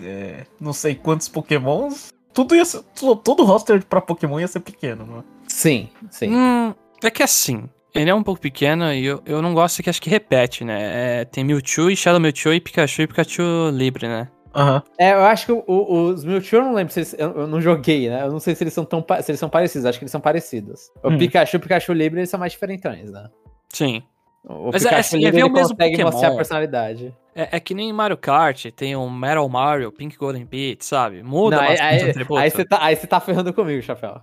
é, 0.02 0.46
não 0.60 0.74
sei 0.74 0.96
quantos 0.96 1.28
pokémons, 1.28 2.10
tudo 2.34 2.56
ia 2.56 2.66
ser, 2.66 2.82
todo 3.24 3.44
roster 3.44 3.86
pra 3.86 4.02
Pokémon 4.02 4.40
ia 4.40 4.48
ser 4.48 4.62
pequeno, 4.62 5.06
né? 5.06 5.24
Sim, 5.48 5.90
sim. 6.10 6.34
Hum, 6.34 6.74
é 7.04 7.12
que 7.12 7.22
assim, 7.22 7.70
ele 7.94 8.10
é 8.10 8.16
um 8.16 8.24
pouco 8.24 8.42
pequeno 8.42 8.92
e 8.94 9.06
eu, 9.06 9.22
eu 9.26 9.42
não 9.42 9.54
gosto 9.54 9.84
que 9.84 9.90
acho 9.90 10.02
que 10.02 10.10
repete, 10.10 10.64
né? 10.64 11.20
É, 11.22 11.26
tem 11.26 11.44
Mewtwo 11.44 11.90
e 11.92 11.96
Shadow 11.96 12.20
Mewtwo 12.20 12.54
e 12.54 12.60
Pikachu 12.62 13.02
e 13.04 13.08
Pikachu 13.08 13.70
Libre, 13.74 14.08
né? 14.08 14.28
Aham. 14.54 14.82
É, 14.98 15.14
eu 15.14 15.22
acho 15.24 15.46
que 15.46 15.52
o- 15.54 15.64
o- 15.68 16.06
os 16.10 16.26
Mewtwo 16.26 16.58
eu 16.58 16.64
não 16.64 16.74
lembro 16.74 16.92
se 16.94 17.00
eles. 17.00 17.16
Eu, 17.18 17.32
eu 17.42 17.48
não 17.48 17.62
joguei, 17.62 18.10
né? 18.10 18.24
Eu 18.24 18.32
não 18.32 18.40
sei 18.40 18.54
se 18.54 18.64
eles 18.64 18.74
são 18.74 18.84
tão 18.84 19.06
se 19.22 19.32
eles 19.32 19.40
são 19.40 19.50
parecidos, 19.50 19.86
acho 19.86 19.98
que 19.98 20.04
eles 20.04 20.12
são 20.12 20.20
parecidos. 20.20 20.90
O 21.04 21.10
Hum. 21.10 21.18
Pikachu 21.18 21.56
e 21.56 21.58
o 21.58 21.60
Pikachu 21.62 21.94
Libre 21.94 22.20
eles 22.20 22.30
são 22.30 22.40
mais 22.40 22.52
diferentões, 22.52 23.10
né? 23.12 23.30
Sim. 23.74 24.04
O 24.44 24.72
Mas 24.72 24.86
é 24.86 24.96
assim, 24.96 25.26
é 25.26 25.32
ver 25.32 25.44
o 25.44 25.50
mesmo 25.50 25.76
consegue 25.76 25.92
Pokémon. 25.92 26.12
mostrar 26.12 26.30
a 26.30 26.36
personalidade. 26.36 27.16
É, 27.36 27.58
é 27.58 27.60
que 27.60 27.74
nem 27.74 27.94
Mario 27.94 28.18
Kart, 28.18 28.66
tem 28.76 28.96
o 28.96 29.10
Metal 29.10 29.48
Mario, 29.48 29.92
Pink 29.92 30.18
Golden 30.18 30.46
Pit, 30.46 30.84
sabe? 30.84 31.24
Muda 31.24 31.58
Não, 31.58 31.64
aí, 31.64 31.70
bastante 31.70 32.02
o 32.02 32.06
aí, 32.06 32.10
atributo. 32.10 32.42
aí 32.42 32.50
você 32.50 32.66
tá, 32.66 32.84
aí 32.84 32.96
você 32.96 33.08
tá 33.08 33.20
ferrando 33.20 33.54
comigo, 33.54 33.82
Chapéu. 33.82 34.20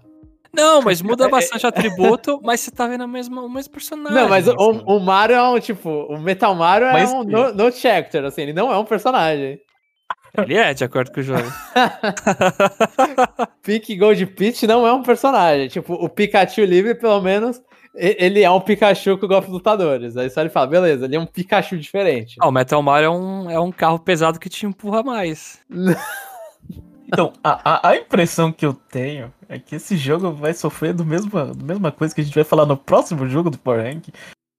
Não, 0.53 0.83
mas 0.83 1.01
muda 1.03 1.29
bastante 1.29 1.65
o 1.65 1.69
atributo, 1.69 2.41
mas 2.43 2.61
você 2.61 2.71
tá 2.71 2.87
vendo 2.87 3.05
a 3.05 3.07
mesma, 3.07 3.43
o 3.43 3.49
mesmo 3.49 3.73
personagem. 3.73 4.21
Não, 4.21 4.29
mas 4.29 4.49
o, 4.49 4.53
assim. 4.53 4.83
o 4.85 4.99
Mario 4.99 5.37
é 5.37 5.51
um, 5.51 5.61
tipo, 5.61 5.89
o 5.89 6.19
Metal 6.19 6.55
Mario 6.55 6.89
é 6.89 6.93
Mas 6.93 7.13
um 7.13 7.23
sim. 7.23 7.29
no, 7.29 7.55
no 7.55 7.73
character, 7.73 8.25
assim, 8.25 8.43
ele 8.43 8.53
não 8.53 8.73
é 8.73 8.77
um 8.77 8.85
personagem. 8.85 9.61
Ele 10.37 10.57
é, 10.57 10.75
de 10.75 10.85
acordo 10.85 11.13
com 11.13 11.21
o 11.21 11.23
jogo. 11.23 11.43
Pink 13.63 13.97
Gold 13.97 14.27
Peach 14.27 14.67
não 14.67 14.87
é 14.87 14.93
um 14.93 15.03
personagem. 15.03 15.69
Tipo, 15.69 15.95
o 15.95 16.09
Pikachu 16.09 16.65
livre, 16.65 16.95
pelo 16.95 17.21
menos, 17.21 17.61
ele 17.99 18.43
é 18.43 18.51
um 18.51 18.61
Pikachu 18.61 19.19
com 19.19 19.27
golpes 19.27 19.51
lutadores. 19.51 20.17
Aí 20.17 20.31
só 20.31 20.41
ele 20.41 20.51
fala, 20.51 20.67
beleza, 20.67 21.05
ele 21.05 21.17
é 21.17 21.21
um 21.21 21.27
Pikachu 21.27 21.77
diferente. 21.79 22.37
Ah, 22.41 22.49
o 22.49 22.53
Metal 22.53 22.83
Mario 22.83 23.07
é 23.07 23.11
um, 23.11 23.51
é 23.51 23.61
um 23.61 23.73
carro 23.73 23.99
pesado 23.99 24.39
que 24.39 24.49
te 24.49 24.67
empurra 24.67 25.03
mais. 25.03 25.61
Então, 27.11 27.33
a, 27.43 27.89
a, 27.89 27.89
a 27.91 27.97
impressão 27.97 28.53
que 28.53 28.67
eu 28.67 28.75
tenho 28.75 29.33
é 29.49 29.59
que 29.59 29.77
esse 29.77 29.97
jogo 29.97 30.31
vai 30.31 30.53
sofrer 30.53 30.93
do 30.93 31.07
mesma, 31.07 31.47
da 31.47 31.65
mesma 31.65 31.91
coisa 31.91 32.15
que 32.15 32.21
a 32.21 32.25
gente 32.25 32.35
vai 32.35 32.45
falar 32.45 32.67
no 32.67 32.77
próximo 32.77 33.27
jogo 33.27 33.49
do 33.49 33.59
Power 33.59 33.83
Rank. 33.83 34.09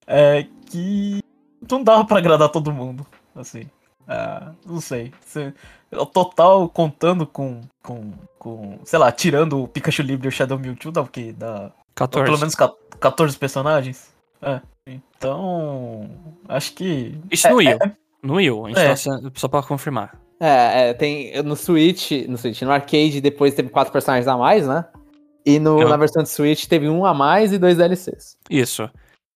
É 0.08 0.48
que 0.66 1.20
não 1.70 1.84
dava 1.84 2.04
pra 2.06 2.18
agradar 2.18 2.50
todo 2.50 2.74
mundo. 2.74 3.06
Assim. 3.36 3.70
Ah, 4.08 4.52
não 4.66 4.82
sei. 4.82 5.14
Se- 5.22 5.54
o 5.92 6.06
total 6.08 6.68
contando 6.68 7.28
com, 7.28 7.62
com, 7.84 8.14
com. 8.40 8.80
Sei 8.84 8.98
lá, 8.98 9.12
tirando 9.12 9.62
o 9.62 9.68
Pikachu 9.68 10.02
Libre 10.02 10.28
e 10.28 10.30
o 10.30 10.32
Shadow 10.32 10.58
Mewtwo, 10.58 10.92
dá 10.92 11.02
o 11.02 11.08
quê? 11.08 11.32
Dá 11.38 11.72
14. 11.96 12.26
pelo 12.26 12.40
menos 12.40 12.56
ca- 12.56 12.74
14 13.00 13.38
personagens? 13.38 14.14
É. 14.42 14.62
Então. 14.86 16.10
Acho 16.48 16.74
que. 16.74 17.16
Isso 17.32 17.50
no 17.50 17.56
Wii. 17.58 17.78
No 18.24 18.36
Wii, 18.36 18.50
a 18.50 18.68
gente 18.70 18.80
É. 18.80 18.90
tá 18.90 18.96
sendo- 18.96 19.32
só 19.36 19.48
pra 19.48 19.62
confirmar. 19.64 20.20
É, 20.40 20.90
é, 20.90 20.94
tem 20.94 21.42
no 21.44 21.56
Switch, 21.56 22.12
no 22.28 22.38
Switch, 22.38 22.62
no 22.62 22.72
arcade 22.72 23.20
depois 23.22 23.54
teve 23.54 23.70
quatro 23.70 23.92
personagens 23.92 24.28
a 24.28 24.38
mais, 24.38 24.66
né? 24.68 24.86
E 25.46 25.60
no, 25.60 25.82
Eu- 25.82 25.90
na 25.90 25.98
versão 25.98 26.24
de 26.24 26.30
Switch 26.30 26.66
teve 26.66 26.88
um 26.90 27.06
a 27.06 27.14
mais 27.14 27.52
e 27.52 27.58
dois 27.58 27.76
DLCs. 27.78 28.38
Isso. 28.50 28.90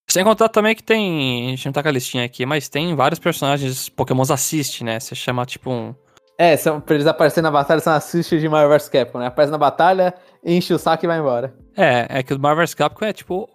Sem 0.08 0.22
contar 0.24 0.48
também 0.48 0.74
que 0.74 0.82
tem. 0.82 1.46
A 1.46 1.50
gente 1.50 1.66
não 1.66 1.72
tá 1.72 1.82
com 1.82 1.88
a 1.88 1.92
listinha 1.92 2.24
aqui, 2.24 2.44
mas 2.46 2.68
tem 2.68 2.94
vários 2.94 3.18
personagens 3.18 3.88
Pokémons 3.88 4.30
Assist, 4.30 4.82
né? 4.84 4.98
Você 5.00 5.14
chama 5.14 5.44
tipo 5.46 5.70
um. 5.70 5.94
É, 6.38 6.56
são, 6.56 6.80
pra 6.80 6.94
eles 6.96 7.06
aparecerem 7.06 7.44
na 7.44 7.50
batalha, 7.50 7.80
são 7.80 7.92
assistes 7.92 8.40
de 8.40 8.48
Mario 8.48 8.68
vs 8.70 8.88
Capcom, 8.88 9.18
né? 9.18 9.26
Aparece 9.26 9.52
na 9.52 9.58
batalha, 9.58 10.14
enche 10.44 10.74
o 10.74 10.78
saco 10.78 11.04
e 11.04 11.08
vai 11.08 11.18
embora. 11.18 11.54
É, 11.76 12.06
é 12.18 12.22
que 12.22 12.34
o 12.34 12.38
Marvel's 12.40 12.74
Capcom 12.74 13.04
é 13.04 13.12
tipo. 13.12 13.48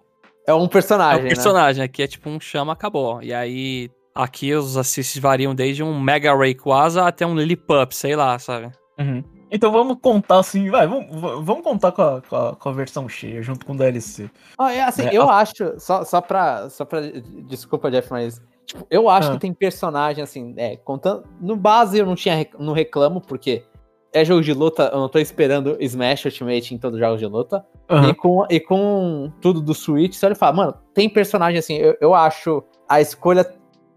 É 0.46 0.54
um 0.54 0.64
É 0.64 0.68
personagem, 0.68 1.20
um 1.20 1.24
né? 1.24 1.28
personagem, 1.28 1.84
aqui 1.84 2.02
é 2.02 2.06
tipo 2.06 2.28
um 2.30 2.40
chama, 2.40 2.72
acabou. 2.72 3.22
E 3.22 3.32
aí. 3.34 3.90
Aqui 4.12 4.52
os 4.52 4.76
assists 4.76 5.16
variam 5.22 5.54
desde 5.54 5.84
um 5.84 5.98
Mega 6.00 6.34
Rayquaza 6.34 7.06
até 7.06 7.24
um 7.24 7.34
Lillipup, 7.36 7.94
sei 7.94 8.16
lá, 8.16 8.36
sabe? 8.40 8.70
Uhum. 8.98 9.22
Então 9.52 9.70
vamos 9.70 9.98
contar 10.02 10.40
assim, 10.40 10.68
vai, 10.68 10.86
vamos, 10.86 11.06
vamos 11.44 11.62
contar 11.62 11.92
com 11.92 12.02
a, 12.02 12.20
com, 12.20 12.36
a, 12.36 12.56
com 12.56 12.68
a 12.68 12.72
versão 12.72 13.08
cheia, 13.08 13.40
junto 13.40 13.64
com 13.64 13.72
o 13.72 13.76
DLC. 13.76 14.28
Ah, 14.58 14.72
é, 14.74 14.82
assim, 14.82 15.06
É, 15.06 15.14
eu 15.14 15.28
a- 15.30 15.38
acho, 15.40 15.78
só, 15.78 16.04
só 16.04 16.20
pra. 16.20 16.68
Só 16.70 16.84
pra. 16.84 17.00
Desculpa, 17.48 17.88
Jeff, 17.90 18.10
mas. 18.10 18.42
Tipo, 18.70 18.86
eu 18.90 19.08
acho 19.08 19.30
Ah. 19.30 19.32
que 19.32 19.40
tem 19.40 19.52
personagem, 19.52 20.22
assim, 20.22 20.54
é, 20.56 20.76
contando. 20.76 21.24
No 21.40 21.56
base 21.56 21.98
eu 21.98 22.06
não 22.06 22.14
tinha 22.14 22.34
rec- 22.36 22.54
não 22.58 22.72
reclamo, 22.72 23.20
porque 23.20 23.64
é 24.12 24.24
jogo 24.24 24.40
de 24.42 24.52
luta, 24.52 24.90
eu 24.92 24.98
não 25.00 25.08
tô 25.08 25.18
esperando 25.18 25.76
Smash 25.80 26.24
Ultimate 26.26 26.74
em 26.74 26.78
todos 26.78 26.94
os 26.94 27.00
jogos 27.00 27.18
de 27.18 27.26
luta. 27.26 27.64
E, 28.08 28.14
com, 28.14 28.46
e 28.48 28.60
com 28.60 29.32
tudo 29.40 29.60
do 29.60 29.74
Switch, 29.74 30.14
você 30.14 30.26
olha 30.26 30.32
e 30.34 30.36
fala, 30.36 30.56
mano, 30.56 30.74
tem 30.94 31.08
personagem 31.08 31.58
assim, 31.58 31.74
eu, 31.78 31.96
eu 32.00 32.14
acho 32.14 32.62
a 32.88 33.00
escolha 33.00 33.44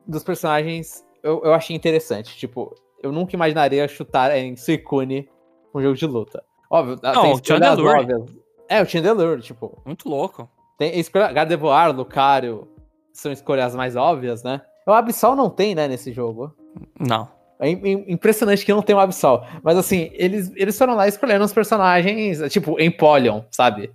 dos 0.07 0.23
personagens, 0.23 1.05
eu, 1.21 1.41
eu 1.43 1.53
achei 1.53 1.75
interessante. 1.75 2.35
Tipo, 2.35 2.73
eu 3.03 3.11
nunca 3.11 3.35
imaginaria 3.35 3.87
chutar 3.87 4.35
em 4.35 4.55
Suicune 4.55 5.29
um 5.75 5.81
jogo 5.81 5.95
de 5.95 6.05
luta. 6.07 6.43
Óbvio, 6.71 6.97
Não, 7.03 7.11
tem 7.11 7.31
o 7.31 7.35
escolhas 7.35 7.67
Chandelure. 7.67 7.99
óbvias. 7.99 8.23
É, 8.67 8.81
o 8.81 8.85
Chandelure, 8.87 9.41
tipo, 9.43 9.79
Muito 9.85 10.09
louco. 10.09 10.49
tem 10.79 10.97
escolha, 10.99 11.31
Gardevoir, 11.31 11.95
Lucario, 11.95 12.67
são 13.13 13.31
escolhas 13.31 13.75
mais 13.75 13.95
óbvias, 13.95 14.43
né? 14.43 14.61
O 14.85 14.91
Absol 14.91 15.35
não 15.35 15.49
tem, 15.49 15.73
né, 15.75 15.87
nesse 15.87 16.11
jogo. 16.11 16.53
Não. 16.99 17.29
É 17.59 17.69
im- 17.69 17.81
im- 17.87 18.05
impressionante 18.09 18.65
que 18.65 18.73
não 18.73 18.81
tem 18.81 18.95
o 18.95 18.99
Absol. 18.99 19.41
Mas 19.63 19.77
assim, 19.77 20.09
eles, 20.13 20.51
eles 20.55 20.77
foram 20.77 20.95
lá 20.95 21.07
escolhendo 21.07 21.45
os 21.45 21.53
personagens, 21.53 22.39
tipo, 22.51 22.81
Empoleon, 22.81 23.43
sabe? 23.51 23.91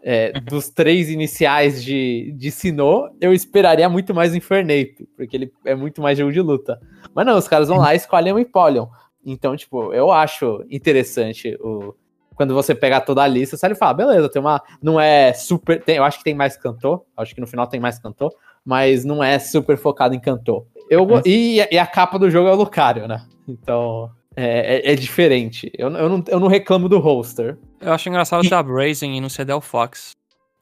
É, 0.00 0.30
dos 0.40 0.68
três 0.68 1.10
iniciais 1.10 1.82
de, 1.82 2.32
de 2.36 2.50
Sinnoh, 2.52 3.08
eu 3.20 3.32
esperaria 3.32 3.88
muito 3.88 4.14
mais 4.14 4.32
o 4.32 4.36
Infernape, 4.36 5.08
porque 5.16 5.36
ele 5.36 5.52
é 5.64 5.74
muito 5.74 6.00
mais 6.00 6.16
jogo 6.16 6.30
de 6.30 6.40
luta. 6.40 6.78
Mas 7.12 7.26
não, 7.26 7.36
os 7.36 7.48
caras 7.48 7.68
vão 7.68 7.78
lá 7.78 7.94
e 7.94 7.96
escolhem 7.96 8.32
o 8.32 8.38
Empoleon. 8.38 8.86
Então, 9.26 9.56
tipo, 9.56 9.92
eu 9.92 10.12
acho 10.12 10.64
interessante 10.70 11.56
o. 11.60 11.94
Quando 12.36 12.54
você 12.54 12.72
pegar 12.72 13.00
toda 13.00 13.20
a 13.20 13.26
lista, 13.26 13.56
você 13.56 13.74
fala, 13.74 13.92
beleza, 13.94 14.28
tem 14.28 14.40
uma. 14.40 14.62
Não 14.80 15.00
é 15.00 15.32
super. 15.32 15.82
Tem, 15.82 15.96
eu 15.96 16.04
acho 16.04 16.18
que 16.18 16.24
tem 16.24 16.34
mais 16.36 16.56
cantor. 16.56 17.02
Acho 17.16 17.34
que 17.34 17.40
no 17.40 17.48
final 17.48 17.66
tem 17.66 17.80
mais 17.80 17.98
cantor. 17.98 18.32
Mas 18.64 19.04
não 19.04 19.22
é 19.22 19.38
super 19.38 19.76
focado 19.76 20.14
em 20.14 20.20
cantor. 20.20 20.66
Eu, 20.90 21.06
e, 21.24 21.62
e 21.70 21.78
a 21.78 21.86
capa 21.86 22.18
do 22.18 22.30
jogo 22.30 22.48
é 22.48 22.52
o 22.52 22.56
Lucario, 22.56 23.06
né? 23.08 23.22
Então. 23.46 24.10
É, 24.36 24.76
é- 24.88 24.92
é 24.92 24.94
diferente. 24.94 25.70
Eu, 25.76 25.90
eu, 25.90 26.08
não, 26.08 26.24
eu 26.28 26.38
não 26.40 26.46
reclamo 26.48 26.88
do 26.88 26.98
roster. 26.98 27.58
Eu 27.80 27.92
acho 27.92 28.08
engraçado 28.08 28.48
ter 28.48 28.54
a 28.54 28.62
Brazen 28.62 29.16
e 29.16 29.20
não 29.20 29.28
ser 29.28 29.44
Del 29.44 29.60
Fox. 29.60 30.12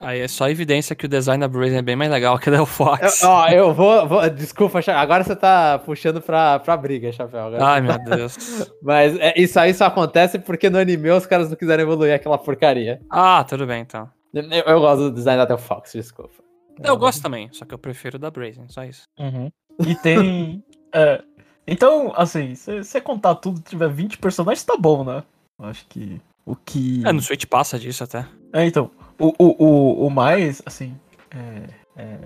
Aí 0.01 0.21
é 0.21 0.29
só 0.29 0.49
evidência 0.49 0.95
que 0.97 1.07
o 1.07 1.09
design 1.09 1.41
da 1.41 1.49
Brazen 1.49 1.79
é 1.79 1.83
bem 1.83 1.97
mais 1.97 2.11
legal 2.11 2.39
que 2.39 2.49
a 2.49 2.53
Del 2.53 2.67
Fox. 2.67 3.23
Eu, 3.23 3.29
ó, 3.29 3.49
eu 3.49 3.75
vou, 3.75 4.07
vou- 4.07 4.29
Desculpa, 4.31 4.81
agora 4.95 5.25
você 5.25 5.35
tá 5.37 5.79
puxando 5.79 6.21
pra, 6.21 6.59
pra 6.59 6.77
briga, 6.77 7.11
Chapéu. 7.13 7.41
Agora 7.47 7.65
Ai, 7.65 7.81
meu 7.81 7.99
Deus. 7.99 8.71
Mas 8.83 9.19
é, 9.19 9.35
isso 9.37 9.59
aí 9.61 9.73
só 9.75 9.87
acontece 9.87 10.39
porque 10.39 10.69
no 10.71 10.79
anime 10.79 11.11
os 11.11 11.27
caras 11.27 11.49
não 11.51 11.57
quiseram 11.57 11.83
evoluir 11.83 12.15
aquela 12.15 12.39
porcaria. 12.39 13.01
Ah, 13.11 13.45
tudo 13.49 13.67
bem 13.67 13.81
então. 13.83 14.09
Eu, 14.35 14.43
eu 14.43 14.81
gosto 14.81 15.03
do 15.05 15.13
design 15.13 15.39
da 15.39 15.45
Del 15.47 15.59
Fox, 15.59 15.93
desculpa. 15.93 16.46
Eu 16.83 16.97
gosto 16.97 17.23
também, 17.23 17.49
só 17.53 17.65
que 17.65 17.75
eu 17.75 17.79
prefiro 17.79 18.19
da 18.19 18.31
Brazen, 18.31 18.67
só 18.69 18.85
isso. 18.85 19.05
Uhum. 19.19 19.51
E 19.87 19.95
tem. 19.97 20.63
é, 20.93 21.23
então, 21.67 22.13
assim, 22.17 22.55
se 22.55 22.83
você 22.83 23.01
contar 23.01 23.35
tudo, 23.37 23.61
tiver 23.61 23.89
20 23.89 24.19
personagens, 24.19 24.65
tá 24.65 24.77
bom, 24.77 25.05
né? 25.05 25.23
Acho 25.59 25.87
que. 25.89 26.21
O 26.45 26.55
que. 26.55 27.03
É, 27.07 27.13
no 27.13 27.21
Switch 27.21 27.45
passa 27.47 27.79
disso 27.79 28.05
até. 28.05 28.27
É, 28.53 28.65
então. 28.65 28.91
O, 29.19 29.33
o, 29.39 29.65
o, 29.65 30.07
o 30.07 30.11
mais, 30.11 30.63
assim. 30.65 30.95
É, 31.31 31.69
é, 31.97 32.19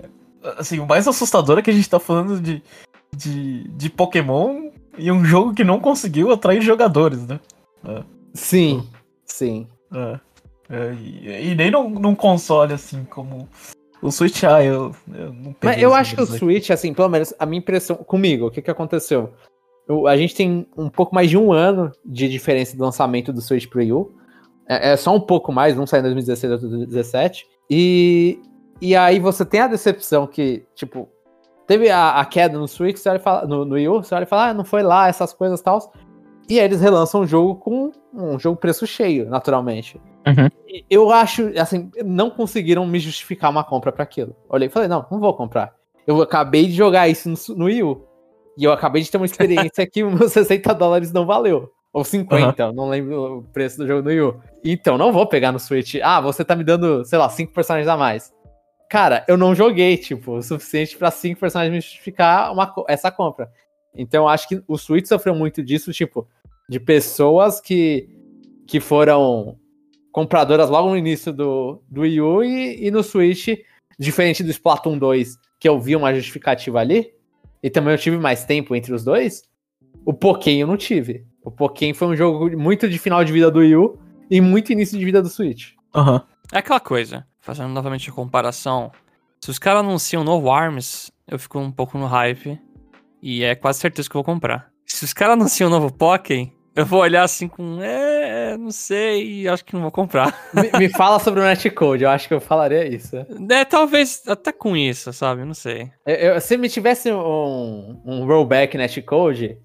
assim, 0.57 0.79
o 0.79 0.85
mais 0.85 1.07
assustador 1.07 1.57
é 1.57 1.61
que 1.61 1.69
a 1.69 1.73
gente 1.73 1.89
tá 1.89 1.99
falando 1.99 2.39
de, 2.39 2.61
de, 3.15 3.67
de 3.69 3.89
Pokémon 3.89 4.69
e 4.97 5.11
um 5.11 5.23
jogo 5.23 5.53
que 5.53 5.63
não 5.63 5.79
conseguiu 5.79 6.31
atrair 6.31 6.61
jogadores, 6.61 7.25
né? 7.25 7.39
Sim, 8.33 8.87
sim. 9.25 9.67
É, 9.93 10.19
é, 10.69 10.93
e, 10.93 11.51
e 11.51 11.55
nem 11.55 11.71
num, 11.71 11.89
num 11.89 12.15
console 12.15 12.73
assim 12.73 13.03
como 13.05 13.49
o 14.01 14.11
Switch. 14.11 14.43
Ah, 14.43 14.63
eu, 14.63 14.91
eu 15.13 15.33
não 15.33 15.55
Mas 15.61 15.81
eu 15.81 15.93
acho 15.93 16.15
que 16.15 16.21
o 16.21 16.25
Switch, 16.25 16.69
assim, 16.69 16.93
pelo 16.93 17.09
menos 17.09 17.33
a 17.37 17.45
minha 17.45 17.59
impressão 17.59 17.95
comigo, 17.97 18.47
o 18.47 18.51
que 18.51 18.61
que 18.61 18.71
aconteceu? 18.71 19.33
Eu- 19.87 20.07
a 20.07 20.15
gente 20.17 20.35
tem 20.35 20.67
um 20.77 20.89
pouco 20.89 21.13
mais 21.13 21.29
de 21.29 21.37
um 21.37 21.51
ano 21.51 21.91
de 22.05 22.27
diferença 22.29 22.75
do 22.75 22.83
lançamento 22.83 23.31
do 23.33 23.41
Switch 23.41 23.67
pro 23.67 23.79
Wii 23.79 23.91
U. 23.93 24.11
É, 24.67 24.91
é 24.91 24.97
só 24.97 25.15
um 25.15 25.19
pouco 25.19 25.51
mais, 25.51 25.77
um 25.77 25.85
sai 25.85 25.99
em 25.99 26.03
2016 26.03 26.51
outro 26.51 26.67
em 26.67 26.69
2017. 26.69 27.45
E, 27.69 28.39
e 28.81 28.95
aí 28.95 29.19
você 29.19 29.45
tem 29.45 29.61
a 29.61 29.67
decepção 29.67 30.25
que, 30.27 30.63
tipo, 30.75 31.07
teve 31.67 31.89
a, 31.89 32.19
a 32.19 32.25
queda 32.25 32.57
no 32.57 32.67
Switch, 32.67 32.97
você 32.97 33.09
olha 33.09 33.19
fala, 33.19 33.45
no, 33.47 33.63
no 33.65 33.75
Wii 33.75 33.87
U, 33.89 34.03
você 34.03 34.13
olha 34.15 34.23
e 34.23 34.27
fala, 34.27 34.49
ah, 34.49 34.53
não 34.53 34.65
foi 34.65 34.83
lá, 34.83 35.07
essas 35.07 35.33
coisas 35.33 35.59
e 35.59 35.63
tal. 35.63 35.91
E 36.49 36.59
aí 36.59 36.65
eles 36.65 36.81
relançam 36.81 37.21
o 37.21 37.27
jogo 37.27 37.55
com 37.55 37.91
um 38.13 38.37
jogo 38.37 38.57
preço 38.57 38.85
cheio, 38.85 39.29
naturalmente. 39.29 39.99
Uhum. 40.25 40.83
Eu 40.89 41.11
acho, 41.11 41.51
assim, 41.59 41.89
não 42.05 42.29
conseguiram 42.29 42.85
me 42.85 42.99
justificar 42.99 43.49
uma 43.49 43.63
compra 43.63 43.91
pra 43.91 44.03
aquilo. 44.03 44.35
Olhei 44.47 44.67
e 44.67 44.71
falei, 44.71 44.87
não, 44.87 45.05
não 45.11 45.19
vou 45.19 45.33
comprar. 45.33 45.73
Eu 46.05 46.21
acabei 46.21 46.67
de 46.67 46.73
jogar 46.73 47.07
isso 47.07 47.29
no, 47.29 47.57
no 47.57 47.65
Wii 47.65 47.83
U. 47.83 48.07
E 48.57 48.63
eu 48.63 48.71
acabei 48.71 49.01
de 49.01 49.09
ter 49.09 49.17
uma 49.17 49.25
experiência 49.25 49.87
que 49.87 50.03
meus 50.03 50.31
60 50.31 50.73
dólares 50.73 51.11
não 51.11 51.25
valeu. 51.25 51.71
Ou 51.93 52.05
50, 52.05 52.63
eu 52.63 52.73
não 52.73 52.87
lembro 52.87 53.39
o 53.39 53.43
preço 53.43 53.77
do 53.77 53.87
jogo 53.87 54.01
no 54.01 54.09
Wii 54.09 54.21
U. 54.21 54.41
Então, 54.63 54.97
não 54.97 55.11
vou 55.11 55.27
pegar 55.27 55.51
no 55.51 55.59
Switch. 55.59 55.95
Ah, 56.01 56.21
você 56.21 56.45
tá 56.45 56.55
me 56.55 56.63
dando, 56.63 57.03
sei 57.03 57.19
lá, 57.19 57.27
5 57.27 57.53
personagens 57.53 57.87
a 57.87 57.97
mais. 57.97 58.33
Cara, 58.89 59.25
eu 59.27 59.37
não 59.37 59.55
joguei, 59.55 59.97
tipo, 59.97 60.37
o 60.37 60.41
suficiente 60.41 60.97
pra 60.97 61.11
5 61.11 61.39
personagens 61.39 61.73
me 61.73 61.81
justificar 61.81 62.51
uma, 62.51 62.73
essa 62.87 63.11
compra. 63.11 63.51
Então, 63.93 64.23
eu 64.23 64.29
acho 64.29 64.47
que 64.47 64.63
o 64.67 64.77
Switch 64.77 65.05
sofreu 65.05 65.35
muito 65.35 65.61
disso, 65.61 65.91
tipo, 65.91 66.27
de 66.69 66.79
pessoas 66.79 67.59
que, 67.59 68.07
que 68.65 68.79
foram 68.79 69.57
compradoras 70.11 70.69
logo 70.69 70.89
no 70.89 70.97
início 70.97 71.31
do, 71.31 71.81
do 71.89 72.01
Wii 72.01 72.21
U 72.21 72.43
e, 72.43 72.87
e 72.87 72.91
no 72.91 73.03
Switch, 73.03 73.47
diferente 73.97 74.43
do 74.43 74.51
Splatoon 74.51 74.97
2, 74.97 75.37
que 75.59 75.69
eu 75.69 75.79
vi 75.79 75.95
uma 75.95 76.13
justificativa 76.13 76.79
ali, 76.79 77.11
e 77.61 77.69
também 77.69 77.93
eu 77.93 77.97
tive 77.97 78.17
mais 78.17 78.43
tempo 78.45 78.75
entre 78.75 78.93
os 78.93 79.03
dois, 79.03 79.43
o 80.05 80.13
Pokémon 80.13 80.61
eu 80.61 80.67
não 80.67 80.77
tive. 80.77 81.25
O 81.43 81.51
Pokémon 81.51 81.93
foi 81.93 82.07
um 82.07 82.15
jogo 82.15 82.57
muito 82.57 82.89
de 82.89 82.97
final 82.97 83.23
de 83.23 83.31
vida 83.31 83.51
do 83.51 83.59
Wii 83.59 83.75
U 83.75 83.99
e 84.29 84.41
muito 84.41 84.71
início 84.71 84.97
de 84.97 85.05
vida 85.05 85.21
do 85.21 85.29
Switch. 85.29 85.73
Aham. 85.93 86.23
É 86.51 86.57
aquela 86.57 86.79
coisa, 86.79 87.25
fazendo 87.39 87.69
novamente 87.69 88.09
a 88.09 88.13
comparação. 88.13 88.91
Se 89.39 89.49
os 89.49 89.57
caras 89.57 89.81
anunciam 89.81 90.23
novo 90.23 90.51
ARMS, 90.51 91.11
eu 91.27 91.39
fico 91.39 91.59
um 91.59 91.71
pouco 91.71 91.97
no 91.97 92.05
hype. 92.05 92.59
E 93.21 93.43
é 93.43 93.55
quase 93.55 93.79
certeza 93.79 94.09
que 94.09 94.15
eu 94.15 94.19
vou 94.19 94.33
comprar. 94.33 94.71
Se 94.85 95.05
os 95.05 95.13
caras 95.13 95.33
anunciam 95.33 95.67
um 95.67 95.71
novo 95.71 95.93
Pokémon, 95.93 96.49
eu 96.75 96.85
vou 96.85 96.99
olhar 97.01 97.23
assim 97.23 97.47
com. 97.47 97.79
É, 97.81 98.55
não 98.57 98.71
sei, 98.71 99.47
acho 99.47 99.63
que 99.65 99.73
não 99.73 99.81
vou 99.81 99.91
comprar. 99.91 100.37
Me, 100.53 100.79
me 100.79 100.89
fala 100.89 101.19
sobre 101.19 101.39
o 101.39 101.43
Netcode, 101.43 102.03
eu 102.03 102.09
acho 102.09 102.27
que 102.27 102.33
eu 102.33 102.41
falaria 102.41 102.87
isso. 102.87 103.15
É, 103.49 103.65
talvez 103.65 104.23
até 104.27 104.51
com 104.51 104.75
isso, 104.75 105.11
sabe? 105.13 105.43
Não 105.45 105.53
sei. 105.53 105.91
Eu- 106.05 106.15
eu- 106.15 106.41
se 106.41 106.57
me 106.57 106.69
tivesse 106.69 107.11
um, 107.11 108.01
um 108.05 108.25
rollback 108.25 108.77
Netcode, 108.77 109.57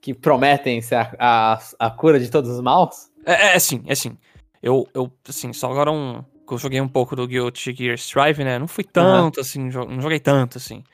que 0.00 0.12
prometem 0.14 0.80
ser 0.80 0.96
a, 0.96 1.12
a, 1.18 1.58
a 1.78 1.90
cura 1.90 2.18
de 2.18 2.30
todos 2.30 2.50
os 2.50 2.60
maus, 2.60 3.08
É, 3.24 3.48
é 3.52 3.54
assim, 3.54 3.82
é 3.86 3.92
assim. 3.92 4.16
Eu, 4.62 4.86
eu, 4.94 5.10
assim, 5.28 5.52
só 5.52 5.70
agora 5.70 5.90
um. 5.90 6.24
Eu 6.50 6.58
joguei 6.58 6.80
um 6.80 6.88
pouco 6.88 7.16
do 7.16 7.26
Guilty 7.26 7.72
Gear 7.74 7.94
Strive, 7.94 8.44
né? 8.44 8.58
Não 8.58 8.68
fui 8.68 8.84
tanto, 8.84 9.40
assim, 9.40 9.68
jo- 9.70 9.86
não 9.86 10.00
joguei 10.02 10.20
tanto, 10.20 10.58
assim. 10.58 10.84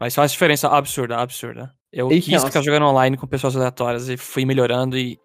Mas 0.00 0.14
faz 0.14 0.32
diferença 0.32 0.68
absurda, 0.68 1.16
absurda. 1.18 1.72
Eu 1.96 2.12
Então, 2.12 2.20
quis 2.20 2.44
ficar 2.44 2.60
jogando 2.62 2.84
online 2.86 3.16
com 3.16 3.26
pessoas 3.26 3.56
aleatórias 3.56 4.08
e 4.08 4.16
fui 4.18 4.44
melhorando 4.44 4.98
e 4.98 5.18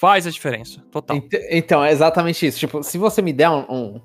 faz 0.00 0.26
a 0.26 0.30
diferença, 0.30 0.82
total. 0.90 1.16
Ent- 1.18 1.34
Então, 1.50 1.84
é 1.84 1.92
exatamente 1.92 2.46
isso. 2.46 2.58
Tipo, 2.58 2.82
se 2.82 2.96
você 2.96 3.20
me 3.20 3.32
der 3.34 3.50
um, 3.50 3.64
um, 3.68 4.00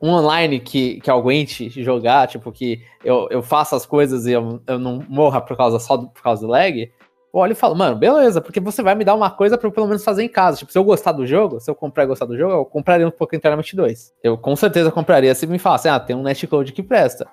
um 0.00 0.10
online 0.10 0.60
que, 0.60 1.00
que 1.00 1.10
eu 1.10 1.16
aguente 1.16 1.68
jogar, 1.82 2.28
tipo, 2.28 2.52
que 2.52 2.80
eu, 3.04 3.26
eu 3.30 3.42
faça 3.42 3.74
as 3.74 3.84
coisas 3.84 4.24
e 4.26 4.32
eu, 4.32 4.62
eu 4.66 4.78
não 4.78 5.04
morra 5.08 5.40
por 5.40 5.56
causa 5.56 5.78
só 5.80 5.96
do, 5.96 6.08
por 6.08 6.22
causa 6.22 6.42
do 6.46 6.48
lag, 6.52 6.80
eu 6.80 7.40
olho 7.40 7.52
e 7.52 7.56
falo, 7.56 7.74
mano, 7.74 7.96
beleza, 7.96 8.40
porque 8.40 8.60
você 8.60 8.82
vai 8.82 8.94
me 8.94 9.04
dar 9.04 9.14
uma 9.14 9.30
coisa 9.30 9.58
pra 9.58 9.66
eu 9.68 9.72
pelo 9.72 9.86
menos 9.88 10.02
fazer 10.04 10.22
em 10.22 10.28
casa. 10.28 10.58
Tipo, 10.58 10.70
se 10.72 10.78
eu 10.78 10.84
gostar 10.84 11.12
do 11.12 11.26
jogo, 11.26 11.58
se 11.60 11.68
eu 11.70 11.74
comprar 11.74 12.04
e 12.04 12.06
gostar 12.06 12.24
do 12.24 12.38
jogo, 12.38 12.52
eu 12.54 12.64
compraria 12.64 13.06
um 13.06 13.10
Pokémon 13.10 13.40
Tournament 13.40 13.74
2. 13.74 14.12
Eu 14.22 14.38
com 14.38 14.54
certeza 14.56 14.90
compraria 14.92 15.34
se 15.34 15.46
me 15.46 15.58
falasse, 15.58 15.88
ah, 15.88 15.98
tem 16.00 16.14
um 16.16 16.22
netcode 16.22 16.72
que 16.72 16.82
presta. 16.82 17.26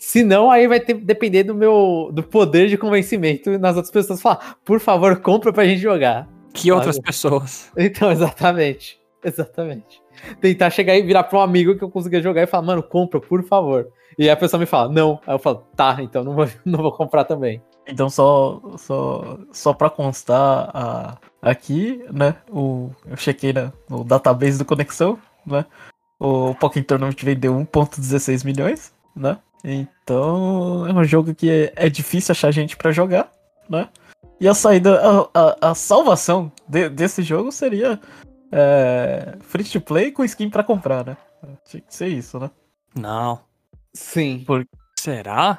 Se 0.00 0.24
não, 0.24 0.50
aí 0.50 0.66
vai 0.66 0.80
ter, 0.80 0.94
depender 0.94 1.42
do 1.44 1.54
meu 1.54 2.08
do 2.10 2.22
poder 2.22 2.68
de 2.68 2.78
convencimento 2.78 3.58
nas 3.58 3.76
outras 3.76 3.92
pessoas 3.92 4.22
falar, 4.22 4.56
por 4.64 4.80
favor, 4.80 5.20
compra 5.20 5.52
pra 5.52 5.66
gente 5.66 5.80
jogar. 5.82 6.26
Que 6.54 6.72
outras 6.72 6.96
Olha. 6.96 7.02
pessoas. 7.04 7.70
Então, 7.76 8.10
exatamente. 8.10 8.98
Exatamente. 9.22 10.00
Tentar 10.40 10.70
chegar 10.70 10.96
e 10.96 11.02
virar 11.02 11.24
pra 11.24 11.38
um 11.38 11.42
amigo 11.42 11.76
que 11.76 11.84
eu 11.84 11.90
consiga 11.90 12.22
jogar 12.22 12.42
e 12.42 12.46
falar, 12.46 12.62
mano, 12.64 12.82
compra, 12.82 13.20
por 13.20 13.44
favor. 13.44 13.88
E 14.18 14.22
aí 14.24 14.30
a 14.30 14.36
pessoa 14.36 14.58
me 14.58 14.64
fala, 14.64 14.90
não. 14.90 15.20
Aí 15.26 15.34
eu 15.34 15.38
falo, 15.38 15.66
tá, 15.76 15.98
então 16.00 16.24
não 16.24 16.34
vou, 16.34 16.48
não 16.64 16.80
vou 16.82 16.92
comprar 16.92 17.24
também. 17.24 17.62
Então, 17.86 18.08
só, 18.08 18.58
só, 18.78 19.38
só 19.52 19.72
pra 19.74 19.90
constar 19.90 20.70
a- 20.74 21.18
aqui, 21.42 22.02
né? 22.10 22.36
O, 22.50 22.90
eu 23.06 23.16
chequei 23.18 23.52
na- 23.52 23.70
no 23.88 24.02
database 24.02 24.58
do 24.58 24.64
Conexão, 24.64 25.18
né? 25.46 25.66
O 26.18 26.54
Pokémon 26.54 26.84
Tournament 26.84 27.16
vendeu 27.22 27.54
1.16 27.54 28.44
milhões, 28.46 28.92
né? 29.14 29.36
Então, 29.64 30.86
é 30.86 30.92
um 30.92 31.04
jogo 31.04 31.34
que 31.34 31.50
é, 31.50 31.72
é 31.76 31.88
difícil 31.88 32.32
achar 32.32 32.50
gente 32.50 32.76
pra 32.76 32.92
jogar, 32.92 33.30
né? 33.68 33.88
E 34.40 34.48
a 34.48 34.54
saída, 34.54 35.00
a, 35.00 35.28
a, 35.68 35.70
a 35.70 35.74
salvação 35.74 36.50
de- 36.66 36.88
desse 36.88 37.22
jogo 37.22 37.52
seria 37.52 38.00
é, 38.50 39.36
free 39.42 39.64
to 39.64 39.80
play 39.80 40.10
com 40.10 40.24
skin 40.24 40.48
pra 40.48 40.64
comprar, 40.64 41.04
né? 41.04 41.16
Tinha 41.66 41.82
que 41.82 41.94
ser 41.94 42.08
isso, 42.08 42.38
né? 42.38 42.50
Não. 42.98 43.40
Sim. 43.92 44.44
Será? 44.98 45.56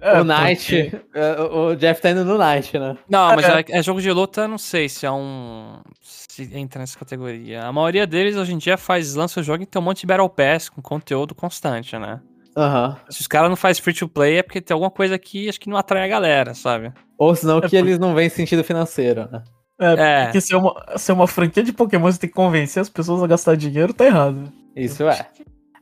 É, 0.00 0.20
o 0.20 0.24
Knight. 0.24 0.90
porque- 0.90 1.18
é, 1.18 1.40
O 1.40 1.74
Jeff 1.74 2.00
tá 2.00 2.10
indo 2.10 2.24
no 2.24 2.38
Knight, 2.38 2.78
né? 2.78 2.96
Não, 3.08 3.34
mas 3.34 3.44
É. 3.44 3.60
é, 3.60 3.78
é 3.78 3.82
jogo 3.82 4.00
de 4.00 4.10
luta, 4.12 4.42
eu 4.42 4.48
não 4.48 4.58
sei 4.58 4.88
se 4.88 5.04
é 5.04 5.10
um. 5.10 5.80
Se 6.00 6.48
entra 6.56 6.78
nessa 6.80 6.96
categoria. 6.98 7.64
A 7.64 7.72
maioria 7.72 8.06
deles 8.06 8.36
hoje 8.36 8.52
em 8.54 8.58
dia 8.58 8.76
faz, 8.76 9.14
lança 9.14 9.40
o 9.40 9.42
jogo 9.42 9.62
e 9.64 9.66
tem 9.66 9.80
um 9.80 9.84
monte 9.84 10.00
de 10.02 10.06
Battle 10.06 10.28
Pass 10.28 10.68
com 10.68 10.80
conteúdo 10.80 11.34
constante, 11.34 11.98
né? 11.98 12.20
Aham. 12.56 12.96
Se 13.10 13.20
os 13.20 13.26
caras 13.26 13.48
não 13.50 13.56
fazem 13.56 13.82
free 13.82 13.94
to 13.94 14.08
play 14.08 14.38
é 14.38 14.42
porque 14.42 14.60
tem 14.60 14.72
alguma 14.74 14.90
coisa 14.90 15.18
que 15.18 15.48
acho 15.48 15.58
que 15.60 15.68
não 15.68 15.76
atrai 15.76 16.04
a 16.04 16.08
galera, 16.08 16.54
sabe? 16.54 16.92
Ou 17.18 17.34
senão 17.34 17.60
que 17.60 17.68
por- 17.70 17.76
eles 17.76 17.98
não 17.98 18.14
veem 18.14 18.28
sentido 18.28 18.62
financeiro, 18.64 19.28
né? 19.30 19.42
É, 19.80 19.92
É. 20.20 20.24
porque 20.24 20.40
se 20.40 20.54
é, 20.54 20.56
uma, 20.56 20.74
se 20.96 21.10
é 21.10 21.14
uma 21.14 21.26
franquia 21.26 21.62
de 21.62 21.72
Pokémon, 21.72 22.10
você 22.10 22.18
tem 22.20 22.30
que 22.30 22.36
convencer 22.36 22.80
as 22.80 22.88
pessoas 22.88 23.22
a 23.22 23.26
gastar 23.26 23.56
dinheiro, 23.56 23.92
tá 23.92 24.04
errado. 24.04 24.52
Isso 24.76 25.02
é. 25.08 25.26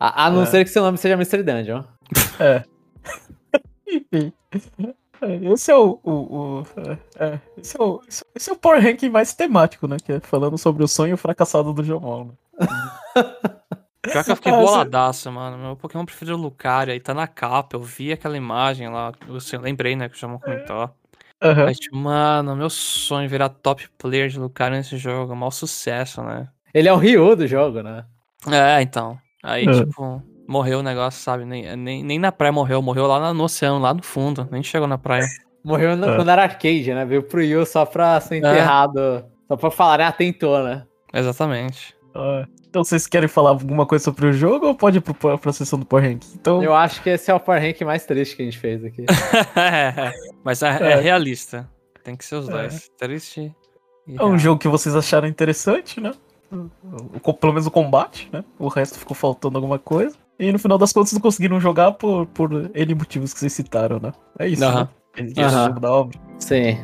A, 0.01 0.27
a 0.27 0.31
não 0.31 0.43
É. 0.43 0.47
ser 0.47 0.65
que 0.65 0.71
seu 0.71 0.83
nome 0.83 0.97
seja 0.97 1.15
Mr. 1.15 1.43
Dungeon. 1.43 1.83
Enfim. 3.87 4.33
É, 5.21 5.53
Esse 5.53 5.71
é 5.71 5.77
o. 5.77 6.01
o, 6.03 6.11
o- 6.11 6.67
é, 6.77 7.25
é, 7.27 7.39
esse, 7.59 7.79
é 7.79 7.83
o 7.85 8.01
esse, 8.09 8.25
esse 8.35 8.51
é 8.51 8.53
o 8.53 8.57
Power 8.57 8.83
Ranking 8.83 9.09
mais 9.11 9.33
temático, 9.35 9.87
né? 9.87 9.97
Que 10.05 10.13
é 10.15 10.21
falando 10.21 10.59
sobre 10.59 10.83
o 10.83 10.89
sonho 10.89 11.17
fracassado 11.17 11.73
do 11.73 11.85
Jomon. 11.85 12.25
Né? 12.25 12.33
Pior 14.03 14.25
que 14.25 14.33
eu 14.33 14.37
fiquei 14.37 14.53
boladaço, 14.53 15.31
mano. 15.31 15.57
Meu 15.59 15.77
Pokémon 15.77 16.05
preferido 16.05 16.37
é 16.37 16.39
o 16.39 16.43
Lucario, 16.43 16.93
aí 16.93 16.99
tá 17.01 17.15
na 17.15 17.27
capa. 17.29 17.77
Eu 17.77 17.83
vi 17.83 18.13
aquela 18.13 18.37
imagem 18.37 18.89
lá. 18.89 19.13
Eu 19.29 19.39
sei- 19.41 19.59
lembrei, 19.59 19.95
né? 19.95 20.09
Que 20.09 20.17
o 20.17 20.19
Jamon 20.19 20.39
comentou. 20.41 20.91
Aham. 21.41 21.67
Aí, 21.67 21.75
tipo, 21.75 21.97
mano, 21.97 22.55
meu 22.57 22.69
sonho 22.71 23.25
é 23.25 23.29
virar 23.29 23.49
top 23.49 23.89
player 23.99 24.29
de 24.29 24.39
Lucario 24.39 24.77
nesse 24.77 24.97
jogo. 24.97 25.33
É 25.33 25.37
maior 25.37 25.51
sucesso, 25.51 26.23
né? 26.23 26.49
Ele 26.75 26.89
é 26.89 26.93
o 26.93 26.97
Ryu 26.97 27.37
do 27.37 27.47
jogo, 27.47 27.83
né? 27.83 28.05
É, 28.51 28.83
então. 28.83 29.19
Aí, 29.43 29.67
É. 29.67 29.73
tipo, 29.73 30.23
morreu 30.49 30.81
o 30.81 30.83
negócio, 30.83 31.21
sabe? 31.23 31.45
Nem, 31.45 31.77
nem, 31.77 32.03
nem 32.03 32.19
na 32.19 32.33
praia 32.33 32.53
morreu, 32.53 32.83
morreu 32.83 33.07
lá 33.07 33.21
na- 33.21 33.35
no 33.35 33.45
oceano, 33.45 33.79
lá 33.79 33.95
no 33.95 34.03
fundo. 34.03 34.49
Nem 34.51 34.63
chegou 34.63 34.89
na 34.89 34.99
praia. 34.99 35.27
Morreu 35.65 35.97
no- 35.97 36.11
É. 36.11 36.17
quando 36.17 36.29
era 36.29 36.43
arcade, 36.43 36.93
né? 36.93 37.05
Veio 37.05 37.23
pro 37.23 37.41
Yu 37.43 37.65
só 37.65 37.85
pra 37.87 38.21
ser 38.21 38.39
enterrado. 38.39 39.25
Só 39.47 39.57
pra 39.57 39.71
falar, 39.71 40.01
ah, 40.01 40.11
tentou, 40.13 40.61
né? 40.65 40.85
Exatamente. 41.15 41.95
Ah, 42.15 42.47
Então 42.69 42.83
vocês 42.85 43.07
querem 43.07 43.29
falar 43.29 43.51
alguma 43.51 43.87
coisa 43.87 44.05
sobre 44.05 44.27
o 44.27 44.33
jogo 44.33 44.67
ou 44.67 44.75
pode 44.75 44.99
ir 44.99 45.01
pro, 45.01 45.15
pra 45.39 45.53
sessão 45.53 45.79
do 45.79 45.85
Power 45.87 46.05
Ranking? 46.05 46.29
Então, 46.35 46.63
Eu 46.63 46.75
acho 46.75 47.03
que 47.03 47.11
esse 47.11 47.31
é 47.31 47.35
o 47.35 47.41
Power 47.41 47.61
Rank 47.61 47.81
mais 47.83 48.05
triste 48.07 48.37
que 48.37 48.43
a 48.43 48.45
gente 48.45 48.59
fez 48.59 48.85
aqui. 48.85 49.05
Mas 50.45 50.63
é, 50.63 50.69
É. 50.81 50.93
é 50.93 51.01
realista. 51.01 51.69
Tem 52.05 52.17
que 52.17 52.25
ser 52.25 52.37
os 52.37 52.49
É. 52.49 52.53
dois. 52.53 52.91
Triste 52.99 53.55
e 54.07 54.17
é 54.17 54.23
um 54.23 54.29
real. 54.29 54.39
jogo 54.39 54.59
que 54.61 54.69
vocês 54.69 54.95
acharam 54.97 55.29
interessante, 55.29 56.01
né? 56.01 56.13
O- 56.51 56.69
o- 57.31 57.35
pelo 57.35 57.53
menos 57.53 57.67
o 57.67 57.71
combate, 57.71 58.29
né? 58.33 58.45
O 58.59 58.69
resto 58.69 58.99
ficou 58.99 59.15
faltando 59.15 59.57
alguma 59.57 59.79
coisa. 59.79 60.17
E 60.39 60.51
no 60.51 60.59
final 60.59 60.77
das 60.77 60.93
contas 60.93 61.13
não 61.13 61.21
conseguiram 61.21 61.61
jogar 61.61 61.93
por, 61.93 62.27
por 62.27 62.51
N 62.75 62.95
motivos 62.95 63.33
que 63.33 63.39
vocês 63.41 63.53
citaram, 63.53 64.01
né? 64.01 64.13
É 64.39 64.49
isso, 64.49 64.65
Aham. 64.65 64.81
né? 64.83 64.89
Esse 65.25 65.39
é 65.41 65.43
o 65.43 65.47
Aham. 65.47 65.61
resumo 65.61 65.81
da 65.81 65.93
obra. 65.93 66.19
Sim. 66.39 66.79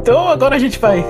Então 0.00 0.28
agora 0.28 0.56
a 0.56 0.58
gente 0.58 0.78
vai 0.78 1.04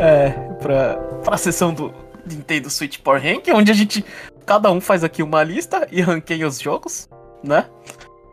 é, 0.00 0.30
pra, 0.60 0.96
pra 1.24 1.36
sessão 1.36 1.72
do 1.72 1.94
Nintendo 2.26 2.68
Switch 2.68 2.98
Power 2.98 3.22
Rank, 3.22 3.46
onde 3.54 3.70
a 3.70 3.74
gente. 3.74 4.04
Cada 4.44 4.70
um 4.70 4.80
faz 4.80 5.02
aqui 5.02 5.22
uma 5.22 5.42
lista 5.42 5.86
e 5.90 6.00
ranqueia 6.00 6.46
os 6.46 6.60
jogos, 6.60 7.08
né? 7.42 7.66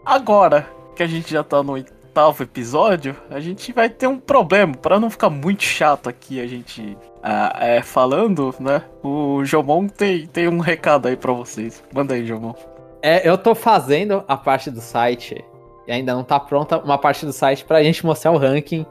Agora 0.05 0.67
que 0.95 1.01
a 1.01 1.07
gente 1.07 1.31
já 1.31 1.43
tá 1.43 1.63
no 1.63 1.73
oitavo 1.73 2.43
episódio, 2.43 3.15
a 3.29 3.39
gente 3.39 3.71
vai 3.71 3.87
ter 3.89 4.07
um 4.07 4.19
problema. 4.19 4.75
Para 4.75 4.99
não 4.99 5.09
ficar 5.09 5.29
muito 5.29 5.63
chato 5.63 6.09
aqui 6.09 6.41
a 6.41 6.47
gente 6.47 6.97
ah, 7.21 7.55
é, 7.59 7.81
falando, 7.81 8.53
né? 8.59 8.81
O 9.03 9.45
Jomon 9.45 9.87
tem, 9.87 10.25
tem 10.27 10.47
um 10.47 10.59
recado 10.59 11.07
aí 11.07 11.15
para 11.15 11.31
vocês. 11.31 11.83
Manda 11.93 12.15
aí, 12.15 12.25
Jomon. 12.25 12.53
É, 13.01 13.27
eu 13.27 13.37
tô 13.37 13.53
fazendo 13.53 14.23
a 14.27 14.37
parte 14.37 14.71
do 14.71 14.81
site 14.81 15.43
e 15.87 15.91
ainda 15.91 16.13
não 16.15 16.23
tá 16.23 16.39
pronta 16.39 16.79
uma 16.79 16.97
parte 16.97 17.25
do 17.25 17.33
site 17.33 17.63
pra 17.63 17.83
gente 17.83 18.05
mostrar 18.05 18.31
o 18.31 18.37
ranking. 18.37 18.85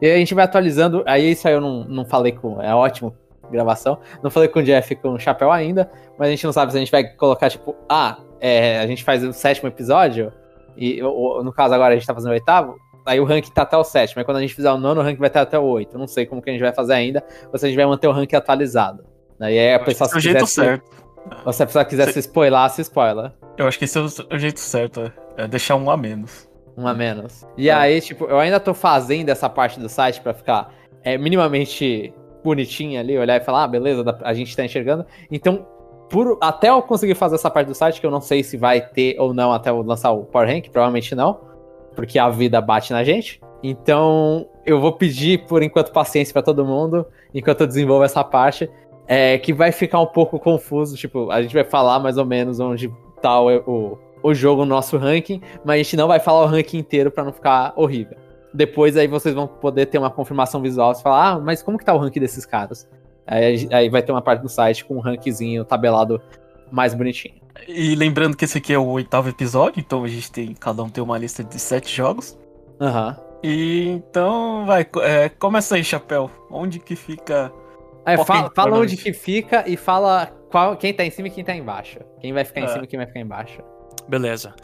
E 0.00 0.06
aí 0.06 0.14
a 0.14 0.18
gente 0.18 0.34
vai 0.34 0.44
atualizando. 0.44 1.02
Aí 1.06 1.32
isso 1.32 1.46
aí 1.48 1.54
eu 1.54 1.60
não, 1.60 1.84
não 1.84 2.04
falei 2.04 2.32
com. 2.32 2.60
É 2.62 2.74
ótimo 2.74 3.14
gravação. 3.50 3.98
Não 4.22 4.30
falei 4.30 4.48
com 4.48 4.60
o 4.60 4.62
Jeff 4.62 4.94
com 4.96 5.12
o 5.12 5.18
chapéu 5.18 5.50
ainda, 5.50 5.90
mas 6.18 6.28
a 6.28 6.30
gente 6.30 6.44
não 6.44 6.52
sabe 6.52 6.72
se 6.72 6.78
a 6.78 6.80
gente 6.80 6.92
vai 6.92 7.04
colocar, 7.04 7.48
tipo, 7.50 7.74
ah, 7.88 8.18
é, 8.40 8.78
a 8.78 8.86
gente 8.86 9.02
faz 9.04 9.24
o 9.24 9.32
sétimo 9.32 9.68
episódio, 9.68 10.32
e 10.76 11.02
ou, 11.02 11.42
no 11.42 11.52
caso 11.52 11.74
agora 11.74 11.94
a 11.94 11.96
gente 11.96 12.06
tá 12.06 12.14
fazendo 12.14 12.30
o 12.30 12.34
oitavo, 12.34 12.76
aí 13.04 13.18
o 13.18 13.24
ranking 13.24 13.50
tá 13.50 13.62
até 13.62 13.76
o 13.76 13.84
sétimo, 13.84 14.20
aí 14.20 14.24
quando 14.24 14.36
a 14.36 14.40
gente 14.40 14.54
fizer 14.54 14.70
o 14.70 14.76
nono, 14.76 15.00
o 15.00 15.04
ranking 15.04 15.18
vai 15.18 15.28
estar 15.28 15.42
até 15.42 15.58
o 15.58 15.64
oito. 15.64 15.98
Não 15.98 16.06
sei 16.06 16.26
como 16.26 16.42
que 16.42 16.50
a 16.50 16.52
gente 16.52 16.62
vai 16.62 16.72
fazer 16.72 16.92
ainda, 16.92 17.24
ou 17.52 17.58
se 17.58 17.66
a 17.66 17.68
gente 17.68 17.76
vai 17.76 17.86
manter 17.86 18.06
o 18.06 18.12
ranking 18.12 18.36
atualizado. 18.36 19.04
Aí 19.40 19.72
a 19.72 19.78
pessoa 19.78 20.08
se 20.08 20.14
quiser. 20.14 20.30
jeito 20.32 20.46
se, 20.46 20.54
certo. 20.54 20.90
Ou 21.44 21.52
se 21.52 21.62
a 21.62 21.66
pessoa 21.66 21.84
quiser 21.84 22.12
se 22.12 22.18
spoiler, 22.20 22.70
se 22.70 22.82
spoiler. 22.82 23.32
Eu 23.56 23.66
acho 23.66 23.78
que 23.78 23.84
esse 23.84 23.98
é 23.98 24.00
o 24.00 24.38
jeito 24.38 24.60
certo, 24.60 25.00
é, 25.36 25.44
é 25.44 25.48
deixar 25.48 25.76
um 25.76 25.90
a 25.90 25.96
menos. 25.96 26.48
Um 26.78 26.86
a 26.86 26.94
menos. 26.94 27.44
E 27.56 27.68
é. 27.68 27.72
aí, 27.72 28.00
tipo, 28.00 28.26
eu 28.26 28.38
ainda 28.38 28.60
tô 28.60 28.72
fazendo 28.72 29.28
essa 29.30 29.50
parte 29.50 29.80
do 29.80 29.88
site 29.88 30.20
para 30.20 30.32
ficar 30.32 30.72
é, 31.02 31.18
minimamente 31.18 32.14
bonitinha 32.44 33.00
ali, 33.00 33.18
olhar 33.18 33.36
e 33.36 33.44
falar, 33.44 33.64
ah, 33.64 33.68
beleza, 33.68 34.04
a 34.22 34.32
gente 34.32 34.56
tá 34.56 34.64
enxergando. 34.64 35.04
Então, 35.28 35.66
por, 36.08 36.38
até 36.40 36.68
eu 36.70 36.80
conseguir 36.80 37.16
fazer 37.16 37.34
essa 37.34 37.50
parte 37.50 37.66
do 37.66 37.74
site, 37.74 38.00
que 38.00 38.06
eu 38.06 38.12
não 38.12 38.20
sei 38.20 38.44
se 38.44 38.56
vai 38.56 38.80
ter 38.80 39.18
ou 39.18 39.34
não 39.34 39.52
até 39.52 39.70
eu 39.70 39.82
lançar 39.82 40.12
o 40.12 40.24
Power 40.24 40.48
Rank, 40.48 40.68
provavelmente 40.70 41.16
não, 41.16 41.40
porque 41.96 42.16
a 42.16 42.28
vida 42.28 42.60
bate 42.60 42.92
na 42.92 43.02
gente. 43.02 43.40
Então, 43.60 44.48
eu 44.64 44.80
vou 44.80 44.92
pedir, 44.92 45.46
por 45.46 45.64
enquanto, 45.64 45.90
paciência 45.90 46.32
para 46.32 46.42
todo 46.42 46.64
mundo, 46.64 47.04
enquanto 47.34 47.62
eu 47.62 47.66
desenvolvo 47.66 48.04
essa 48.04 48.22
parte, 48.22 48.70
é, 49.08 49.36
que 49.38 49.52
vai 49.52 49.72
ficar 49.72 50.00
um 50.00 50.06
pouco 50.06 50.38
confuso, 50.38 50.96
tipo, 50.96 51.28
a 51.30 51.42
gente 51.42 51.54
vai 51.54 51.64
falar 51.64 51.98
mais 51.98 52.18
ou 52.18 52.24
menos 52.24 52.60
onde 52.60 52.88
tá 53.20 53.40
o, 53.40 53.56
o, 53.66 53.98
o 54.22 54.34
jogo 54.34 54.62
no 54.62 54.74
nosso 54.74 54.96
ranking, 54.96 55.40
mas 55.64 55.74
a 55.74 55.82
gente 55.82 55.96
não 55.96 56.08
vai 56.08 56.20
falar 56.20 56.42
o 56.44 56.46
ranking 56.46 56.78
inteiro 56.78 57.10
para 57.10 57.24
não 57.24 57.32
ficar 57.32 57.72
horrível. 57.76 58.16
Depois 58.52 58.96
aí 58.96 59.06
vocês 59.06 59.34
vão 59.34 59.46
poder 59.46 59.86
ter 59.86 59.98
uma 59.98 60.10
confirmação 60.10 60.60
visual, 60.60 60.94
você 60.94 61.02
falar, 61.02 61.28
ah, 61.28 61.38
mas 61.38 61.62
como 61.62 61.78
que 61.78 61.84
tá 61.84 61.94
o 61.94 61.98
ranking 61.98 62.20
desses 62.20 62.46
caras? 62.46 62.88
Aí, 63.26 63.68
aí 63.70 63.88
vai 63.90 64.02
ter 64.02 64.10
uma 64.10 64.22
parte 64.22 64.40
do 64.40 64.48
site 64.48 64.84
com 64.84 64.96
um 64.96 65.00
rankzinho 65.00 65.64
tabelado 65.64 66.20
mais 66.70 66.94
bonitinho. 66.94 67.34
E 67.66 67.94
lembrando 67.94 68.36
que 68.36 68.44
esse 68.44 68.58
aqui 68.58 68.72
é 68.72 68.78
o 68.78 68.86
oitavo 68.86 69.28
episódio, 69.28 69.80
então 69.80 70.04
a 70.04 70.08
gente 70.08 70.30
tem. 70.30 70.54
Cada 70.54 70.82
um 70.82 70.88
tem 70.88 71.02
uma 71.02 71.18
lista 71.18 71.42
de 71.42 71.58
sete 71.58 71.94
jogos. 71.94 72.38
Aham. 72.80 73.16
Uhum. 73.18 73.28
E 73.42 73.88
então, 73.88 74.66
vai, 74.66 74.86
é, 75.02 75.28
começa 75.28 75.76
aí, 75.76 75.84
Chapéu. 75.84 76.30
Onde 76.50 76.78
que 76.80 76.96
fica. 76.96 77.52
É, 78.04 78.16
fala, 78.24 78.50
fala 78.54 78.78
onde 78.78 78.96
que 78.96 79.12
fica 79.12 79.64
e 79.66 79.76
fala 79.76 80.26
qual, 80.50 80.76
quem 80.76 80.94
tá 80.94 81.04
em 81.04 81.10
cima 81.10 81.28
e 81.28 81.30
quem 81.30 81.44
tá 81.44 81.54
embaixo. 81.54 81.98
Quem 82.20 82.32
vai 82.32 82.44
ficar 82.44 82.60
é. 82.60 82.64
em 82.64 82.68
cima 82.68 82.84
e 82.84 82.86
quem 82.86 82.96
vai 82.96 83.06
ficar 83.06 83.20
embaixo. 83.20 83.62
Beleza. 84.08 84.54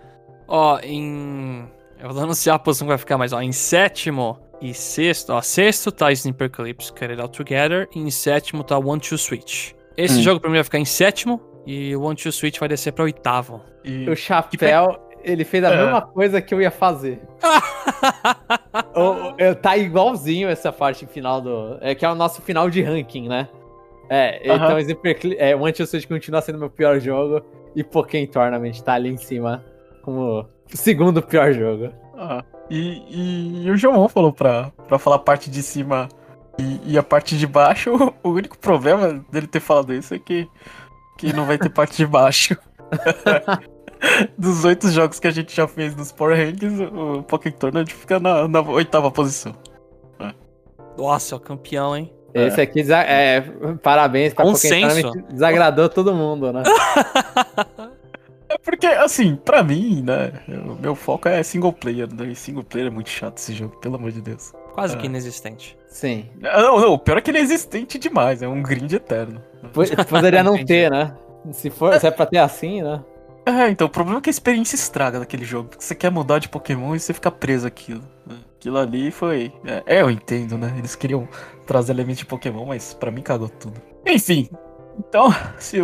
Ó, 0.48 0.78
em. 0.82 1.68
Eu 1.98 2.10
vou 2.10 2.22
anunciar 2.22 2.56
a 2.56 2.58
posição 2.58 2.86
que 2.86 2.90
vai 2.90 2.98
ficar, 2.98 3.16
mas 3.16 3.32
ó, 3.32 3.40
em 3.40 3.52
sétimo 3.52 4.38
e 4.60 4.72
sexto, 4.72 5.30
ó, 5.30 5.40
sexto 5.40 5.90
tá 5.92 6.10
Sniper 6.12 6.50
Clips, 6.50 6.90
Cut 6.90 7.04
It 7.04 7.20
Out 7.20 7.36
Together. 7.36 7.88
E 7.94 8.00
em 8.00 8.10
sétimo 8.10 8.64
tá 8.64 8.78
One 8.78 9.00
Two 9.00 9.18
Switch. 9.18 9.72
Esse 9.96 10.18
hum. 10.18 10.22
jogo 10.22 10.40
pra 10.40 10.50
mim 10.50 10.56
vai 10.56 10.64
ficar 10.64 10.78
em 10.78 10.84
sétimo. 10.84 11.40
E 11.66 11.94
o 11.96 12.02
One 12.02 12.16
Two 12.16 12.32
Switch 12.32 12.58
vai 12.58 12.68
descer 12.68 12.92
pra 12.92 13.04
oitavo. 13.04 13.62
E... 13.84 14.08
O 14.08 14.16
Chapéu, 14.16 14.98
ele 15.22 15.44
fez 15.44 15.64
a 15.64 15.70
é. 15.70 15.76
mesma 15.76 16.02
coisa 16.02 16.40
que 16.42 16.52
eu 16.52 16.60
ia 16.60 16.70
fazer. 16.70 17.20
o, 18.94 19.50
o, 19.50 19.54
tá 19.54 19.76
igualzinho 19.76 20.48
essa 20.48 20.72
parte 20.72 21.06
final 21.06 21.40
do. 21.40 21.78
É 21.80 21.94
que 21.94 22.04
é 22.04 22.10
o 22.10 22.14
nosso 22.14 22.42
final 22.42 22.68
de 22.68 22.82
ranking, 22.82 23.28
né? 23.28 23.48
É, 24.10 24.42
uh 24.44 24.52
-huh. 24.52 24.56
então 24.56 24.78
Sniper 24.78 25.18
Clips. 25.18 25.40
É, 25.40 25.56
One 25.56 25.72
Two 25.72 25.86
Switch 25.86 26.06
continua 26.06 26.42
sendo 26.42 26.58
meu 26.58 26.68
pior 26.68 27.00
jogo. 27.00 27.42
E 27.74 27.82
Pokémon 27.82 28.26
Tournament 28.26 28.80
tá 28.80 28.94
ali 28.94 29.08
em 29.08 29.16
cima 29.16 29.64
como 30.02 30.46
o 30.72 30.76
segundo 30.76 31.22
pior 31.22 31.52
jogo. 31.52 31.90
Ah. 32.16 32.44
E, 32.70 33.02
e, 33.08 33.66
e 33.66 33.70
o 33.70 33.76
João 33.76 34.08
falou 34.08 34.32
pra, 34.32 34.70
pra 34.86 34.98
falar 34.98 35.16
a 35.16 35.20
parte 35.20 35.50
de 35.50 35.62
cima 35.62 36.08
e, 36.58 36.92
e, 36.92 36.98
a 36.98 37.02
parte 37.02 37.36
de 37.36 37.46
baixo. 37.46 37.90
O 38.22 38.30
único 38.30 38.58
problema 38.58 39.24
dele 39.30 39.46
ter 39.46 39.60
falado 39.60 39.92
isso 39.92 40.14
é 40.14 40.18
que, 40.18 40.48
que 41.18 41.32
não 41.32 41.44
vai 41.44 41.58
ter 41.58 41.68
parte 41.72 41.96
de 41.96 42.06
baixo. 42.06 42.56
Dos 44.36 44.64
oito 44.64 44.88
jogos 44.90 45.18
que 45.18 45.26
a 45.26 45.30
gente 45.30 45.54
já 45.54 45.66
fez 45.66 45.96
nos 45.96 46.12
Power 46.12 46.36
Rankings, 46.36 46.82
o 46.82 47.22
Pokémon 47.22 47.56
Tournament 47.56 47.88
fica 47.88 48.20
na, 48.20 48.46
na 48.46 48.60
oitava 48.60 49.10
posição. 49.10 49.54
É. 50.20 50.34
Nossa, 50.96 51.34
é 51.34 51.36
o 51.36 51.40
campeão, 51.40 51.96
hein? 51.96 52.12
Esse 52.34 52.60
aqui, 52.60 52.80
é, 52.92 53.40
parabéns 53.82 54.34
pra 54.34 54.44
Pokémon 54.44 54.88
Tournament, 54.88 55.24
desagradou 55.30 55.88
todo 55.88 56.14
mundo, 56.14 56.52
né? 56.52 56.62
É 58.46 58.58
porque, 58.58 58.86
assim, 58.86 59.34
pra 59.34 59.64
mim, 59.64 60.00
né, 60.02 60.32
o 60.46 60.80
meu 60.80 60.94
foco 60.94 61.28
é 61.28 61.42
single 61.42 61.72
player, 61.72 62.06
né? 62.14 62.26
E 62.26 62.36
single 62.36 62.62
player 62.62 62.86
é 62.86 62.90
muito 62.90 63.10
chato 63.10 63.38
esse 63.38 63.52
jogo, 63.52 63.76
pelo 63.80 63.96
amor 63.96 64.12
de 64.12 64.20
Deus. 64.20 64.52
Quase 64.74 64.94
é. 64.94 64.98
que 64.98 65.06
inexistente. 65.06 65.76
Sim. 65.88 66.26
Não, 66.38 66.80
não, 66.80 66.92
o 66.92 66.98
pior 66.98 67.18
é 67.18 67.20
que 67.20 67.32
ele 67.32 67.38
é 67.38 67.40
existente 67.40 67.98
demais, 67.98 68.42
é 68.42 68.48
um 68.48 68.62
grind 68.62 68.92
eterno. 68.92 69.42
Poderia 70.08 70.44
não 70.44 70.62
ter, 70.64 70.88
né? 70.88 71.16
Se, 71.50 71.68
for, 71.68 71.98
se 71.98 72.06
é 72.06 72.10
pra 72.12 72.26
ter 72.26 72.38
assim, 72.38 72.80
né? 72.80 73.02
É, 73.46 73.68
então, 73.68 73.86
o 73.86 73.90
problema 73.90 74.18
é 74.18 74.22
que 74.22 74.30
a 74.30 74.32
experiência 74.32 74.74
estraga 74.74 75.18
daquele 75.18 75.44
jogo. 75.44 75.68
Porque 75.70 75.84
você 75.84 75.94
quer 75.94 76.10
mudar 76.10 76.38
de 76.38 76.48
Pokémon 76.48 76.94
e 76.94 77.00
você 77.00 77.12
fica 77.12 77.30
preso 77.30 77.66
aquilo. 77.66 78.02
Né? 78.26 78.36
Aquilo 78.56 78.78
ali 78.78 79.10
foi. 79.10 79.52
É, 79.66 79.98
é, 79.98 80.00
eu 80.02 80.10
entendo, 80.10 80.56
né? 80.56 80.74
Eles 80.78 80.96
queriam 80.96 81.28
trazer 81.66 81.92
elementos 81.92 82.18
de 82.18 82.26
Pokémon, 82.26 82.66
mas 82.66 82.94
para 82.94 83.10
mim 83.10 83.22
cagou 83.22 83.48
tudo. 83.48 83.80
Enfim. 84.06 84.48
Então, 84.98 85.34
se 85.58 85.78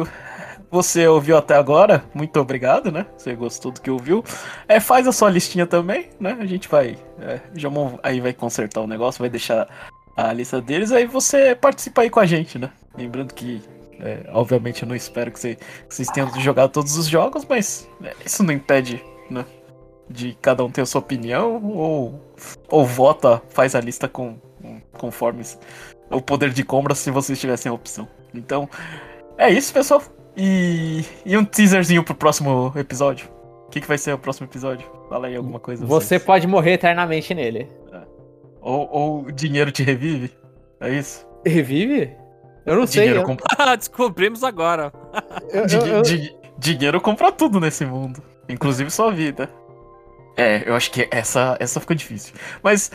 você 0.71 1.07
ouviu 1.09 1.37
até 1.37 1.55
agora, 1.57 2.05
muito 2.15 2.39
obrigado, 2.39 2.93
né? 2.93 3.07
Você 3.17 3.35
gostou 3.35 3.73
do 3.73 3.81
que 3.81 3.91
ouviu. 3.91 4.23
É, 4.69 4.79
faz 4.79 5.09
a 5.09 5.13
sua 5.13 5.29
listinha 5.29 5.67
também, 5.67 6.11
né? 6.21 6.37
A 6.41 6.47
gente 6.47 6.69
vai. 6.69 6.97
É, 7.21 7.41
Jamon 7.55 7.99
aí 8.03 8.21
vai 8.21 8.33
consertar 8.33 8.81
o 8.81 8.87
negócio, 8.87 9.19
vai 9.19 9.29
deixar 9.29 9.69
a 10.17 10.33
lista 10.33 10.61
deles, 10.61 10.93
aí 10.93 11.07
você 11.07 11.55
participa 11.55 12.03
aí 12.03 12.11
com 12.11 12.21
a 12.21 12.27
gente, 12.27 12.59
né? 12.59 12.71
Lembrando 12.97 13.33
que, 13.35 13.63
é, 13.99 14.29
obviamente, 14.33 14.83
eu 14.83 14.89
não 14.89 14.95
espero 14.95 15.31
que, 15.31 15.41
você, 15.41 15.55
que, 15.55 15.95
vocês 15.95 16.09
tenham 16.09 16.31
jogado 16.41 16.71
todos 16.71 16.97
os 16.97 17.07
jogos, 17.07 17.45
mas 17.49 17.89
é, 18.03 18.15
isso 18.25 18.43
não 18.43 18.53
impede, 18.53 19.03
né? 19.31 19.45
De 20.09 20.37
cada 20.41 20.65
um 20.65 20.71
ter 20.71 20.83
a 20.83 20.87
sua 20.87 21.01
opinião, 21.01 21.63
ou, 21.65 22.35
ou 22.69 22.85
vota, 22.85 23.43
faz 23.51 23.75
a 23.75 23.81
lista 23.81 24.09
com, 24.09 24.37
conforme 24.93 25.43
o 26.11 26.21
poder 26.21 26.51
de 26.51 26.65
compra 26.65 26.95
se 26.95 27.11
vocês 27.11 27.39
tivessem 27.39 27.71
a 27.71 27.73
opção. 27.75 28.09
Então, 28.35 28.69
é 29.39 29.51
isso, 29.51 29.73
pessoal. 29.73 30.03
E, 30.37 31.05
e 31.25 31.37
um 31.37 31.45
teaserzinho 31.45 32.05
pro 32.05 32.15
próximo 32.15 32.73
episódio. 32.77 33.29
O 33.67 33.71
que, 33.71 33.81
que 33.81 33.87
vai 33.87 33.99
ser 33.99 34.13
o 34.13 34.19
próximo 34.19 34.47
episódio? 34.47 34.87
Fala 35.09 35.29
aí 35.29 35.37
alguma 35.37 35.61
coisa. 35.61 35.85
Você 35.87 36.07
vocês. 36.07 36.23
pode 36.23 36.47
morrer 36.47 36.73
eternamente 36.73 37.35
nele. 37.35 37.69
É. 37.93 38.01
Ou, 38.61 38.89
ou 38.91 39.31
dinheiro 39.31 39.71
te 39.71 39.83
revive? 39.83 40.33
É 40.81 40.91
isso? 40.91 41.27
Revive? 41.45 42.13
Eu 42.67 42.77
não 42.77 42.85
dinheiro 42.85 43.19
sei. 43.19 43.25
Compra... 43.25 43.47
Eu... 43.59 43.77
Descobrimos 43.79 44.45
agora. 44.45 44.93
Eu, 45.51 45.67
eu, 45.87 46.03
Di 46.03 46.35
dinheiro 46.59 47.01
compra 47.01 47.33
tudo 47.33 47.59
nesse 47.59 47.87
mundo. 47.87 48.23
Inclusive 48.49 48.91
sua 48.91 49.11
vida. 49.11 49.49
É, 50.37 50.69
eu 50.69 50.75
acho 50.75 50.91
que 50.91 51.09
essa, 51.11 51.57
essa 51.61 51.81
ficou 51.81 51.95
difícil. 51.95 52.35
Mas 52.63 52.91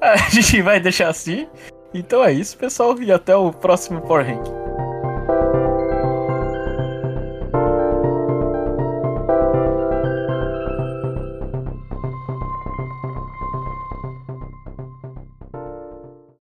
a 0.02 0.16
gente 0.30 0.62
vai 0.62 0.80
deixar 0.80 1.08
assim. 1.08 1.46
Então 1.92 2.24
é 2.24 2.32
isso, 2.32 2.56
pessoal. 2.56 3.00
E 3.00 3.12
até 3.12 3.34
o 3.34 3.52
próximo 3.52 4.00
Power 4.00 4.26
Rank. 4.26 4.69